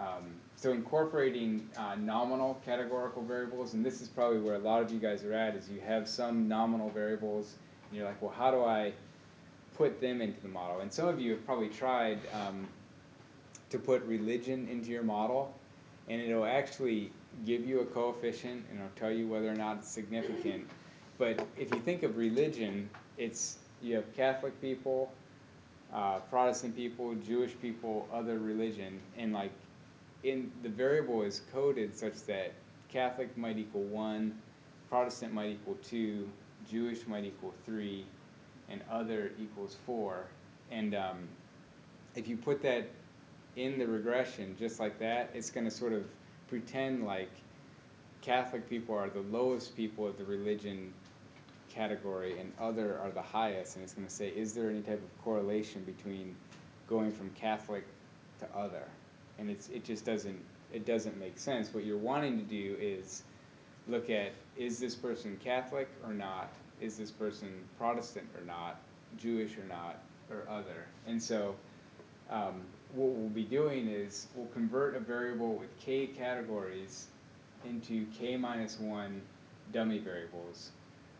um, 0.00 0.24
so 0.56 0.72
incorporating 0.72 1.68
uh, 1.76 1.94
nominal 1.96 2.60
categorical 2.64 3.22
variables 3.22 3.74
and 3.74 3.84
this 3.84 4.00
is 4.00 4.08
probably 4.08 4.40
where 4.40 4.54
a 4.54 4.58
lot 4.58 4.82
of 4.82 4.90
you 4.90 4.98
guys 4.98 5.24
are 5.24 5.32
at 5.32 5.54
is 5.54 5.68
you 5.68 5.80
have 5.80 6.08
some 6.08 6.48
nominal 6.48 6.90
variables 6.90 7.54
and 7.88 7.98
you're 7.98 8.06
like 8.06 8.20
well 8.22 8.32
how 8.36 8.50
do 8.50 8.64
I 8.64 8.92
put 9.76 10.00
them 10.00 10.20
into 10.20 10.40
the 10.40 10.48
model 10.48 10.80
and 10.80 10.92
some 10.92 11.08
of 11.08 11.20
you 11.20 11.32
have 11.32 11.44
probably 11.44 11.68
tried 11.68 12.18
um, 12.32 12.66
to 13.70 13.78
put 13.78 14.04
religion 14.04 14.68
into 14.68 14.90
your 14.90 15.02
model, 15.02 15.54
and 16.08 16.20
it'll 16.20 16.44
actually 16.44 17.12
give 17.46 17.66
you 17.66 17.80
a 17.80 17.84
coefficient 17.86 18.64
and 18.68 18.78
it'll 18.78 18.90
tell 18.96 19.12
you 19.12 19.26
whether 19.26 19.48
or 19.48 19.54
not 19.54 19.78
it's 19.78 19.88
significant. 19.88 20.68
But 21.16 21.46
if 21.56 21.72
you 21.72 21.80
think 21.80 22.02
of 22.02 22.16
religion, 22.16 22.90
it's 23.16 23.58
you 23.80 23.94
have 23.94 24.12
Catholic 24.14 24.60
people, 24.60 25.12
uh, 25.94 26.18
Protestant 26.30 26.76
people, 26.76 27.14
Jewish 27.14 27.52
people, 27.62 28.08
other 28.12 28.38
religion, 28.38 29.00
and 29.16 29.32
like 29.32 29.52
in 30.22 30.50
the 30.62 30.68
variable 30.68 31.22
is 31.22 31.42
coded 31.52 31.96
such 31.96 32.22
that 32.24 32.52
Catholic 32.88 33.36
might 33.36 33.58
equal 33.58 33.84
one, 33.84 34.38
Protestant 34.88 35.32
might 35.32 35.50
equal 35.50 35.76
two, 35.82 36.28
Jewish 36.68 37.06
might 37.06 37.24
equal 37.24 37.54
three, 37.64 38.04
and 38.68 38.80
other 38.90 39.32
equals 39.40 39.76
four. 39.86 40.26
And 40.70 40.94
um, 40.94 41.28
if 42.14 42.28
you 42.28 42.36
put 42.36 42.62
that 42.62 42.88
in 43.56 43.78
the 43.78 43.86
regression, 43.86 44.56
just 44.58 44.80
like 44.80 44.98
that, 44.98 45.30
it's 45.34 45.50
going 45.50 45.64
to 45.64 45.70
sort 45.70 45.92
of 45.92 46.04
pretend 46.48 47.04
like 47.04 47.30
Catholic 48.20 48.68
people 48.68 48.94
are 48.94 49.08
the 49.08 49.20
lowest 49.20 49.76
people 49.76 50.06
of 50.06 50.18
the 50.18 50.24
religion 50.24 50.92
category 51.68 52.38
and 52.38 52.52
other 52.60 52.98
are 52.98 53.10
the 53.10 53.22
highest. 53.22 53.76
And 53.76 53.84
it's 53.84 53.94
going 53.94 54.06
to 54.06 54.12
say, 54.12 54.28
is 54.28 54.52
there 54.52 54.68
any 54.68 54.82
type 54.82 55.02
of 55.02 55.24
correlation 55.24 55.82
between 55.84 56.36
going 56.88 57.12
from 57.12 57.30
Catholic 57.30 57.84
to 58.40 58.46
other? 58.56 58.84
And 59.40 59.50
it's, 59.50 59.68
it 59.70 59.84
just 59.84 60.04
doesn't, 60.04 60.38
it 60.72 60.84
doesn't 60.84 61.18
make 61.18 61.38
sense. 61.38 61.72
What 61.72 61.84
you're 61.84 61.96
wanting 61.96 62.38
to 62.38 62.44
do 62.44 62.76
is 62.78 63.22
look 63.88 64.10
at, 64.10 64.32
is 64.56 64.78
this 64.78 64.94
person 64.94 65.40
Catholic 65.42 65.88
or 66.06 66.12
not? 66.12 66.52
Is 66.80 66.98
this 66.98 67.10
person 67.10 67.48
Protestant 67.78 68.26
or 68.38 68.44
not? 68.44 68.80
Jewish 69.18 69.56
or 69.56 69.64
not? 69.64 70.02
Or 70.30 70.46
other? 70.48 70.86
And 71.06 71.20
so 71.20 71.56
um, 72.30 72.60
what 72.94 73.08
we'll 73.08 73.30
be 73.30 73.44
doing 73.44 73.88
is 73.88 74.26
we'll 74.34 74.46
convert 74.48 74.94
a 74.94 75.00
variable 75.00 75.54
with 75.54 75.76
k 75.80 76.06
categories 76.06 77.06
into 77.64 78.06
k 78.16 78.36
minus 78.36 78.78
1 78.78 79.20
dummy 79.72 79.98
variables 79.98 80.70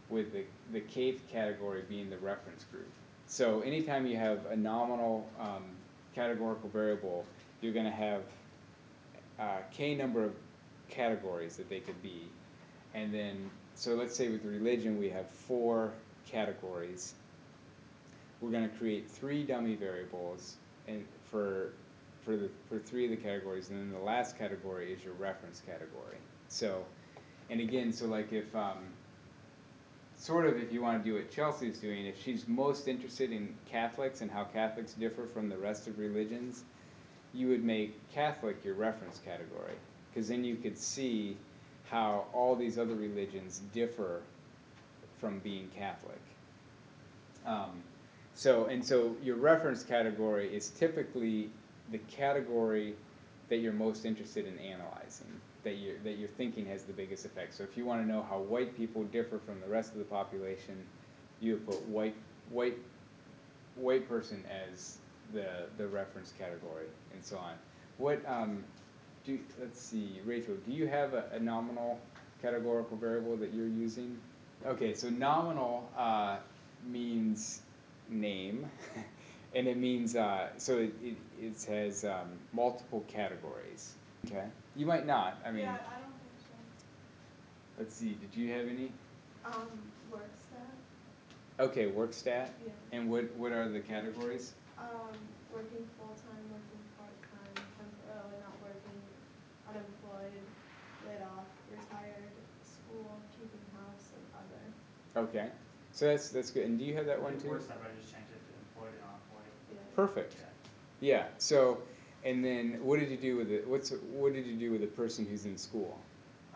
with 0.09 0.33
the, 0.33 0.45
the 0.73 0.81
kth 0.81 1.21
category 1.31 1.83
being 1.89 2.11
the 2.11 2.19
reference 2.19 2.65
group. 2.65 2.89
So 3.27 3.61
anytime 3.61 4.07
you 4.07 4.17
have 4.17 4.47
a 4.47 4.57
nominal 4.57 5.29
um, 5.41 5.65
categorical 6.15 6.69
variable, 6.69 7.25
you're 7.61 7.73
going 7.73 7.87
to 7.87 7.91
have 7.91 8.23
uh, 9.39 9.59
k 9.71 9.95
number 9.95 10.25
of 10.25 10.33
categories 10.89 11.57
that 11.57 11.69
they 11.69 11.81
could 11.81 12.01
be. 12.03 12.29
And 12.95 13.15
then, 13.15 13.51
so 13.75 13.95
let's 13.95 14.17
say 14.17 14.29
with 14.29 14.45
religion 14.45 14.99
we 14.99 15.09
have 15.11 15.29
four 15.29 15.93
categories. 16.27 17.15
We're 18.41 18.51
going 18.51 18.69
to 18.69 18.77
create 18.77 19.09
three 19.09 19.45
dummy 19.45 19.77
variables 19.77 20.57
and 20.89 21.05
for 21.31 21.73
for 22.25 22.37
the 22.37 22.51
for 22.69 22.79
three 22.79 23.05
of 23.05 23.11
the 23.11 23.17
categories, 23.17 23.71
and 23.71 23.79
then 23.79 23.93
the 23.93 24.05
last 24.05 24.39
category 24.39 24.93
is 24.93 25.03
your 25.03 25.15
reference 25.15 25.63
category. 25.65 26.19
So, 26.49 26.85
and 27.49 27.61
again, 27.61 27.93
so 27.93 28.07
like 28.07 28.33
if 28.33 28.55
um, 28.55 28.79
sort 30.17 30.47
of 30.47 30.59
if 30.59 30.73
you 30.73 30.83
want 30.83 31.03
to 31.03 31.09
do 31.09 31.17
what 31.17 31.31
Chelsea's 31.31 31.79
doing, 31.79 32.07
if 32.07 32.23
she's 32.23 32.47
most 32.47 32.89
interested 32.89 33.33
in 33.33 33.55
Catholics 33.71 34.21
and 34.21 34.31
how 34.31 34.45
Catholics 34.45 34.93
differ 34.93 35.27
from 35.27 35.49
the 35.49 35.57
rest 35.57 35.87
of 35.87 35.99
religions, 35.99 36.65
you 37.35 37.49
would 37.49 37.65
make 37.65 37.95
Catholic 38.13 38.65
your 38.65 38.75
reference 38.75 39.21
category, 39.25 39.75
because 40.13 40.29
then 40.29 40.45
you 40.45 40.57
could 40.57 40.77
see 40.77 41.37
how 41.89 42.25
all 42.33 42.55
these 42.57 42.79
other 42.79 42.95
religions 42.95 43.61
differ 43.73 44.21
from 45.21 45.39
being 45.41 45.71
Catholic. 45.77 46.21
Um, 47.47 47.83
so, 48.35 48.67
and 48.67 48.85
so 48.85 49.17
your 49.23 49.37
reference 49.37 49.83
category 49.83 50.55
is 50.55 50.71
typically 50.71 51.51
the 51.91 51.99
category 51.99 52.95
that 53.49 53.57
you're 53.57 53.73
most 53.73 54.05
interested 54.05 54.47
in 54.47 54.57
analyzing, 54.59 55.27
that 55.65 55.75
you're, 55.75 55.99
that 56.05 56.19
you're 56.19 56.29
thinking 56.29 56.65
has 56.67 56.85
the 56.85 56.93
biggest 56.93 57.25
effect. 57.25 57.55
So 57.55 57.65
if 57.65 57.77
you 57.77 57.85
want 57.85 58.03
to 58.03 58.09
know 58.09 58.25
how 58.29 58.39
white 58.39 58.77
people 58.77 59.03
differ 59.05 59.39
from 59.39 59.61
the 59.61 59.67
rest 59.67 59.93
of 59.93 59.99
the 59.99 60.05
population, 60.05 60.77
you 61.41 61.55
would 61.55 61.67
put 61.67 61.89
white, 61.89 62.15
white, 62.51 62.79
white 63.75 64.09
person 64.09 64.45
as 64.73 64.99
the, 65.33 65.67
the 65.79 65.87
reference 65.87 66.33
category 66.39 66.87
and 67.13 67.25
so 67.25 67.37
on. 67.39 67.55
What, 67.99 68.23
um, 68.27 68.65
do, 69.25 69.39
let's 69.61 69.81
see, 69.81 70.21
Rachel, 70.25 70.55
do 70.67 70.73
you 70.73 70.87
have 70.87 71.15
a, 71.15 71.25
a 71.33 71.39
nominal 71.41 72.01
categorical 72.41 72.97
variable 72.97 73.37
that 73.37 73.53
you're 73.53 73.69
using? 73.69 74.19
Okay, 74.67 74.95
so 74.95 75.09
nominal, 75.11 75.89
uh, 75.97 76.37
means 76.87 77.61
name, 78.09 78.69
and 79.55 79.67
it 79.69 79.77
means, 79.77 80.17
uh, 80.17 80.49
so 80.57 80.79
it, 80.79 80.93
it, 81.03 81.17
it 81.41 81.63
has, 81.69 82.05
um, 82.05 82.29
multiple 82.53 83.05
categories, 83.09 83.95
okay? 84.27 84.47
You 84.77 84.87
might 84.87 85.07
not, 85.07 85.39
I 85.45 85.51
mean, 85.51 85.63
Yeah, 85.63 85.73
I 85.73 86.01
don't 86.01 86.13
think 86.13 86.39
so. 86.39 87.79
let's 87.79 87.95
see, 87.95 88.17
did 88.21 88.35
you 88.39 88.53
have 88.53 88.67
any? 88.67 88.91
Um, 89.45 89.53
work 90.11 90.29
stat, 90.39 91.67
Okay, 91.69 91.87
work 91.89 92.13
stat, 92.15 92.53
yeah. 92.65 92.73
and 92.93 93.11
what, 93.11 93.25
what 93.37 93.53
are 93.53 93.69
the 93.69 93.81
categories? 93.81 94.53
Um, 94.81 95.13
working 95.53 95.85
full-time, 95.99 96.45
working 96.49 96.83
part-time, 96.97 97.55
temporarily 97.77 98.39
not 98.41 98.57
working, 98.65 98.99
unemployed, 99.69 100.41
laid 101.07 101.21
off, 101.37 101.45
retired, 101.71 102.33
school, 102.65 103.21
keeping 103.37 103.61
house, 103.77 104.09
and 104.17 104.25
other. 104.41 104.65
Okay, 105.29 105.49
so 105.93 106.07
that's, 106.07 106.31
that's 106.31 106.51
good, 106.51 106.65
and 106.65 106.79
do 106.79 106.85
you 106.85 106.95
have 106.97 107.07
that 107.07 107.21
one 107.21 107.39
too? 107.39 107.49
works 107.51 107.69
out, 107.71 107.77
but 107.83 107.91
I 107.93 108.01
just 108.01 108.13
changed 108.13 108.31
it 108.33 108.41
to 108.41 108.53
employed 108.57 108.95
and 108.97 109.05
unemployed. 109.05 109.53
Yeah. 109.75 109.97
Perfect. 109.97 110.37
Yeah. 110.41 110.49
Yeah, 111.03 111.25
so, 111.39 111.79
and 112.25 112.45
then 112.45 112.79
what 112.83 113.01
did 113.01 113.11
you 113.11 113.17
do 113.17 113.37
with 113.37 113.51
it, 113.51 113.67
what's, 113.69 113.91
what 114.17 114.33
did 114.33 114.47
you 114.47 114.57
do 114.57 114.71
with 114.73 114.81
the 114.81 114.87
person 114.89 115.27
who's 115.27 115.45
in 115.45 115.59
school? 115.59 115.99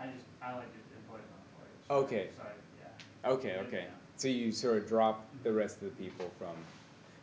I 0.00 0.06
just, 0.06 0.24
I 0.42 0.54
like 0.54 0.64
it 0.72 0.96
employed 0.96 1.20
and 1.20 1.28
unemployed. 1.36 1.76
so 1.88 1.94
I- 1.94 1.98
Okay. 1.98 2.28
So 2.36 2.42
I, 2.42 3.28
yeah. 3.28 3.32
Okay, 3.32 3.56
okay, 3.68 3.86
so 4.16 4.28
you 4.28 4.50
sort 4.52 4.78
of 4.78 4.88
drop 4.88 5.26
the 5.42 5.52
rest 5.52 5.82
of 5.82 5.94
the 5.96 6.02
people 6.04 6.30
from, 6.38 6.54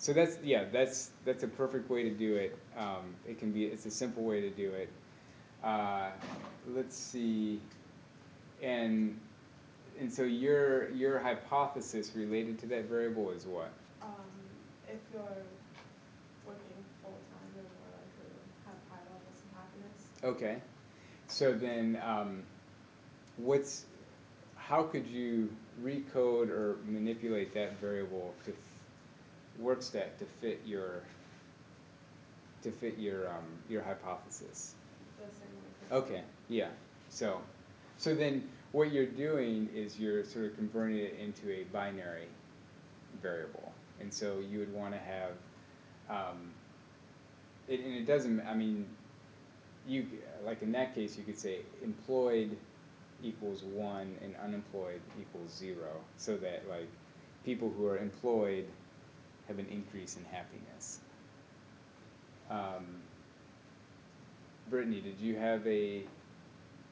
so 0.02 0.14
that's, 0.14 0.36
yeah, 0.44 0.64
that's, 0.72 1.12
that's 1.26 1.44
a 1.44 1.48
perfect 1.48 1.88
way 1.88 2.02
to 2.02 2.10
do 2.10 2.34
it, 2.34 2.58
um, 2.76 3.14
it 3.28 3.38
can 3.38 3.52
be, 3.52 3.66
it's 3.66 3.86
a 3.86 3.92
simple 3.92 4.24
way 4.24 4.42
to 4.42 4.50
do 4.50 4.72
it. 4.72 4.90
Uh, 5.64 6.10
let's 6.70 6.98
see, 6.98 7.62
and, 8.64 9.16
and 10.00 10.12
so 10.12 10.24
your, 10.24 10.90
your 10.90 11.20
hypothesis 11.20 12.14
related 12.16 12.58
to 12.62 12.66
that 12.66 12.86
variable 12.86 13.30
is 13.30 13.46
what? 13.46 13.72
Um, 14.02 14.10
if 14.88 14.98
you're 15.14 15.22
working 16.48 16.84
full-time, 17.04 17.48
you're 17.54 17.64
more 17.64 17.94
likely 17.94 18.26
to 18.26 18.66
have 18.66 18.76
high 18.90 19.04
levels 19.06 19.38
of 19.38 19.56
happiness. 19.56 20.02
Okay, 20.24 20.64
so 21.28 21.54
then, 21.54 22.02
um, 22.04 22.42
what's, 23.38 23.86
how 24.56 24.82
could 24.82 25.06
you 25.06 25.56
recode 25.84 26.50
or 26.50 26.78
manipulate 26.88 27.54
that 27.54 27.80
variable 27.80 28.34
to 28.46 28.54
work 29.60 29.82
stat 29.82 30.18
to 30.20 30.26
fit 30.40 30.62
your, 30.66 31.02
to 32.64 32.72
fit 32.72 32.98
your, 32.98 33.28
um, 33.30 33.46
your 33.70 33.82
hypothesis? 33.84 34.76
The 35.20 35.24
same 35.36 35.48
way. 35.50 35.90
for- 35.90 35.96
Okay, 35.96 36.24
yeah, 36.50 36.70
so, 37.10 37.42
so 37.98 38.16
then 38.16 38.48
what 38.72 38.92
you're 38.92 39.06
doing 39.06 39.70
is 39.76 40.00
you're 40.00 40.24
sort 40.24 40.46
of 40.46 40.56
converting 40.56 40.98
it 40.98 41.16
into 41.20 41.52
a 41.52 41.64
binary 41.66 42.28
variable. 43.22 43.72
And 44.00 44.12
so 44.14 44.40
you 44.40 44.60
would 44.60 44.74
wanna 44.74 44.98
have, 44.98 45.32
um, 46.10 46.52
it, 47.68 47.80
and 47.82 47.94
it 47.94 48.06
doesn't, 48.06 48.42
I 48.42 48.54
mean, 48.56 48.86
you, 49.88 50.06
like 50.46 50.62
in 50.62 50.72
that 50.74 50.96
case, 50.96 51.18
you 51.18 51.24
could 51.24 51.38
say 51.38 51.60
employed 51.84 52.56
equals 53.24 53.64
one 53.64 54.16
and 54.24 54.36
unemployed 54.44 55.02
equals 55.20 55.54
zero, 55.56 56.02
so 56.18 56.38
that 56.38 56.64
like 56.70 56.88
people 57.46 57.70
who 57.78 57.86
are 57.88 57.98
employed 57.98 58.66
have 59.52 59.60
an 59.60 59.72
increase 59.72 60.16
in 60.16 60.24
happiness. 60.34 61.00
Um, 62.50 62.86
Brittany, 64.70 65.02
did 65.02 65.20
you 65.20 65.36
have 65.36 65.66
a, 65.68 66.04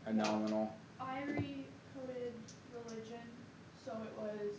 a 0.05 0.14
nominal? 0.14 0.74
I 0.99 1.22
recoded 1.26 2.34
religion, 2.74 3.24
so 3.86 3.93
it 4.03 4.22
was, 4.22 4.57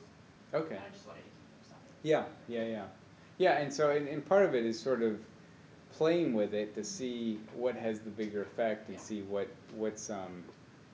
Okay. 0.54 0.76
I 0.76 0.92
just 0.92 1.06
wanted 1.06 1.20
to 1.20 1.28
keep 1.62 1.68
them. 1.68 1.78
Yeah, 2.02 2.24
yeah, 2.48 2.64
yeah. 2.64 2.84
Yeah, 3.36 3.58
and 3.58 3.72
so, 3.72 3.90
and, 3.90 4.08
and 4.08 4.26
part 4.26 4.46
of 4.46 4.54
it 4.54 4.64
is 4.64 4.80
sort 4.80 5.02
of 5.02 5.18
playing 5.92 6.32
with 6.32 6.54
it 6.54 6.74
to 6.76 6.84
see 6.84 7.38
what 7.54 7.76
has 7.76 8.00
the 8.00 8.10
bigger 8.10 8.42
effect 8.42 8.88
and 8.88 8.98
see 8.98 9.22
what, 9.22 9.48
what's, 9.74 10.08
um, 10.08 10.42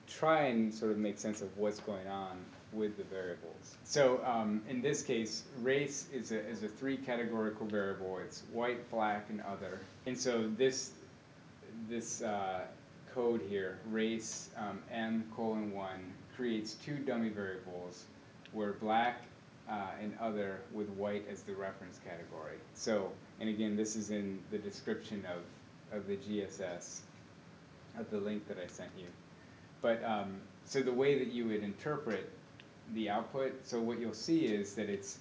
try 0.09 0.47
and 0.47 0.73
sort 0.73 0.91
of 0.91 0.97
make 0.97 1.17
sense 1.17 1.41
of 1.41 1.57
what's 1.57 1.79
going 1.79 2.07
on 2.07 2.37
with 2.73 2.97
the 2.97 3.03
variables. 3.03 3.77
So, 3.85 4.21
um, 4.25 4.61
in 4.69 4.81
this 4.81 5.01
case, 5.01 5.43
race 5.61 6.07
is 6.13 6.31
a, 6.31 6.39
is 6.47 6.63
a 6.63 6.67
three 6.67 6.97
categorical 6.97 7.65
variable. 7.65 8.19
It's 8.23 8.43
white, 8.51 8.89
black, 8.91 9.27
and 9.29 9.41
other. 9.41 9.79
And 10.05 10.17
so 10.17 10.49
this, 10.57 10.91
this, 11.89 12.21
uh, 12.21 12.61
code 13.17 13.41
here, 13.49 13.79
race, 13.89 14.49
um, 14.57 14.79
m 14.91 15.23
colon 15.35 15.73
one, 15.73 16.13
creates 16.35 16.73
two 16.75 16.97
dummy 16.97 17.29
variables 17.29 18.03
where 18.51 18.73
black 18.73 19.23
uh, 19.67 19.87
and 19.99 20.15
other 20.21 20.59
with 20.71 20.87
white 20.89 21.25
as 21.27 21.41
the 21.41 21.53
reference 21.53 21.99
category. 22.05 22.57
So, 22.75 23.11
and 23.39 23.49
again, 23.49 23.75
this 23.75 23.95
is 23.95 24.11
in 24.11 24.39
the 24.51 24.59
description 24.59 25.25
of, 25.25 25.97
of 25.97 26.05
the 26.05 26.15
GSS, 26.17 26.99
of 27.97 28.09
the 28.11 28.19
link 28.19 28.47
that 28.47 28.59
I 28.63 28.67
sent 28.67 28.91
you. 28.95 29.07
But, 29.81 30.03
um, 30.03 30.35
so 30.65 30.81
the 30.81 30.93
way 30.93 31.17
that 31.17 31.33
you 31.33 31.47
would 31.47 31.63
interpret 31.63 32.29
the 32.93 33.09
output, 33.09 33.53
so 33.63 33.79
what 33.79 33.99
you'll 33.99 34.13
see 34.13 34.45
is 34.45 34.73
that 34.75 34.89
it's, 34.89 35.19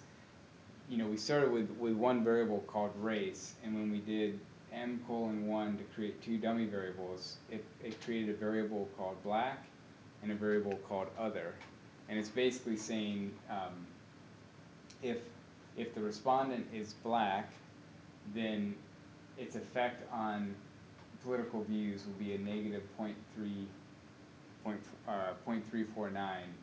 you 0.88 0.96
know, 0.96 1.06
we 1.06 1.16
started 1.16 1.50
with, 1.50 1.70
with 1.78 1.94
one 1.94 2.22
variable 2.22 2.60
called 2.66 2.92
race, 3.00 3.54
and 3.64 3.74
when 3.74 3.90
we 3.90 3.98
did 3.98 4.38
m 4.72 5.00
colon 5.06 5.46
one 5.46 5.76
to 5.78 5.84
create 5.94 6.22
two 6.22 6.38
dummy 6.38 6.66
variables, 6.66 7.36
it, 7.50 7.64
it 7.82 8.00
created 8.04 8.34
a 8.34 8.38
variable 8.38 8.88
called 8.96 9.16
black 9.22 9.64
and 10.22 10.30
a 10.30 10.34
variable 10.34 10.78
called 10.88 11.08
other. 11.18 11.54
And 12.08 12.18
it's 12.18 12.28
basically 12.28 12.76
saying, 12.76 13.32
um, 13.50 13.86
if, 15.02 15.18
if 15.76 15.94
the 15.94 16.00
respondent 16.00 16.66
is 16.72 16.94
black, 17.02 17.52
then 18.34 18.74
its 19.38 19.56
effect 19.56 20.02
on 20.12 20.54
political 21.24 21.64
views 21.64 22.04
will 22.06 22.24
be 22.24 22.34
a 22.34 22.38
negative 22.38 22.82
point 22.96 23.16
three, 23.34 23.66
point, 24.62 24.80
uh, 25.08 25.32
point 25.44 25.68
three 25.70 25.84
four 25.94 26.10
nine, 26.10 26.54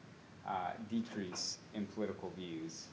uh, 0.47 0.71
decrease 0.89 1.57
in 1.73 1.85
political 1.87 2.31
views. 2.37 2.87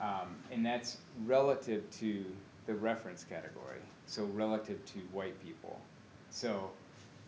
Um, 0.00 0.36
and 0.50 0.64
that's 0.64 0.98
relative 1.24 1.88
to 1.98 2.24
the 2.66 2.74
reference 2.74 3.24
category, 3.24 3.80
so 4.06 4.24
relative 4.26 4.84
to 4.86 4.98
white 5.12 5.42
people. 5.44 5.80
So 6.30 6.70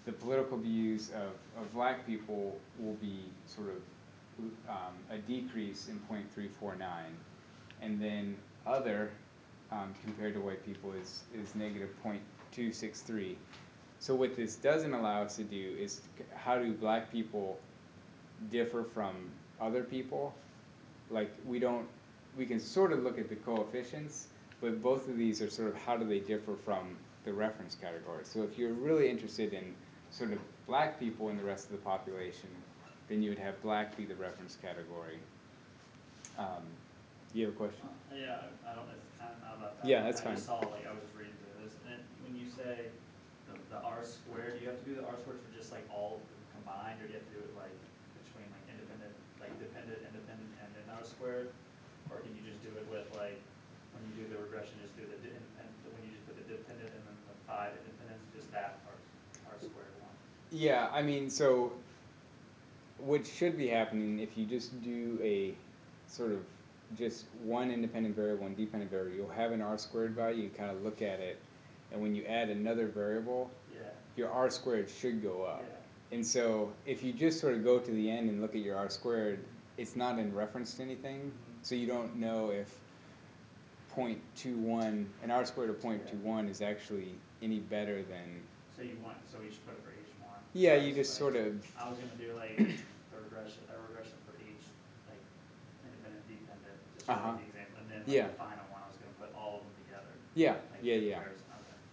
the 0.04 0.12
political 0.12 0.56
views 0.56 1.10
of, 1.10 1.62
of 1.62 1.72
black 1.72 2.06
people 2.06 2.58
will 2.78 2.94
be 2.94 3.20
sort 3.46 3.68
of 3.68 3.76
um, 4.68 4.94
a 5.10 5.18
decrease 5.18 5.88
in 5.88 6.00
0.349. 6.10 6.80
And 7.82 8.00
then 8.00 8.36
other, 8.66 9.10
um, 9.70 9.94
compared 10.04 10.34
to 10.34 10.40
white 10.40 10.64
people, 10.64 10.92
is, 10.92 11.22
is 11.34 11.54
negative 11.54 11.90
0.263. 12.04 13.36
So 13.98 14.14
what 14.14 14.36
this 14.36 14.56
doesn't 14.56 14.92
allow 14.92 15.22
us 15.22 15.36
to 15.36 15.44
do 15.44 15.74
is 15.78 16.02
how 16.34 16.58
do 16.58 16.72
black 16.72 17.10
people 17.10 17.58
differ 18.50 18.84
from 18.84 19.14
other 19.60 19.82
people? 19.82 20.34
Like 21.10 21.30
we 21.46 21.58
don't, 21.58 21.86
we 22.36 22.46
can 22.46 22.60
sort 22.60 22.92
of 22.92 23.02
look 23.02 23.18
at 23.18 23.28
the 23.28 23.36
coefficients, 23.36 24.26
but 24.60 24.82
both 24.82 25.08
of 25.08 25.16
these 25.16 25.40
are 25.42 25.50
sort 25.50 25.68
of 25.68 25.76
how 25.76 25.96
do 25.96 26.04
they 26.06 26.20
differ 26.20 26.54
from 26.64 26.96
the 27.24 27.32
reference 27.32 27.74
category. 27.74 28.24
So 28.24 28.42
if 28.42 28.58
you're 28.58 28.72
really 28.72 29.08
interested 29.08 29.52
in 29.52 29.74
sort 30.10 30.32
of 30.32 30.38
black 30.66 30.98
people 30.98 31.28
in 31.30 31.36
the 31.36 31.44
rest 31.44 31.66
of 31.66 31.72
the 31.72 31.78
population, 31.78 32.48
then 33.08 33.22
you 33.22 33.30
would 33.30 33.38
have 33.38 33.60
black 33.62 33.96
be 33.96 34.04
the 34.04 34.14
reference 34.16 34.56
category. 34.60 35.18
Um, 36.38 36.62
you 37.34 37.46
have 37.46 37.54
a 37.54 37.56
question? 37.56 37.86
Uh, 38.10 38.16
Yeah, 38.16 38.38
I, 38.66 38.72
I 38.72 38.74
don't, 38.74 38.88
it's 38.90 39.12
kind 39.18 39.30
of 39.30 39.58
about 39.58 39.78
that. 39.82 39.86
Yeah, 39.88 40.02
that's 40.02 40.20
I 40.22 40.34
fine. 40.34 40.36
saw, 40.36 40.58
like, 40.58 40.86
I 40.86 40.94
was 40.94 41.06
reading 41.14 41.34
through 41.38 41.64
this, 41.64 41.74
and 41.86 42.00
when 42.26 42.34
you 42.34 42.50
say 42.50 42.90
the, 43.46 43.54
the 43.70 43.78
R 43.82 44.02
squared, 44.02 44.58
do 44.58 44.60
you 44.64 44.68
have 44.70 44.78
to 44.82 44.86
do 44.86 44.94
the 44.98 45.06
R 45.06 45.14
squared 45.22 45.38
for 45.38 45.52
just 45.54 45.70
like 45.70 45.86
all 45.92 46.18
of 46.18 46.22
them 46.26 46.42
combined, 46.58 46.98
or 46.98 47.06
do 47.06 47.14
you 47.14 47.18
have 47.22 47.28
to 47.30 47.34
do 47.38 47.42
it 47.46 47.52
like 47.54 47.74
between 48.26 48.46
like 48.50 48.64
independent, 48.74 49.14
like 49.38 49.54
dependent, 49.62 50.02
independent, 50.02 50.50
and 50.62 50.68
then 50.74 50.84
R 50.98 51.02
squared? 51.16 51.48
Or 52.10 52.18
can 52.20 52.30
you 52.36 52.42
just 52.44 52.62
do 52.62 52.68
it 52.76 52.86
with 52.90 53.08
like, 53.16 53.40
when 53.94 54.02
you 54.12 54.24
do 54.24 54.34
the 54.34 54.38
regression, 54.42 54.74
just 54.82 54.96
do 54.96 55.02
the, 55.08 55.16
and 55.28 55.68
when 55.84 56.04
you 56.04 56.12
just 56.14 56.26
put 56.26 56.36
the 56.36 56.44
dependent 56.46 56.92
and 56.92 57.02
then 57.08 57.16
the 57.26 57.36
five 57.48 57.72
independents, 57.84 58.24
just 58.36 58.52
that 58.52 58.78
R, 58.86 58.94
R 59.52 59.56
squared 59.58 59.94
one? 60.00 60.12
Yeah, 60.52 60.88
I 60.92 61.02
mean, 61.02 61.30
so 61.30 61.72
what 62.98 63.26
should 63.26 63.56
be 63.58 63.68
happening 63.68 64.20
if 64.20 64.36
you 64.36 64.46
just 64.46 64.82
do 64.82 65.18
a 65.22 65.54
sort 66.08 66.32
of 66.32 66.38
just 66.96 67.24
one 67.42 67.70
independent 67.70 68.14
variable, 68.14 68.44
one 68.44 68.54
dependent 68.54 68.90
variable, 68.90 69.16
you'll 69.16 69.28
have 69.30 69.50
an 69.52 69.60
r 69.60 69.76
squared 69.76 70.12
value, 70.14 70.44
you 70.44 70.50
kind 70.50 70.70
of 70.70 70.82
look 70.84 71.02
at 71.02 71.18
it, 71.18 71.38
and 71.92 72.00
when 72.00 72.14
you 72.14 72.24
add 72.26 72.48
another 72.48 72.86
variable, 72.86 73.50
Yeah, 73.74 73.88
your 74.16 74.30
r 74.30 74.48
squared 74.50 74.88
should 74.88 75.20
go 75.22 75.42
up. 75.42 75.64
yeah, 75.66 76.16
And 76.16 76.24
so 76.24 76.72
if 76.86 77.02
you 77.02 77.12
just 77.12 77.40
sort 77.40 77.54
of 77.54 77.64
go 77.64 77.78
to 77.80 77.90
the 77.90 78.08
end 78.10 78.30
and 78.30 78.40
look 78.40 78.54
at 78.54 78.60
your 78.60 78.76
r 78.76 78.88
squared, 78.88 79.40
it's 79.78 79.96
not 79.96 80.18
in 80.18 80.34
reference 80.34 80.74
to 80.74 80.82
anything, 80.82 81.32
so 81.62 81.74
you 81.74 81.86
don't 81.86 82.16
know 82.16 82.50
if 82.50 82.68
0.21 83.94 85.06
an 85.22 85.30
r 85.30 85.44
squared 85.46 85.70
of 85.70 85.80
0.21 85.80 86.50
is 86.50 86.60
actually 86.60 87.14
any 87.42 87.58
better 87.58 88.02
than 88.02 88.40
so 88.76 88.82
you 88.82 88.96
want, 89.02 89.16
so 89.32 89.38
we 89.40 89.48
should 89.48 89.64
put 89.66 89.72
it 89.74 89.80
for 89.82 89.90
each 89.92 90.12
one? 90.20 90.36
Yeah, 90.52 90.74
you 90.74 90.92
just 90.94 91.14
sort 91.14 91.34
of, 91.36 91.64
I 91.80 91.88
was 91.88 91.96
gonna 91.98 92.10
do 92.20 92.34
like 92.36 92.56
the 92.58 93.16
regression, 93.24 93.60
a 93.72 93.80
regression 93.88 94.12
for 94.28 94.36
each, 94.44 94.64
like, 95.08 95.20
independent, 95.88 96.28
dependent, 96.28 96.76
just 96.94 97.06
for 97.06 97.12
Uh-huh. 97.12 97.32
the 97.40 97.46
example, 97.48 97.78
and 97.80 97.88
then 97.90 98.02
Yeah. 98.06 98.24
like 98.24 98.32
the 98.32 98.38
final 98.38 98.64
one, 98.70 98.82
I 98.84 98.88
was 98.88 98.96
gonna 99.00 99.16
put 99.18 99.34
all 99.34 99.56
of 99.56 99.60
them 99.64 99.72
together. 99.84 100.12
yeah, 100.34 100.52
like, 100.52 100.60
yeah, 100.82 100.94
yeah. 100.96 101.14
comparison. 101.16 101.42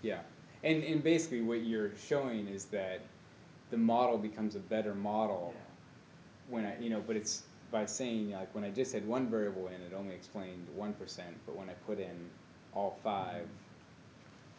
Yeah, 0.01 0.19
and, 0.63 0.83
and 0.83 1.01
basically 1.03 1.41
what 1.41 1.63
you're 1.63 1.95
showing 1.95 2.47
is 2.49 2.65
that 2.65 2.99
the 3.71 3.77
model 3.77 4.17
becomes 4.17 4.55
a 4.55 4.59
better 4.59 4.93
model 4.93 5.53
Yeah. 5.55 5.61
when 6.53 6.65
I, 6.65 6.77
you 6.79 6.89
know, 6.89 7.01
but 7.07 7.15
it's 7.15 7.43
by 7.73 7.85
saying, 7.87 8.31
like, 8.31 8.53
when 8.55 8.63
I 8.63 8.69
just 8.69 8.93
had 8.93 9.05
one 9.05 9.27
variable 9.27 9.67
in, 9.67 9.81
it 9.81 9.93
only 9.97 10.15
explained 10.15 10.65
one 10.75 10.93
percent, 10.93 11.35
but 11.45 11.57
when 11.57 11.69
I 11.69 11.73
put 11.87 11.99
in 11.99 12.29
all 12.73 12.97
five, 13.03 13.47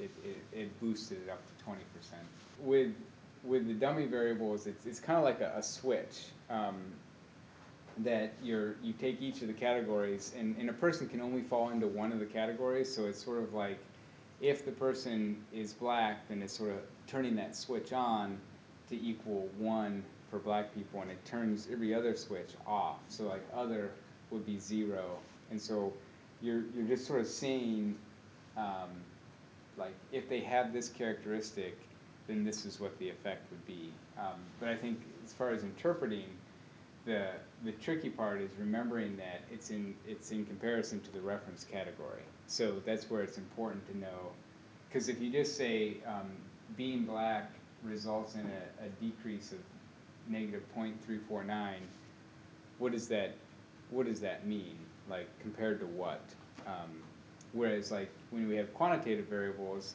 it, 0.00 0.10
it, 0.24 0.36
it 0.52 0.80
boosted 0.80 1.18
it 1.24 1.30
up 1.30 1.40
to 1.46 1.64
twenty 1.64 1.84
percent. 1.96 2.26
With, 2.60 2.92
with 3.44 3.66
the 3.68 3.74
dummy 3.74 4.06
variables, 4.06 4.66
it's, 4.66 4.84
it's 4.84 5.00
kinda 5.00 5.22
like 5.22 5.40
a, 5.40 5.52
a 5.56 5.62
switch, 5.62 6.26
um, 6.50 6.76
that 7.98 8.32
you're, 8.42 8.74
you 8.82 8.92
take 8.92 9.22
each 9.22 9.40
of 9.42 9.46
the 9.46 9.54
categories, 9.54 10.32
and, 10.36 10.56
and 10.58 10.68
a 10.68 10.72
person 10.72 11.08
can 11.08 11.20
only 11.20 11.42
fall 11.42 11.70
into 11.70 11.86
one 11.86 12.10
of 12.10 12.18
the 12.18 12.26
categories, 12.26 12.92
so 12.92 13.04
it's 13.06 13.22
sort 13.22 13.40
of 13.40 13.54
like, 13.54 13.78
if 14.40 14.64
the 14.64 14.72
person 14.72 15.36
is 15.52 15.72
black, 15.72 16.28
then 16.28 16.42
it's 16.42 16.58
sort 16.58 16.70
of 16.72 16.78
turning 17.06 17.36
that 17.36 17.54
switch 17.54 17.92
on 17.92 18.36
to 18.88 19.00
equal 19.00 19.48
one 19.56 20.02
for 20.34 20.40
black 20.40 20.74
people, 20.74 21.00
and 21.00 21.12
it 21.12 21.24
turns 21.24 21.68
every 21.70 21.94
other 21.94 22.16
switch 22.16 22.50
off. 22.66 22.96
So 23.08 23.24
like 23.24 23.42
other 23.54 23.92
would 24.30 24.44
be 24.44 24.58
zero, 24.58 25.16
and 25.52 25.62
so 25.62 25.92
you're 26.42 26.64
you're 26.74 26.88
just 26.88 27.06
sort 27.06 27.20
of 27.20 27.28
seeing, 27.28 27.94
um, 28.56 28.90
like 29.76 29.94
if 30.10 30.28
they 30.28 30.40
have 30.40 30.72
this 30.72 30.88
characteristic, 30.88 31.78
then 32.26 32.42
this 32.42 32.64
is 32.66 32.80
what 32.80 32.98
the 32.98 33.08
effect 33.08 33.48
would 33.52 33.64
be. 33.64 33.92
Um, 34.18 34.40
but 34.58 34.70
I 34.70 34.76
think 34.76 34.98
as 35.24 35.32
far 35.32 35.50
as 35.50 35.62
interpreting, 35.62 36.26
the 37.06 37.28
the 37.64 37.72
tricky 37.72 38.10
part 38.10 38.40
is 38.40 38.50
remembering 38.58 39.16
that 39.18 39.42
it's 39.52 39.70
in 39.70 39.94
it's 40.04 40.32
in 40.32 40.44
comparison 40.46 41.00
to 41.02 41.12
the 41.12 41.20
reference 41.20 41.62
category. 41.62 42.24
So 42.48 42.82
that's 42.84 43.08
where 43.08 43.22
it's 43.22 43.38
important 43.38 43.86
to 43.92 43.96
know, 43.98 44.32
because 44.88 45.08
if 45.08 45.20
you 45.20 45.30
just 45.30 45.56
say 45.56 45.98
um, 46.08 46.32
being 46.76 47.04
black 47.04 47.52
results 47.84 48.34
in 48.34 48.40
a, 48.40 48.86
a 48.86 48.88
decrease 49.00 49.52
of 49.52 49.58
negative 50.28 50.62
0.349, 50.76 51.74
what 52.78 52.92
does 52.92 53.08
that 53.08 53.34
what 53.90 54.06
does 54.06 54.20
that 54.20 54.46
mean? 54.46 54.78
Like 55.08 55.28
compared 55.40 55.80
to 55.80 55.86
what? 55.86 56.22
Um, 56.66 57.02
whereas 57.52 57.92
like 57.92 58.10
when 58.30 58.48
we 58.48 58.56
have 58.56 58.72
quantitative 58.74 59.26
variables, 59.26 59.94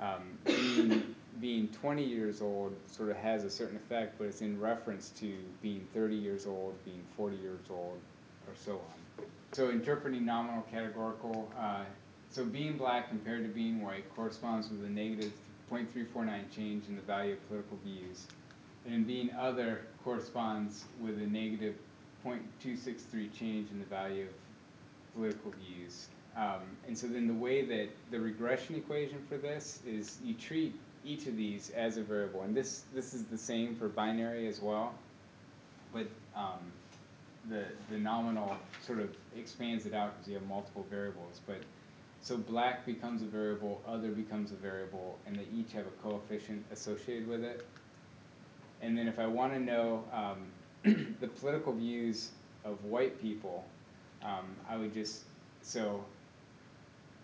um, 0.00 0.38
being 0.44 1.14
being 1.40 1.68
20 1.68 2.02
years 2.02 2.42
old 2.42 2.74
sort 2.90 3.10
of 3.10 3.16
has 3.16 3.44
a 3.44 3.50
certain 3.50 3.76
effect, 3.76 4.16
but 4.18 4.26
it's 4.26 4.40
in 4.40 4.60
reference 4.60 5.10
to 5.10 5.34
being 5.62 5.86
30 5.94 6.16
years 6.16 6.46
old, 6.46 6.74
being 6.84 7.02
40 7.16 7.36
years 7.36 7.60
old, 7.70 7.98
or 8.46 8.54
so 8.56 8.72
on. 8.72 9.24
So 9.52 9.70
interpreting 9.70 10.24
nominal 10.24 10.64
categorical, 10.70 11.50
uh, 11.58 11.84
so 12.30 12.44
being 12.44 12.76
black 12.76 13.08
compared 13.08 13.44
to 13.44 13.48
being 13.48 13.80
white 13.80 14.04
corresponds 14.14 14.68
with 14.68 14.84
a 14.84 14.88
negative 14.88 15.32
0.349 15.70 16.50
change 16.54 16.84
in 16.88 16.96
the 16.96 17.02
value 17.02 17.34
of 17.34 17.48
political 17.48 17.78
views. 17.84 18.26
And 18.88 19.06
being 19.06 19.30
other 19.38 19.82
corresponds 20.02 20.84
with 21.00 21.20
a 21.20 21.26
negative 21.26 21.74
0.263 22.24 23.32
change 23.38 23.70
in 23.70 23.78
the 23.78 23.84
value 23.84 24.24
of 24.24 25.14
political 25.14 25.52
views. 25.66 26.08
Um, 26.36 26.62
and 26.86 26.96
so 26.96 27.06
then 27.06 27.26
the 27.26 27.34
way 27.34 27.64
that 27.64 27.88
the 28.10 28.20
regression 28.20 28.76
equation 28.76 29.18
for 29.28 29.36
this 29.36 29.80
is 29.86 30.18
you 30.24 30.34
treat 30.34 30.74
each 31.04 31.26
of 31.26 31.36
these 31.36 31.70
as 31.70 31.96
a 31.96 32.02
variable, 32.02 32.42
and 32.42 32.54
this 32.54 32.84
this 32.94 33.14
is 33.14 33.24
the 33.24 33.38
same 33.38 33.74
for 33.74 33.88
binary 33.88 34.46
as 34.46 34.60
well, 34.60 34.94
but 35.92 36.06
um, 36.36 36.60
the 37.48 37.64
the 37.90 37.98
nominal 37.98 38.56
sort 38.86 39.00
of 39.00 39.10
expands 39.36 39.86
it 39.86 39.94
out 39.94 40.14
because 40.14 40.28
you 40.28 40.34
have 40.34 40.46
multiple 40.46 40.86
variables. 40.90 41.40
But 41.46 41.58
so 42.20 42.36
black 42.36 42.84
becomes 42.84 43.22
a 43.22 43.26
variable, 43.26 43.80
other 43.86 44.10
becomes 44.10 44.52
a 44.52 44.56
variable, 44.56 45.18
and 45.26 45.36
they 45.36 45.46
each 45.56 45.72
have 45.72 45.86
a 45.86 46.08
coefficient 46.08 46.64
associated 46.70 47.26
with 47.26 47.42
it. 47.42 47.66
And 48.82 48.96
then 48.96 49.08
if 49.08 49.18
I 49.18 49.26
want 49.26 49.52
to 49.54 49.60
know 49.60 50.04
um, 50.12 51.16
the 51.20 51.28
political 51.28 51.72
views 51.72 52.30
of 52.64 52.84
white 52.84 53.20
people, 53.20 53.64
um, 54.22 54.46
I 54.68 54.76
would 54.76 54.94
just 54.94 55.22
so 55.62 56.04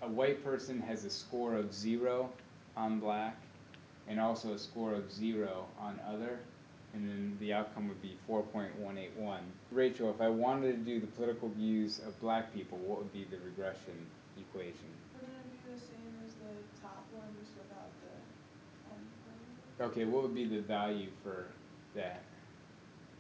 a 0.03 0.09
white 0.09 0.45
person 0.45 0.81
has 0.83 1.05
a 1.05 1.11
score 1.11 1.55
of 1.55 1.73
zero 1.73 2.31
on 2.77 3.01
black 3.01 3.37
and 4.09 4.21
also 4.21 4.53
a 4.53 4.59
score 4.59 4.93
of 4.93 5.11
zero 5.11 5.67
on 5.81 5.99
other, 6.07 6.39
and 6.93 7.09
then 7.09 7.37
the 7.41 7.53
outcome 7.53 7.89
would 7.89 8.03
be 8.03 8.17
4.181. 8.29 9.39
Rachel, 9.73 10.11
if 10.11 10.21
I 10.21 10.29
wanted 10.29 10.73
to 10.73 10.79
do 10.79 11.01
the 11.01 11.07
political 11.07 11.49
views 11.49 12.01
of 12.07 12.19
black 12.21 12.53
people, 12.53 12.79
what 12.79 12.99
would 12.99 13.13
be 13.13 13.25
the 13.31 13.39
regression 13.45 13.97
equation? 14.37 14.93
Wouldn't 15.17 15.33
it 15.33 15.49
be 15.51 15.73
the 15.73 15.81
same 15.81 16.15
as 16.27 16.35
the 16.37 16.53
top 16.85 17.03
one, 17.17 17.33
just 17.41 17.57
without 17.57 17.89
the 18.05 18.13
end 18.93 19.09
part? 19.25 19.64
Okay, 19.81 20.05
what 20.05 20.23
would 20.23 20.35
be 20.35 20.45
the 20.47 20.61
value 20.61 21.09
for 21.23 21.47
that? 21.95 22.23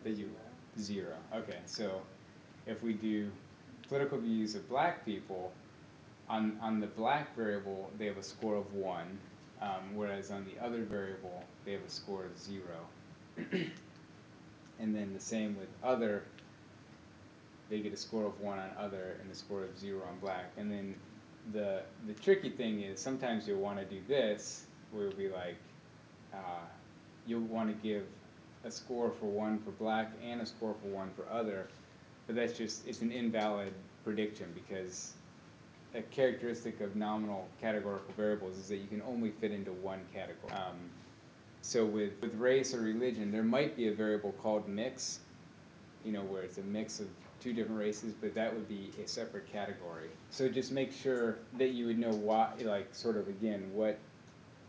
That 0.05 0.17
you, 0.17 0.31
zero, 0.79 1.15
okay, 1.35 1.59
so 1.67 2.03
if 2.67 2.83
we 2.83 2.93
do 2.93 3.31
political 3.89 4.19
views 4.19 4.55
of 4.55 4.69
black 4.69 5.05
people, 5.05 5.53
on, 6.29 6.59
on 6.61 6.81
the 6.81 6.87
black 6.87 7.35
variable, 7.37 7.91
they 7.99 8.07
have 8.07 8.17
a 8.17 8.23
score 8.23 8.57
of 8.57 8.73
one, 8.75 9.19
um, 9.61 9.95
whereas 9.95 10.31
on 10.31 10.45
the 10.45 10.65
other 10.65 10.83
variable, 10.83 11.43
they 11.65 11.73
have 11.73 11.83
a 11.87 11.91
score 11.91 12.25
of 12.25 12.39
zero. 12.39 12.87
and 14.79 14.95
then 14.95 15.13
the 15.13 15.21
same 15.21 15.57
with 15.59 15.69
other, 15.83 16.23
they 17.69 17.81
get 17.81 17.93
a 17.93 17.97
score 17.97 18.27
of 18.27 18.41
one 18.41 18.59
on 18.59 18.71
other 18.79 19.17
and 19.21 19.31
a 19.31 19.35
score 19.35 19.65
of 19.65 19.79
zero 19.79 20.03
on 20.09 20.19
black. 20.19 20.53
And 20.57 20.71
then 20.71 20.95
the 21.53 21.83
the 22.07 22.15
tricky 22.15 22.51
thing 22.51 22.81
is 22.83 23.01
sometimes 23.01 23.47
you'll 23.47 23.61
want 23.61 23.79
to 23.79 23.85
do 23.85 24.01
this, 24.09 24.65
where 24.93 25.07
it'll 25.07 25.19
be 25.19 25.29
like, 25.29 25.57
uh, 26.35 26.65
you'll 27.27 27.41
want 27.41 27.69
to 27.69 27.89
give 27.89 28.05
a 28.65 28.71
score 28.71 29.13
for 29.21 29.27
one 29.27 29.59
for 29.59 29.71
black 29.73 30.13
and 30.23 30.41
a 30.41 30.47
score 30.47 30.75
for 30.83 30.89
one 30.89 31.11
for 31.17 31.27
other, 31.31 31.69
but 32.27 32.37
that's 32.37 32.57
just 32.57 32.87
it's 32.87 33.01
an 33.01 33.13
invalid 33.13 33.73
prediction 34.05 34.53
because 34.55 35.13
a 35.95 36.03
characteristic 36.03 36.81
of 36.81 36.97
nominal 36.97 37.47
categorical 37.61 38.13
variables 38.17 38.59
is 38.59 38.69
that 38.69 38.77
you 38.77 38.87
can 38.87 39.03
only 39.03 39.31
fit 39.41 39.53
into 39.53 39.73
one 39.73 40.01
category. 40.13 40.53
Um, 40.53 40.77
so 41.63 41.85
with, 41.85 42.13
with 42.21 42.35
race 42.35 42.75
or 42.75 42.81
religion, 42.81 43.31
there 43.31 43.43
might 43.43 43.77
be 43.77 43.89
a 43.89 43.93
variable 43.93 44.33
called 44.43 44.69
mix, 44.69 45.21
you 46.05 46.13
know, 46.13 46.23
where 46.23 46.43
it's 46.43 46.59
a 46.59 46.63
mix 46.63 47.01
of 47.01 47.07
two 47.41 47.53
different 47.53 47.81
races, 47.81 48.13
but 48.21 48.35
that 48.35 48.53
would 48.53 48.69
be 48.69 48.91
a 49.03 49.09
separate 49.09 49.51
category. 49.51 50.09
So 50.31 50.49
just 50.49 50.73
make 50.73 50.93
sure 50.93 51.39
that 51.59 51.69
you 51.69 51.87
would 51.87 51.99
know 51.99 52.11
why, 52.11 52.53
like, 52.61 52.95
sort 52.95 53.17
of 53.17 53.29
again, 53.29 53.71
what, 53.73 53.99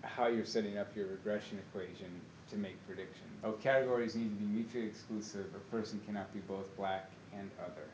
how 0.05 0.27
you're 0.27 0.45
setting 0.45 0.77
up 0.77 0.95
your 0.95 1.07
regression 1.07 1.59
equation 1.59 2.07
to 2.49 2.57
make 2.57 2.75
predictions. 2.85 3.39
Oh, 3.43 3.53
categories 3.53 4.15
need 4.15 4.29
to 4.29 4.35
be 4.35 4.45
mutually 4.45 4.85
exclusive. 4.85 5.47
A 5.55 5.71
person 5.71 5.99
cannot 6.05 6.31
be 6.33 6.39
both 6.41 6.75
black 6.77 7.09
and 7.37 7.49
other, 7.59 7.87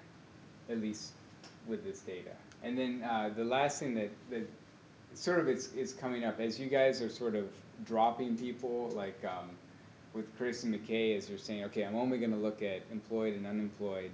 at 0.70 0.82
least 0.82 1.12
with 1.68 1.84
this 1.84 2.00
data. 2.00 2.32
And 2.64 2.78
then 2.78 3.04
uh, 3.04 3.32
the 3.36 3.44
last 3.44 3.80
thing 3.80 3.96
that, 3.96 4.10
that 4.30 4.48
sort 5.14 5.40
of 5.40 5.50
is, 5.50 5.74
is 5.74 5.94
coming 5.94 6.24
up 6.26 6.40
as 6.40 6.60
you 6.60 6.68
guys 6.68 7.02
are 7.02 7.10
sort 7.10 7.36
of 7.36 7.46
dropping 7.86 8.38
people, 8.38 8.92
like 8.96 9.20
um, 9.26 9.50
with 10.14 10.26
Chris 10.38 10.64
and 10.64 10.76
McKay, 10.76 11.18
as 11.18 11.30
you're 11.30 11.38
saying, 11.38 11.64
okay, 11.66 11.84
I'm 11.84 11.96
only 11.96 12.18
going 12.18 12.32
to 12.32 12.38
look 12.38 12.62
at 12.62 12.82
employed 12.92 13.36
and 13.36 13.48
unemployed. 13.48 14.12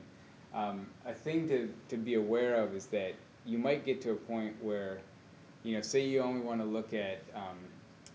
Um, 0.54 0.88
a 1.06 1.14
thing 1.14 1.48
to, 1.50 1.70
to 1.90 1.98
be 1.98 2.14
aware 2.14 2.56
of 2.56 2.76
is 2.76 2.86
that 2.88 3.14
you 3.46 3.58
might 3.58 3.86
get 3.86 4.02
to 4.02 4.12
a 4.12 4.16
point 4.16 4.56
where, 4.62 5.00
you 5.64 5.76
know, 5.76 5.82
say 5.82 6.06
you 6.06 6.22
only 6.22 6.42
want 6.42 6.62
to 6.62 6.66
look 6.66 6.94
at 6.94 7.22
um, 7.36 7.58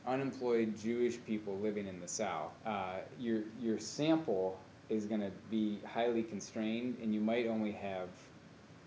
unemployed 0.06 0.78
Jewish 0.78 1.18
people 1.26 1.56
living 1.58 1.86
in 1.86 2.00
the 2.00 2.08
South. 2.08 2.52
Uh, 2.66 2.96
your, 3.18 3.42
your 3.60 3.78
sample 3.78 4.58
is 4.88 5.06
going 5.06 5.20
to 5.20 5.30
be 5.50 5.78
highly 5.86 6.22
constrained, 6.22 6.96
and 7.02 7.14
you 7.14 7.20
might 7.20 7.46
only 7.46 7.72
have, 7.72 8.08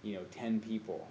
you 0.03 0.15
know, 0.15 0.23
10 0.31 0.59
people 0.59 1.07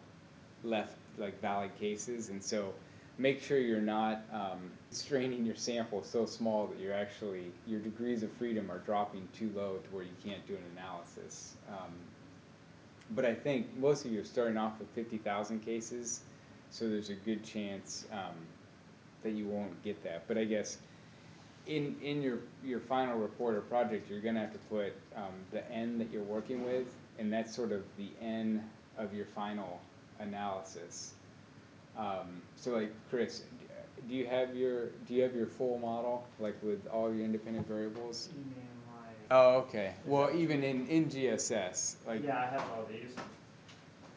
left 0.62 0.96
like 1.18 1.40
valid 1.40 1.70
cases, 1.78 2.28
and 2.28 2.42
so 2.42 2.72
make 3.18 3.40
sure 3.42 3.58
you're 3.58 3.80
not 3.80 4.22
um, 4.32 4.70
straining 4.90 5.44
your 5.44 5.56
sample 5.56 6.02
so 6.02 6.26
small 6.26 6.66
that 6.66 6.78
you're 6.80 6.94
actually 6.94 7.52
your 7.66 7.80
degrees 7.80 8.22
of 8.22 8.32
freedom 8.32 8.70
are 8.70 8.78
dropping 8.78 9.28
too 9.36 9.50
low 9.54 9.76
to 9.76 9.90
where 9.94 10.04
you 10.04 10.14
can't 10.24 10.44
do 10.46 10.54
an 10.54 10.62
analysis. 10.76 11.54
Um, 11.68 11.92
but 13.10 13.24
I 13.24 13.34
think 13.34 13.76
most 13.76 14.04
of 14.04 14.12
you 14.12 14.20
are 14.20 14.24
starting 14.24 14.56
off 14.56 14.78
with 14.78 14.88
50,000 14.94 15.60
cases, 15.60 16.20
so 16.70 16.88
there's 16.88 17.10
a 17.10 17.14
good 17.14 17.44
chance 17.44 18.06
um, 18.12 18.34
that 19.24 19.32
you 19.32 19.46
won't 19.46 19.82
get 19.82 20.02
that. 20.04 20.28
But 20.28 20.38
I 20.38 20.44
guess 20.44 20.78
in 21.66 21.96
in 22.00 22.22
your 22.22 22.38
your 22.64 22.80
final 22.80 23.18
report 23.18 23.56
or 23.56 23.62
project, 23.62 24.08
you're 24.08 24.20
going 24.20 24.36
to 24.36 24.40
have 24.42 24.52
to 24.52 24.58
put 24.70 24.92
um, 25.16 25.32
the 25.50 25.68
n 25.72 25.98
that 25.98 26.10
you're 26.12 26.22
working 26.22 26.64
with, 26.64 26.86
and 27.18 27.32
that's 27.32 27.54
sort 27.54 27.72
of 27.72 27.82
the 27.98 28.08
n 28.22 28.62
of 28.96 29.12
your 29.12 29.26
final 29.34 29.80
analysis. 30.20 31.14
Um, 31.98 32.42
so 32.56 32.72
like 32.72 32.92
Chris, 33.10 33.42
do 34.08 34.14
you 34.14 34.26
have 34.26 34.54
your, 34.54 34.88
do 35.06 35.14
you 35.14 35.22
have 35.22 35.34
your 35.34 35.46
full 35.46 35.78
model, 35.78 36.26
like 36.38 36.56
with 36.62 36.86
all 36.88 37.12
your 37.14 37.24
independent 37.24 37.66
variables? 37.66 38.28
You 38.32 38.44
mean 38.44 38.54
like? 38.88 39.16
Oh, 39.30 39.56
okay, 39.58 39.94
well, 40.04 40.30
even 40.34 40.62
in, 40.62 40.86
in 40.88 41.06
GSS, 41.06 41.96
like, 42.06 42.24
Yeah, 42.24 42.38
I 42.38 42.46
have 42.46 42.60
all 42.74 42.84
these. 42.90 43.14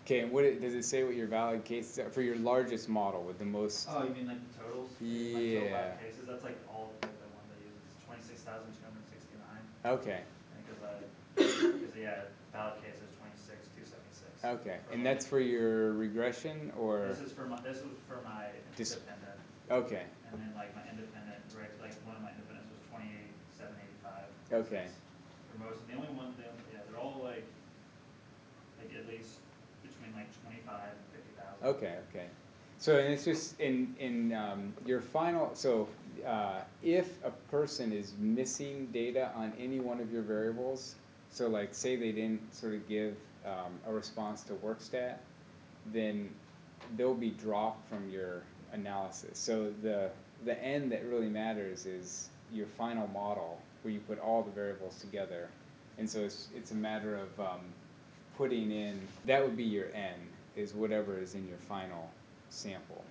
Okay, 0.07 0.19
and 0.21 0.31
what, 0.31 0.45
it- 0.45 0.61
does 0.61 0.73
it 0.73 0.85
say 0.85 1.03
what 1.03 1.15
your 1.15 1.27
valid 1.27 1.65
cases 1.65 1.99
are, 1.99 2.09
for 2.09 2.21
your 2.21 2.37
largest 2.37 2.87
model 2.87 3.23
with 3.23 3.37
the 3.39 3.45
most? 3.45 3.87
Oh, 3.91 4.03
you 4.03 4.09
mean 4.15 4.27
like 4.27 4.39
the 4.55 4.63
totals? 4.63 4.89
Like 4.91 4.99
total 4.99 5.67
Yeah. 5.67 5.91
cases, 5.99 6.23
that's 6.27 6.43
like 6.43 6.57
all, 6.71 6.93
like 7.03 7.11
the 7.11 7.27
one 7.35 7.43
that 7.51 7.59
uses 7.59 7.83
twenty-six 8.07 8.39
thousand 8.47 8.71
two 8.71 8.87
hundred 8.87 9.03
and 9.03 9.11
sixty-nine. 9.11 9.63
Okay, 9.99 10.21
Because 10.63 10.79
uh, 10.79 11.99
yeah, 11.99 12.31
valid 12.55 12.79
case 12.79 12.95
is 13.03 13.11
twenty-six, 13.19 13.67
two 13.75 13.83
seventy-six. 13.83 14.31
okay, 14.63 14.79
and 14.95 15.05
that's 15.05 15.27
for 15.27 15.39
your 15.43 15.91
regression, 15.93 16.71
or, 16.79 17.07
This 17.11 17.19
is 17.19 17.33
for 17.35 17.43
my, 17.45 17.59
this 17.59 17.83
was 17.83 17.99
for 18.07 18.23
my 18.23 18.47
Dis- 18.79 18.95
independent, 18.95 19.37
okay, 19.71 20.07
and 20.31 20.39
then 20.39 20.51
like 20.55 20.71
my 20.71 20.87
independent, 20.87 21.43
right, 21.51 21.71
like 21.83 21.91
one 22.07 22.15
of 22.15 22.23
my 22.23 22.31
independents 22.31 22.71
was 22.71 22.79
twenty-eight, 22.95 23.35
seven 23.59 23.75
eighty-five. 23.75 24.23
Okay. 24.55 24.87
For 25.51 25.59
most, 25.67 25.83
the 25.91 25.99
only 25.99 26.07
one, 26.15 26.31
they, 26.39 26.47
yeah, 26.71 26.79
they're 26.87 26.95
all 27.01 27.19
like, 27.27 27.43
like 28.79 28.91
at 28.95 29.03
least 29.11 29.43
okay, 31.63 31.95
okay. 32.09 32.25
So, 32.79 32.97
and 32.97 33.11
it's 33.11 33.25
just 33.25 33.59
in, 33.59 33.95
in, 33.99 34.33
um, 34.33 34.73
your 34.85 35.01
final, 35.01 35.51
so, 35.55 35.87
uh, 36.25 36.61
if 36.83 37.09
a 37.23 37.31
person 37.49 37.91
is 37.91 38.13
missing 38.19 38.87
data 38.93 39.31
on 39.35 39.51
any 39.59 39.79
one 39.79 39.99
of 39.99 40.11
your 40.11 40.21
variables, 40.21 40.95
so 41.31 41.47
like, 41.47 41.73
say 41.73 41.95
they 41.95 42.11
didn't 42.11 42.53
sort 42.53 42.75
of 42.75 42.87
give, 42.87 43.15
um, 43.45 43.73
a 43.87 43.93
response 43.93 44.43
to 44.43 44.53
WorkStat, 44.53 45.15
then 45.91 46.29
they'll 46.95 47.15
be 47.15 47.31
dropped 47.31 47.89
from 47.89 48.09
your 48.09 48.43
analysis. 48.73 49.39
So 49.39 49.73
the, 49.81 50.11
the 50.45 50.61
end 50.63 50.91
that 50.91 51.03
really 51.05 51.29
matters 51.29 51.85
is 51.87 52.29
your 52.53 52.67
final 52.77 53.07
model, 53.07 53.59
where 53.81 53.91
you 53.91 53.99
put 54.01 54.19
all 54.19 54.43
the 54.43 54.51
variables 54.51 54.99
together. 54.99 55.49
And 55.97 56.07
so 56.07 56.19
it's, 56.19 56.49
it's 56.55 56.71
a 56.71 56.75
matter 56.75 57.15
of, 57.15 57.39
um, 57.39 57.61
putting 58.37 58.71
in, 58.71 58.99
that 59.25 59.43
would 59.43 59.57
be 59.57 59.63
your 59.63 59.87
N, 59.95 60.13
is 60.57 60.73
whatever 60.73 61.19
is 61.19 61.35
in 61.35 61.47
your 61.47 61.57
final 61.57 62.09
sample, 62.49 63.03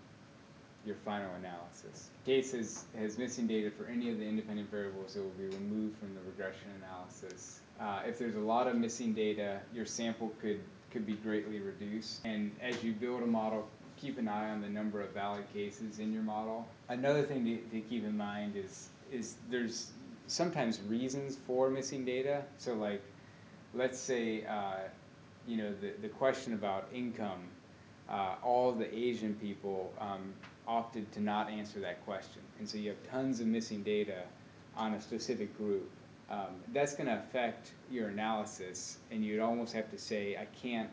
your 0.85 0.97
final 0.97 1.31
analysis. 1.35 2.11
Case 2.25 2.53
has, 2.53 2.85
has 2.99 3.19
missing 3.19 3.47
data 3.47 3.71
for 3.71 3.87
any 3.87 4.11
of 4.11 4.19
the 4.19 4.25
independent 4.25 4.71
variables, 4.71 5.17
it 5.17 5.21
will 5.21 5.31
be 5.31 5.45
removed 5.45 5.97
from 5.99 6.15
the 6.15 6.21
regression 6.27 6.69
analysis. 6.83 7.61
Uh, 7.81 8.01
if 8.07 8.19
there's 8.19 8.37
a 8.37 8.41
lot 8.41 8.67
of 8.67 8.77
missing 8.77 9.13
data, 9.13 9.61
your 9.75 9.87
sample 9.87 10.33
could, 10.41 10.61
could 10.91 11.07
be 11.07 11.15
greatly 11.15 11.61
reduced. 11.61 12.25
And 12.25 12.51
as 12.61 12.83
you 12.83 12.93
build 12.93 13.23
a 13.23 13.27
model, 13.27 13.69
keep 13.97 14.19
an 14.19 14.29
eye 14.29 14.51
on 14.51 14.61
the 14.61 14.69
number 14.69 15.01
of 15.01 15.11
valid 15.11 15.45
cases 15.53 15.99
in 15.99 16.13
your 16.13 16.23
model. 16.23 16.67
Another 16.89 17.23
thing 17.23 17.45
to, 17.45 17.57
to 17.57 17.81
keep 17.89 18.05
in 18.05 18.17
mind 18.17 18.57
is, 18.57 18.89
is 19.13 19.35
there's 19.51 19.91
sometimes 20.27 20.81
reasons 20.83 21.39
for 21.47 21.71
missing 21.71 22.05
data. 22.05 22.43
So 22.59 22.75
like, 22.75 23.03
let's 23.75 23.99
say, 23.99 24.45
uh, 24.45 24.89
you 25.47 25.57
know, 25.57 25.73
the, 25.81 25.93
the 26.03 26.09
question 26.09 26.53
about 26.53 26.89
income, 26.93 27.49
uh, 28.09 28.35
all 28.43 28.73
the 28.73 28.93
Asian 28.97 29.35
people 29.35 29.93
um, 30.01 30.33
opted 30.67 31.11
to 31.13 31.21
not 31.21 31.51
answer 31.51 31.81
that 31.81 32.05
question. 32.05 32.43
And 32.59 32.69
so 32.69 32.79
you 32.79 32.91
have 32.91 33.11
tons 33.11 33.41
of 33.41 33.47
missing 33.47 33.83
data 33.83 34.23
on 34.77 34.95
a 34.95 35.01
specific 35.01 35.57
group. 35.57 35.89
Um, 36.29 36.61
that's 36.73 36.95
going 36.95 37.07
to 37.07 37.19
affect 37.19 37.71
your 37.91 38.09
analysis, 38.09 38.99
and 39.11 39.25
you'd 39.25 39.41
almost 39.41 39.73
have 39.75 39.91
to 39.93 39.99
say, 39.99 40.37
I 40.37 40.47
can't, 40.61 40.91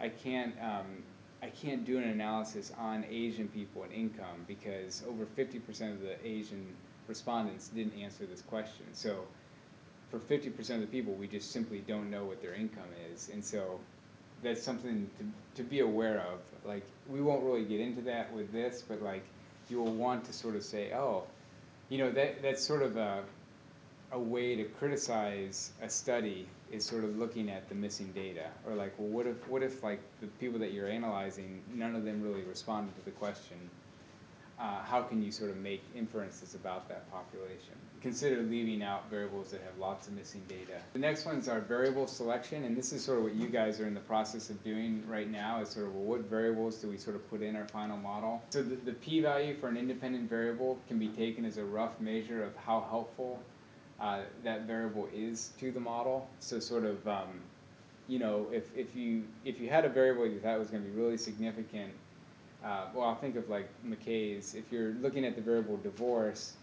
I 0.00 0.08
can't, 0.08 0.54
um, 0.62 1.02
I 1.42 1.48
can't 1.48 1.84
do 1.84 1.98
an 1.98 2.04
analysis 2.04 2.72
on 2.78 3.04
Asian 3.10 3.48
people 3.48 3.82
and 3.82 3.92
income 3.92 4.44
because 4.48 5.02
over 5.06 5.26
50% 5.26 5.92
of 5.92 6.00
the 6.00 6.16
Asian 6.26 6.66
respondents 7.06 7.68
didn't 7.68 8.00
answer 8.00 8.24
this 8.24 8.40
question. 8.40 8.86
So 8.92 9.24
for 10.10 10.18
fifty 10.18 10.50
percent 10.50 10.82
of 10.82 10.90
the 10.90 10.96
people, 10.96 11.14
we 11.14 11.26
just 11.26 11.50
simply 11.50 11.82
don't 11.86 12.10
know 12.10 12.24
what 12.24 12.40
their 12.42 12.54
income 12.54 12.88
is, 13.12 13.28
and 13.32 13.44
so 13.44 13.80
that's 14.42 14.62
something 14.62 15.08
to, 15.18 15.62
to 15.62 15.68
be 15.68 15.80
aware 15.80 16.20
of. 16.20 16.40
Like, 16.64 16.84
we 17.08 17.20
won't 17.20 17.42
really 17.42 17.64
get 17.64 17.80
into 17.80 18.02
that 18.02 18.32
with 18.32 18.52
this, 18.52 18.82
but 18.86 19.02
like, 19.02 19.24
you 19.68 19.78
will 19.78 19.94
want 19.94 20.24
to 20.26 20.32
sort 20.32 20.54
of 20.54 20.62
say, 20.62 20.92
oh, 20.92 21.24
you 21.88 21.98
know, 21.98 22.10
that, 22.10 22.42
that's 22.42 22.62
sort 22.62 22.82
of 22.82 22.96
a, 22.96 23.22
a 24.12 24.18
way 24.18 24.54
to 24.56 24.64
criticize 24.64 25.72
a 25.82 25.88
study 25.88 26.46
is 26.70 26.84
sort 26.84 27.04
of 27.04 27.16
looking 27.16 27.50
at 27.50 27.68
the 27.68 27.74
missing 27.74 28.12
data, 28.14 28.46
or 28.66 28.74
like, 28.74 28.92
well, 28.98 29.08
what 29.08 29.26
if, 29.26 29.48
what 29.48 29.62
if 29.62 29.82
like 29.82 30.00
the 30.20 30.26
people 30.38 30.58
that 30.58 30.72
you're 30.72 30.88
analyzing, 30.88 31.62
none 31.74 31.96
of 31.96 32.04
them 32.04 32.22
really 32.22 32.42
responded 32.42 32.94
to 32.96 33.04
the 33.04 33.12
question? 33.12 33.56
Uh, 34.58 34.82
how 34.82 35.02
can 35.02 35.22
you 35.22 35.30
sort 35.30 35.50
of 35.50 35.56
make 35.58 35.82
inferences 35.94 36.54
about 36.54 36.88
that 36.88 37.10
population? 37.10 37.74
Consider 38.00 38.42
leaving 38.42 38.82
out 38.82 39.10
variables 39.10 39.50
that 39.50 39.60
have 39.62 39.76
lots 39.78 40.06
of 40.06 40.14
missing 40.14 40.42
data. 40.48 40.80
The 40.92 40.98
next 40.98 41.26
ones 41.26 41.48
are 41.48 41.60
variable 41.60 42.06
selection, 42.06 42.64
and 42.64 42.76
this 42.76 42.92
is 42.92 43.04
sort 43.04 43.18
of 43.18 43.24
what 43.24 43.34
you 43.34 43.48
guys 43.48 43.80
are 43.80 43.86
in 43.86 43.94
the 43.94 44.00
process 44.00 44.48
of 44.48 44.62
doing 44.62 45.02
right 45.08 45.30
now, 45.30 45.60
is 45.60 45.70
sort 45.70 45.86
of, 45.86 45.94
well, 45.94 46.04
what 46.04 46.20
variables 46.20 46.76
do 46.76 46.88
we 46.88 46.96
sort 46.96 47.16
of 47.16 47.28
put 47.28 47.42
in 47.42 47.56
our 47.56 47.66
final 47.68 47.96
model? 47.96 48.42
So 48.50 48.62
the, 48.62 48.76
the 48.76 48.92
p-value 48.92 49.56
for 49.56 49.68
an 49.68 49.76
independent 49.76 50.30
variable 50.30 50.78
can 50.88 50.98
be 50.98 51.08
taken 51.08 51.44
as 51.44 51.56
a 51.58 51.64
rough 51.64 51.98
measure 52.00 52.44
of 52.44 52.54
how 52.56 52.86
helpful 52.88 53.42
uh, 54.00 54.20
that 54.44 54.62
variable 54.62 55.08
is 55.14 55.52
to 55.58 55.72
the 55.72 55.80
model. 55.80 56.28
So 56.40 56.60
sort 56.60 56.84
of, 56.84 57.06
um, 57.08 57.40
you 58.08 58.18
know, 58.18 58.46
if, 58.52 58.64
if 58.76 58.94
you, 58.94 59.24
if 59.44 59.58
you 59.58 59.68
had 59.68 59.84
a 59.84 59.88
variable 59.88 60.26
you 60.26 60.38
thought 60.38 60.58
was 60.58 60.70
gonna 60.70 60.84
be 60.84 60.90
really 60.90 61.16
significant, 61.16 61.92
uh, 62.64 62.86
well, 62.94 63.08
I'll 63.08 63.14
think 63.16 63.36
of 63.36 63.48
like 63.48 63.68
McKay's. 63.86 64.54
If 64.54 64.70
you're 64.70 64.94
looking 64.94 65.24
at 65.24 65.36
the 65.36 65.42
variable 65.42 65.76
divorce, 65.78 66.54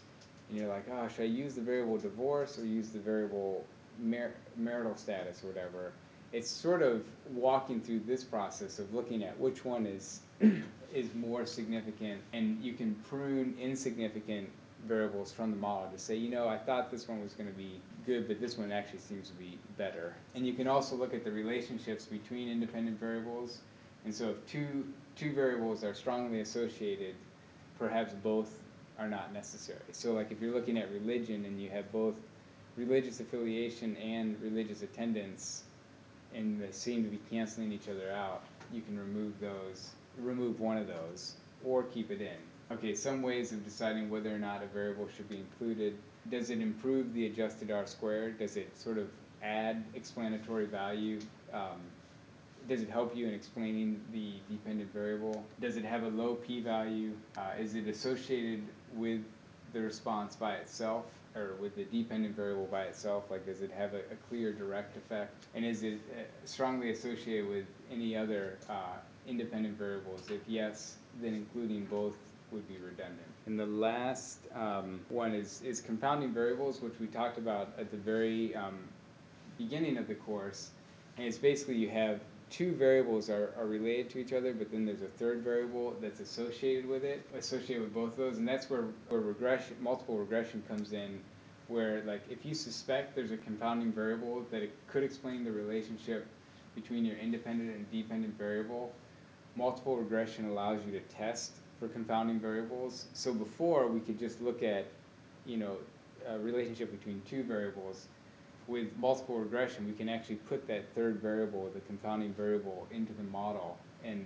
and 0.50 0.58
you're 0.58 0.70
like, 0.70 0.86
oh, 0.92 1.08
should 1.08 1.24
I 1.24 1.28
use 1.28 1.56
the 1.56 1.62
variable 1.62 1.98
divorce 1.98 2.60
or 2.60 2.66
use 2.66 2.90
the 2.90 3.00
variable 3.00 3.66
mar- 4.00 4.34
marital 4.58 4.96
status 4.96 5.44
or 5.44 5.48
whatever? 5.48 5.94
It's 6.32 6.50
sort 6.50 6.82
of 6.82 7.04
walking 7.32 7.80
through 7.80 8.02
this 8.02 8.24
process 8.24 8.80
of 8.80 8.94
looking 8.94 9.24
at 9.24 9.40
which 9.40 9.64
one 9.64 9.86
is 9.86 10.22
is 10.94 11.14
more 11.16 11.46
significant, 11.46 12.22
and 12.34 12.64
you 12.64 12.74
can 12.74 12.96
prune 13.08 13.56
insignificant 13.60 14.50
variables 14.88 15.32
from 15.32 15.52
the 15.52 15.58
model 15.58 15.90
to 15.92 15.98
say, 15.98 16.16
you 16.16 16.30
know, 16.30 16.48
I 16.48 16.58
thought 16.58 16.92
this 16.92 17.08
one 17.08 17.22
was 17.24 17.34
going 17.34 17.50
to 17.50 17.58
be 17.58 17.80
good, 18.06 18.28
but 18.28 18.40
this 18.40 18.58
one 18.58 18.72
actually 18.72 19.00
seems 19.00 19.30
to 19.30 19.36
be 19.36 19.58
better. 19.78 20.14
And 20.36 20.46
you 20.46 20.54
can 20.54 20.68
also 20.68 20.96
look 20.96 21.14
at 21.14 21.24
the 21.24 21.32
relationships 21.32 22.06
between 22.06 22.50
independent 22.50 23.00
variables. 23.00 23.60
And 24.06 24.14
so 24.14 24.32
if 24.32 24.46
two 24.46 24.86
two 25.16 25.34
variables 25.34 25.84
are 25.84 25.94
strongly 25.94 26.42
associated, 26.42 27.16
perhaps 27.78 28.14
both 28.14 28.52
are 29.00 29.08
not 29.08 29.34
necessary. 29.34 29.80
So 29.92 30.14
like 30.14 30.32
if 30.32 30.42
you're 30.42 30.54
looking 30.54 30.78
at 30.78 30.92
religion 30.92 31.46
and 31.46 31.62
you 31.62 31.70
have 31.70 31.92
both 31.92 32.16
religious 32.76 33.20
affiliation 33.20 33.96
and 33.98 34.40
religious 34.42 34.82
attendance 34.82 35.64
and 36.34 36.62
they 36.62 36.72
seem 36.72 37.04
to 37.04 37.10
be 37.10 37.20
canceling 37.30 37.72
each 37.72 37.88
other 37.88 38.12
out, 38.12 38.44
you 38.72 38.82
can 38.82 38.98
remove 38.98 39.40
those, 39.40 39.92
remove 40.20 40.60
one 40.60 40.78
of 40.78 40.88
those, 40.88 41.36
or 41.64 41.84
keep 41.84 42.12
it 42.12 42.22
in. 42.22 42.38
Okay, 42.72 42.96
some 42.96 43.22
ways 43.22 43.52
of 43.52 43.64
deciding 43.64 44.10
whether 44.10 44.34
or 44.34 44.40
not 44.40 44.64
a 44.64 44.68
variable 44.68 45.08
should 45.16 45.30
be 45.30 45.38
included. 45.38 45.96
Does 46.32 46.50
it 46.50 46.60
improve 46.60 47.14
the 47.14 47.28
adjusted 47.28 47.70
R 47.70 47.86
squared? 47.86 48.40
Does 48.40 48.58
it 48.58 48.76
sort 48.78 48.98
of 48.98 49.10
add 49.44 49.84
explanatory 49.94 50.66
value? 50.66 51.20
Um, 51.54 51.82
does 52.68 52.82
it 52.82 52.90
help 52.90 53.16
you 53.16 53.28
in 53.28 53.34
explaining 53.34 54.02
the 54.12 54.34
dependent 54.50 54.92
variable? 54.94 55.44
Does 55.60 55.78
it 55.78 55.86
have 55.86 56.04
a 56.04 56.10
low 56.10 56.36
p-value? 56.36 57.12
Uh, 57.38 57.52
is 57.60 57.76
it 57.76 57.88
associated 57.88 58.64
with 58.96 59.22
the 59.74 59.82
response 59.82 60.36
by 60.36 60.56
itself 60.56 61.06
or 61.36 61.56
with 61.60 61.76
the 61.76 61.86
dependent 61.86 62.36
variable 62.36 62.66
by 62.66 62.84
itself? 62.84 63.26
Like, 63.30 63.46
does 63.46 63.62
it 63.62 63.72
have 63.72 63.94
a, 63.94 64.00
a 64.00 64.16
clear 64.30 64.54
direct 64.54 64.96
effect? 64.98 65.34
And 65.56 65.66
is 65.66 65.84
it 65.84 66.00
uh, 66.12 66.22
strongly 66.46 66.92
associated 66.92 67.50
with 67.50 67.66
any 67.92 68.16
other 68.16 68.58
uh, 68.70 68.98
independent 69.28 69.78
variables? 69.78 70.30
If 70.30 70.42
yes, 70.48 70.96
then 71.22 71.34
including 71.34 71.86
both 71.86 72.16
would 72.52 72.68
be 72.68 72.76
redundant. 72.76 73.20
And 73.46 73.60
the 73.60 73.66
last 73.66 74.40
um, 74.54 75.02
one 75.10 75.34
is, 75.34 75.62
is 75.64 75.82
compounding 75.82 76.34
variables, 76.34 76.82
which 76.82 76.94
we 77.00 77.08
talked 77.08 77.38
about 77.38 77.70
at 77.78 77.92
the 77.92 77.98
very 77.98 78.56
um, 78.56 78.78
beginning 79.58 79.98
of 79.98 80.08
the 80.08 80.16
course. 80.16 80.70
And 81.18 81.28
it's 81.28 81.38
basically 81.38 81.76
you 81.76 81.90
have 81.90 82.22
two 82.54 82.72
variables 82.74 83.32
are, 83.32 83.52
are 83.58 83.66
related 83.66 84.12
to 84.12 84.20
each 84.20 84.32
other, 84.32 84.54
but 84.54 84.72
then 84.72 84.86
there's 84.86 85.02
a 85.02 85.08
third 85.08 85.42
variable 85.42 85.96
that's 86.00 86.20
associated 86.20 86.88
with 86.88 87.04
it, 87.04 87.26
associated 87.36 87.82
with 87.82 87.94
both 87.94 88.12
of 88.12 88.18
those, 88.18 88.38
and 88.38 88.48
that's 88.48 88.70
where, 88.70 88.86
where 89.10 89.22
regression, 89.22 89.76
multiple 89.82 90.20
regression 90.20 90.62
comes 90.68 90.94
in, 90.94 91.20
where 91.68 92.04
like 92.04 92.22
if 92.30 92.46
you 92.46 92.54
suspect 92.54 93.16
there's 93.16 93.32
a 93.32 93.38
compounding 93.38 93.92
variable 93.92 94.46
that 94.52 94.62
it 94.62 94.72
could 94.88 95.04
explain 95.04 95.44
the 95.44 95.52
relationship 95.52 96.28
between 96.76 97.04
your 97.04 97.18
independent 97.18 97.76
and 97.76 97.92
dependent 97.92 98.38
variable, 98.38 98.94
multiple 99.56 99.98
regression 99.98 100.46
allows 100.46 100.80
you 100.86 100.92
to 100.92 101.00
test 101.16 101.54
for 101.80 101.88
confounding 101.88 102.40
variables. 102.40 103.08
So 103.14 103.34
before 103.34 103.88
we 103.88 104.00
could 104.00 104.20
just 104.20 104.40
look 104.42 104.62
at, 104.62 104.86
you 105.48 105.58
know, 105.58 105.78
a 106.28 106.38
relationship 106.38 106.92
between 106.92 107.22
two 107.28 107.44
variables 107.44 108.08
with 108.68 108.88
multiple 108.98 109.38
regression, 109.38 109.86
we 109.86 109.94
can 109.94 110.10
actually 110.10 110.36
put 110.36 110.68
that 110.68 110.86
third 110.96 111.22
variable, 111.22 111.70
the 111.74 111.82
confounding 111.82 112.34
variable, 112.34 112.88
into 112.92 113.14
the 113.14 113.24
model 113.24 113.78
and 114.04 114.26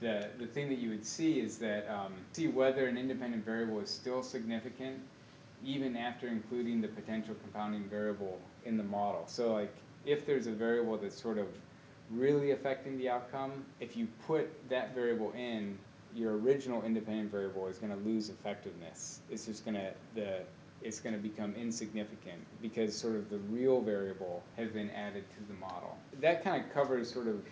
the, 0.00 0.28
the 0.38 0.46
thing 0.46 0.68
that 0.68 0.78
you 0.78 0.90
would 0.90 1.06
see 1.06 1.40
is 1.40 1.58
that, 1.58 1.88
um, 1.88 2.12
see 2.32 2.48
whether 2.48 2.86
an 2.86 2.98
independent 2.98 3.44
variable 3.44 3.80
is 3.80 3.88
still 3.88 4.22
significant 4.22 5.00
even 5.64 5.96
after 5.96 6.26
including 6.26 6.80
the 6.80 6.88
potential 6.88 7.36
compounding 7.40 7.84
variable 7.84 8.40
in 8.64 8.76
the 8.76 8.82
model. 8.82 9.22
So 9.28 9.52
like, 9.52 9.72
if 10.04 10.26
there's 10.26 10.48
a 10.48 10.50
variable 10.50 10.96
that's 10.96 11.20
sort 11.20 11.38
of 11.38 11.46
really 12.10 12.50
affecting 12.50 12.98
the 12.98 13.08
outcome, 13.08 13.64
if 13.78 13.96
you 13.96 14.08
put 14.26 14.50
that 14.68 14.92
variable 14.92 15.32
in, 15.36 15.78
your 16.14 16.36
original 16.36 16.82
independent 16.82 17.30
variable 17.30 17.68
is 17.68 17.78
gonna 17.78 17.96
lose 17.96 18.28
effectiveness. 18.28 19.20
It's 19.30 19.46
just 19.46 19.64
gonna, 19.64 19.92
the, 20.16 20.40
it's 20.84 21.00
gonna 21.00 21.18
become 21.18 21.54
insignificant 21.54 22.40
because 22.60 22.96
sort 22.96 23.16
of 23.16 23.30
the 23.30 23.38
real 23.50 23.80
variable 23.80 24.42
has 24.56 24.70
been 24.70 24.90
added 24.90 25.24
to 25.30 25.52
the 25.52 25.58
model. 25.60 25.96
That 26.20 26.42
kind 26.44 26.64
of 26.64 26.72
covers 26.72 27.12
sort 27.12 27.28
of 27.28 27.42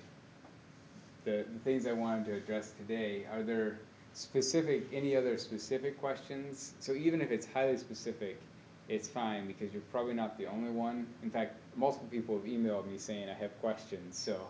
the, 1.25 1.45
the 1.53 1.59
things 1.65 1.87
I 1.87 1.93
wanted 1.93 2.27
to 2.27 2.33
address 2.35 2.73
today. 2.79 3.27
Are 3.33 3.43
there 3.43 3.79
specific, 4.15 4.87
any 4.93 5.17
other 5.17 5.39
specific 5.39 6.01
questions? 6.01 6.75
So 6.81 6.93
even 6.93 7.21
if 7.21 7.31
it's 7.31 7.47
highly 7.53 7.77
specific, 7.77 8.41
it's 8.89 9.09
fine 9.09 9.47
because 9.47 9.73
you're 9.73 9.83
probably 9.93 10.15
not 10.15 10.37
the 10.37 10.47
only 10.47 10.71
one. 10.71 11.07
In 11.23 11.31
fact, 11.31 11.55
multiple 11.77 12.09
people 12.11 12.37
have 12.37 12.47
emailed 12.47 12.91
me 12.91 12.99
saying 12.99 13.29
I 13.29 13.35
have 13.35 13.59
questions, 13.61 14.19
so, 14.19 14.41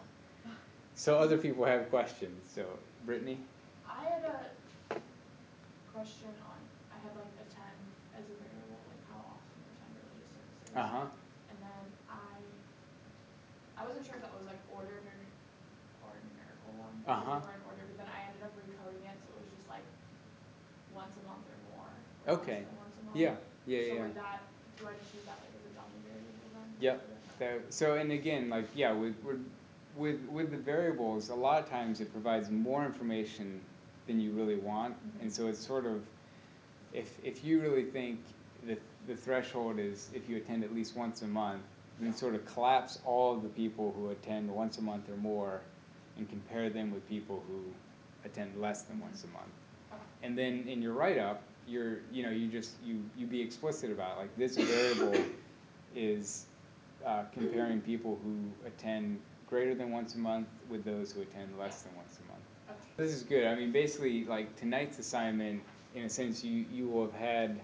so 0.95 1.19
other 1.19 1.37
people 1.37 1.65
have 1.67 1.91
questions. 1.91 2.51
So, 2.55 2.65
Brittany? 3.05 3.39
I 3.87 4.05
had 4.05 4.25
a 4.25 4.97
question 5.93 6.33
on, 6.49 6.57
I 6.91 6.97
had 7.03 7.13
like 7.17 7.35
attend 7.37 7.77
as 8.17 8.25
a 8.25 8.37
variable, 8.41 8.81
like 8.89 9.05
how 9.13 9.21
often 9.29 9.61
you 9.61 9.69
attend 9.77 9.93
religious 10.09 10.33
services. 10.41 10.70
Uh-huh. 10.81 11.05
And 11.53 11.59
then 11.61 11.85
I, 12.09 12.41
I 13.77 13.83
wasn't 13.85 14.07
sure 14.09 14.17
if 14.17 14.23
that 14.25 14.33
was 14.33 14.49
like 14.49 14.61
ordered 14.73 15.05
or, 15.05 15.21
or 16.09 16.13
numerical 16.25 16.73
one. 16.81 16.97
Uh-huh. 17.05 17.45
in 17.45 17.61
order, 17.69 17.85
but 17.93 17.97
then 18.01 18.09
I 18.09 18.33
ended 18.33 18.43
up 18.49 18.53
recoding 18.57 19.05
it, 19.05 19.17
so 19.21 19.29
it 19.37 19.45
was 19.45 19.51
just 19.53 19.69
like 19.69 19.85
once 20.97 21.13
a 21.21 21.25
month 21.29 21.45
or 21.45 21.59
more. 21.69 21.93
or 22.25 22.41
Okay. 22.41 22.65
once 22.81 22.97
a 22.97 23.05
month. 23.05 23.17
Yeah, 23.17 23.37
yeah, 23.69 23.85
So 23.85 23.95
yeah. 23.95 24.01
would 24.09 24.17
that, 24.17 24.41
do 24.81 24.83
I 24.89 24.93
just 24.97 25.13
use 25.13 25.25
that 25.29 25.37
like 25.45 25.53
as 25.53 25.65
a 25.69 25.73
dummy 25.77 26.01
variable 26.09 26.49
then? 26.57 26.69
Yep. 26.81 26.97
So, 27.37 27.47
so 27.69 27.87
and 28.01 28.13
again, 28.13 28.49
like, 28.49 28.69
yeah, 28.75 28.93
with, 28.93 29.17
with, 29.25 29.45
with, 29.97 30.21
with 30.33 30.51
the 30.51 30.57
variables, 30.57 31.29
a 31.29 31.35
lot 31.35 31.63
of 31.63 31.69
times 31.69 32.01
it 32.01 32.13
provides 32.13 32.49
more 32.51 32.85
information 32.85 33.61
than 34.07 34.21
you 34.21 34.33
really 34.33 34.57
want. 34.57 34.95
And 35.21 35.33
so 35.33 35.47
it's 35.47 35.61
sort 35.65 35.85
of, 35.85 36.01
if, 36.93 37.13
if 37.23 37.45
you 37.45 37.61
really 37.61 37.85
think 37.85 38.21
that 38.67 38.81
the 39.07 39.17
threshold 39.17 39.79
is 39.79 40.11
if 40.15 40.29
you 40.29 40.37
attend 40.37 40.65
at 40.65 40.75
least 40.75 40.97
once 40.97 41.23
a 41.23 41.27
month, 41.27 41.63
then 42.01 42.15
sort 42.15 42.35
of 42.35 42.47
collapse 42.47 42.99
all 43.05 43.35
of 43.35 43.43
the 43.43 43.49
people 43.49 43.93
who 43.97 44.11
attend 44.11 44.51
once 44.51 44.79
a 44.79 44.83
month 44.83 45.09
or 45.11 45.17
more 45.17 45.61
and 46.17 46.29
compare 46.29 46.71
them 46.71 46.93
with 46.93 47.07
people 47.09 47.43
who 47.49 47.63
attend 48.25 48.59
less 48.61 48.83
than 48.83 49.01
once 49.01 49.25
a 49.25 49.27
month. 49.29 49.53
And 50.23 50.37
then 50.37 50.67
in 50.69 50.83
your 50.83 50.93
write-up, 50.93 51.43
you're, 51.67 51.99
you 52.13 52.23
know, 52.23 52.31
you 52.31 52.49
just, 52.49 52.73
you, 52.85 53.03
you 53.17 53.27
be 53.27 53.41
explicit 53.41 53.91
about, 53.91 54.19
like, 54.19 54.35
this 54.37 54.57
variable 54.57 55.25
is, 55.95 56.47
uh, 57.07 57.25
comparing 57.33 57.81
people 57.81 58.19
who 58.25 58.37
attend 58.67 59.21
greater 59.47 59.75
than 59.75 59.91
once 59.91 60.15
a 60.15 60.19
month 60.19 60.49
with 60.69 60.85
those 60.85 61.13
who 61.13 61.23
attend 61.23 61.59
less 61.59 61.83
than 61.83 61.95
once 61.97 62.19
a 62.25 62.31
month. 62.31 62.81
This 62.97 63.13
is 63.13 63.23
good, 63.23 63.47
I 63.47 63.55
mean, 63.55 63.73
basically, 63.73 64.25
like, 64.25 64.57
tonight's 64.57 64.99
assignment, 64.99 65.63
in 65.95 66.05
a 66.05 66.09
sense, 66.09 66.45
you, 66.45 66.65
you 66.73 66.89
will 66.89 67.07
have 67.07 67.15
had, 67.15 67.61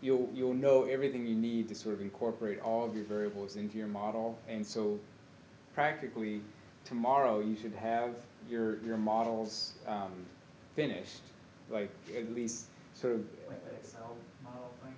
you'll, 0.00 0.28
you'll 0.34 0.54
know 0.54 0.84
everything 0.84 1.26
you 1.26 1.34
need 1.34 1.68
to 1.68 1.74
sort 1.74 1.94
of 1.94 2.00
incorporate 2.00 2.60
all 2.60 2.84
of 2.84 2.94
your 2.94 3.04
variables 3.04 3.56
into 3.56 3.78
your 3.78 3.88
model, 3.88 4.38
and 4.48 4.66
so 4.66 4.98
practically, 5.74 6.40
tomorrow, 6.84 7.40
you 7.40 7.56
should 7.56 7.74
have 7.74 8.10
your, 8.48 8.78
your 8.82 8.96
models, 8.96 9.74
um, 9.86 10.12
finished, 10.74 11.20
like, 11.70 11.90
at 12.16 12.32
least 12.34 12.66
sort 12.94 13.14
of. 13.14 13.20
Like 13.48 13.64
the 13.68 13.76
Excel 13.76 14.16
model 14.42 14.70
thing? 14.82 14.94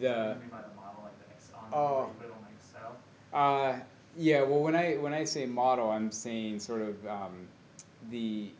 The. 0.00 0.08
What 0.08 0.42
do 0.42 0.48
by 0.50 0.62
the 0.62 0.74
model, 0.74 1.02
like 1.04 1.18
the 1.18 1.34
Ex, 1.34 1.50
on, 1.54 1.64
Oh. 1.72 2.06
you 2.08 2.14
put 2.20 2.26
it 2.26 2.32
on 2.32 2.46
Excel? 2.58 2.96
Uh, 3.32 3.80
yeah, 4.16 4.42
well, 4.42 4.60
when 4.60 4.76
I, 4.76 4.94
when 4.94 5.14
I 5.14 5.24
say 5.24 5.46
model, 5.46 5.90
I'm 5.90 6.10
saying 6.12 6.60
sort 6.60 6.82
of, 6.82 7.06
um, 7.06 7.46
the, 8.10 8.50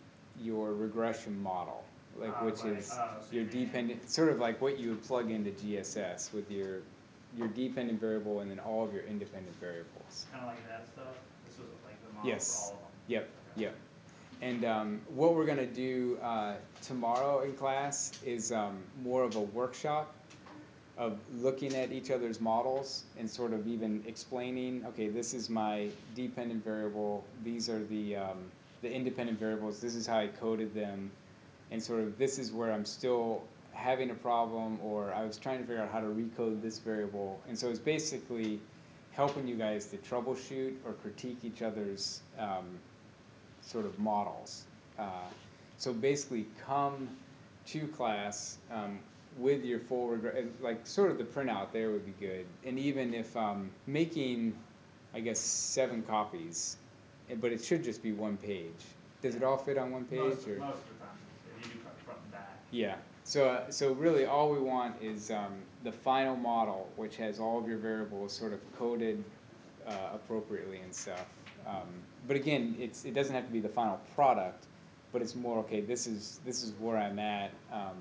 your 0.43 0.73
regression 0.73 1.41
model, 1.43 1.85
like, 2.21 2.35
Oh, 2.41 2.45
which 2.47 2.65
like, 2.65 2.79
is 2.79 2.91
oh, 2.93 3.21
so 3.21 3.35
your 3.35 3.45
dependent, 3.45 4.09
sort 4.11 4.29
of 4.29 4.39
like 4.39 4.61
what 4.61 4.79
you 4.79 4.91
would 4.91 5.03
plug 5.05 5.31
into 5.31 5.51
GSS 5.51 6.33
with 6.33 6.51
your, 6.51 6.81
your 7.37 7.49
dependent 7.49 8.01
variable 8.01 8.41
and 8.41 8.51
then 8.51 8.59
all 8.61 8.85
of 8.85 8.93
your 8.93 9.03
independent 9.05 9.55
variables. 9.61 10.27
Kinda 10.33 10.47
like 10.47 10.69
that 10.69 10.87
stuff? 10.93 11.07
This 11.47 11.59
was 11.59 11.69
like 11.85 12.01
the 12.07 12.09
model 12.15 12.23
for 12.23 12.29
Yes. 12.29 12.71
all 12.71 12.77
of 12.77 12.81
them? 12.81 12.91
Yep, 13.09 13.29
Okay. 13.57 13.63
yep. 13.63 13.75
And 14.43 14.65
um, 14.65 15.01
what 15.15 15.35
we're 15.35 15.47
gonna 15.47 15.67
do 15.67 16.19
uh, 16.23 16.55
tomorrow 16.83 17.41
in 17.43 17.53
class 17.55 18.13
is 18.25 18.53
um, 18.53 18.77
more 19.03 19.23
of 19.23 19.37
a 19.37 19.41
workshop 19.41 20.15
of 20.97 21.19
looking 21.41 21.75
at 21.75 21.91
each 21.93 22.11
other's 22.11 22.41
models 22.41 23.03
and 23.19 23.29
sort 23.29 23.53
of 23.53 23.67
even 23.67 24.03
explaining, 24.07 24.85
okay, 24.87 25.09
this 25.09 25.35
is 25.35 25.51
my 25.51 25.89
dependent 26.15 26.63
variable, 26.65 27.25
these 27.43 27.69
are 27.69 27.83
the, 27.87 28.15
um, 28.17 28.39
the 28.83 28.93
independent 28.93 29.39
variables, 29.41 29.81
this 29.81 29.95
is 29.97 30.07
how 30.07 30.19
I 30.19 30.29
coded 30.29 30.73
them, 30.75 31.11
and 31.71 31.83
sort 31.83 32.01
of 32.01 32.19
this 32.19 32.39
is 32.39 32.53
where 32.53 32.73
I'm 32.73 32.85
still 32.85 33.43
having 33.73 34.11
a 34.11 34.15
problem, 34.15 34.79
or 34.83 35.13
I 35.13 35.25
was 35.25 35.37
trying 35.37 35.59
to 35.59 35.65
figure 35.65 35.83
out 35.83 35.91
how 35.91 36.01
to 36.01 36.07
recode 36.07 36.63
this 36.63 36.79
variable. 36.79 37.41
And 37.49 37.59
so 37.59 37.69
it's 37.69 37.79
basically 37.79 38.61
helping 39.13 39.47
you 39.47 39.57
guys 39.57 39.87
to 39.87 39.97
troubleshoot 39.99 40.75
or 40.85 40.93
critique 40.93 41.39
each 41.45 41.63
other's 41.63 42.21
um, 42.39 42.67
sort 43.63 43.87
of 43.87 43.99
models. 43.99 44.65
Uh, 44.99 45.09
so 45.79 45.93
basically, 45.93 46.47
come 46.67 47.09
to 47.67 47.87
class 47.89 48.59
um, 48.71 48.99
with 49.39 49.65
your 49.65 49.81
full 49.81 50.09
regret, 50.09 50.45
like 50.61 50.87
sort 50.87 51.11
of 51.11 51.19
the 51.19 51.25
printout 51.25 51.73
there 51.73 51.91
would 51.91 52.07
be 52.07 52.27
good. 52.27 52.47
And 52.65 52.79
even 52.79 53.15
if 53.15 53.37
um, 53.37 53.71
making, 53.87 54.57
I 55.13 55.21
guess, 55.21 55.41
seven 55.41 56.03
copies, 56.03 56.77
eh, 57.31 57.35
but 57.41 57.53
it 57.53 57.65
should 57.65 57.83
just 57.83 58.03
be 58.03 58.13
one 58.13 58.37
page. 58.37 58.71
Does 59.23 59.35
it 59.35 59.43
all 59.43 59.57
fit 59.57 59.79
on 59.79 59.91
one 59.91 60.05
page? 60.05 60.21
Most, 60.21 60.49
or? 60.49 60.59
most 60.59 60.77
of 60.77 60.89
the 60.89 61.05
time, 61.05 61.19
if 61.59 61.67
you 61.67 61.73
do 61.73 61.79
front- 61.81 61.99
front 62.05 62.21
and 62.23 62.33
back. 62.33 62.54
Yeah, 62.71 62.97
so, 63.25 63.49
uh, 63.49 63.71
so 63.71 63.93
really 63.93 64.27
all 64.27 64.51
we 64.51 64.59
want 64.59 64.97
is, 65.01 65.31
um, 65.31 65.55
the 65.83 65.93
final 65.93 66.37
model, 66.37 66.89
which 66.97 67.17
has 67.17 67.41
all 67.41 67.59
of 67.59 67.69
your 67.69 67.79
variables 67.79 68.33
sort 68.33 68.53
of 68.53 68.61
coded, 68.79 69.23
uh, 69.87 69.93
appropriately 70.15 70.81
and 70.81 70.95
stuff. 70.95 71.27
Um, 71.67 71.89
but 72.27 72.37
again, 72.37 72.77
it's, 72.79 73.05
it 73.05 73.15
doesn't 73.15 73.35
have 73.35 73.47
to 73.47 73.53
be 73.53 73.61
the 73.61 73.69
final 73.69 74.01
product, 74.15 74.67
but 75.13 75.23
it's 75.23 75.35
more, 75.35 75.59
okay, 75.61 75.81
this 75.81 76.07
is, 76.07 76.41
this 76.45 76.63
is 76.63 76.73
where 76.79 76.97
I'm 76.99 77.19
at. 77.19 77.51
Um, 77.73 77.97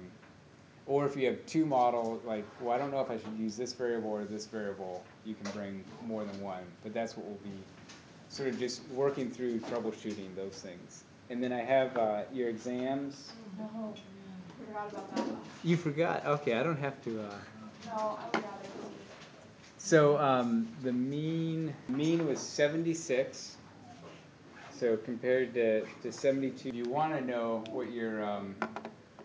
or 0.85 1.05
if 1.05 1.15
you 1.15 1.27
have 1.27 1.45
two 1.45 1.65
models, 1.65 2.21
like, 2.25 2.43
well, 2.59 2.73
I 2.73 2.77
don't 2.77 2.91
know 2.91 2.99
if 2.99 3.09
I 3.09 3.17
should 3.17 3.37
use 3.37 3.55
this 3.55 3.71
variable 3.71 4.09
or 4.09 4.25
this 4.25 4.45
variable, 4.45 5.03
you 5.23 5.35
can 5.35 5.49
bring 5.51 5.83
more 6.05 6.25
than 6.25 6.41
one, 6.41 6.63
but 6.83 6.93
that's 6.93 7.15
what 7.15 7.25
we'll 7.25 7.37
be 7.37 7.57
sort 8.27 8.49
of 8.49 8.59
just 8.59 8.81
working 8.89 9.29
through 9.29 9.59
troubleshooting 9.59 10.35
those 10.35 10.55
things. 10.55 11.03
And 11.29 11.41
then 11.41 11.53
I 11.53 11.61
have, 11.61 11.97
uh, 11.97 12.23
your 12.33 12.49
exams. 12.49 13.31
No, 13.57 13.93
forgot 14.73 14.91
about 14.91 15.15
that. 15.15 15.25
You 15.63 15.77
forgot, 15.77 16.25
okay, 16.25 16.53
I 16.53 16.63
don't 16.63 16.79
have 16.79 17.01
to, 17.03 17.21
uh. 17.21 17.29
No, 17.85 18.17
I 18.19 18.25
forgot 18.35 18.59
it. 18.63 18.69
So, 19.77 20.17
um, 20.17 20.67
the 20.83 20.91
mean, 20.91 21.73
mean 21.89 22.25
was 22.25 22.39
seventy-six. 22.39 23.57
So 24.71 24.97
compared 24.97 25.53
to, 25.53 25.85
to 26.01 26.11
seventy-two, 26.11 26.69
if 26.69 26.75
you 26.75 26.85
wanna 26.85 27.21
know 27.21 27.63
what 27.71 27.91
your, 27.91 28.23
um, 28.23 28.55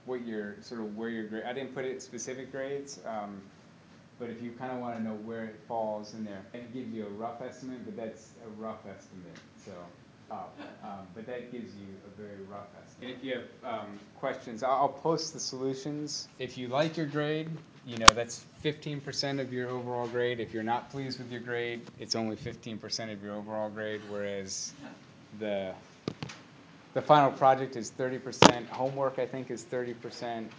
what 0.05 0.26
your, 0.26 0.57
sort 0.61 0.80
of 0.80 0.96
where 0.96 1.09
your 1.09 1.24
grade, 1.24 1.44
I 1.44 1.53
didn't 1.53 1.74
put 1.74 1.84
it 1.84 2.03
specific 2.03 2.53
grades, 2.53 3.01
um, 3.07 3.40
but 4.18 4.30
if 4.30 4.42
you 4.42 4.51
kinda 4.53 4.76
wanna 4.76 5.01
know 5.01 5.14
where 5.14 5.44
it 5.44 5.59
falls 5.66 6.14
in 6.14 6.24
there, 6.24 6.42
I 6.55 6.59
can 6.59 6.68
give 6.72 6.88
you 6.92 7.07
a 7.07 7.11
rough 7.11 7.40
estimate, 7.40 7.84
but 7.84 7.96
that's 7.96 8.30
a 8.44 8.49
rough 8.61 8.80
estimate, 8.86 9.38
so, 9.64 9.72
uh, 10.30 10.34
um, 10.82 11.06
but 11.14 11.26
that 11.26 11.50
gives 11.52 11.74
you 11.74 11.86
a 12.06 12.20
very 12.20 12.42
rough 12.50 12.66
estimate. 12.84 13.10
And 13.10 13.10
if 13.10 13.24
you 13.24 13.34
have, 13.34 13.80
um, 13.80 13.98
questions, 14.18 14.62
I'll, 14.62 14.88
post 14.88 15.32
the 15.32 15.40
solutions. 15.40 16.28
If 16.38 16.58
you 16.58 16.68
like 16.68 16.96
your 16.96 17.06
grade, 17.06 17.48
you 17.86 17.96
know, 17.98 18.06
that's 18.06 18.44
fifteen 18.60 19.00
percent 19.00 19.40
of 19.40 19.52
your 19.52 19.68
overall 19.70 20.08
grade. 20.08 20.40
If 20.40 20.52
you're 20.52 20.62
not 20.62 20.90
pleased 20.90 21.18
with 21.18 21.30
your 21.30 21.40
grade, 21.40 21.82
it's 21.98 22.14
only 22.14 22.36
fifteen 22.36 22.78
percent 22.78 23.10
of 23.10 23.22
your 23.22 23.34
overall 23.34 23.70
grade, 23.70 24.00
whereas 24.10 24.72
the, 25.38 25.72
the 26.94 27.02
final 27.02 27.30
project 27.30 27.76
is 27.76 27.90
thirty 27.90 28.18
percent, 28.18 28.68
homework, 28.68 29.18
I 29.18 29.26
think, 29.26 29.50
is 29.50 29.62
thirty 29.62 29.94
percent, 29.94 30.50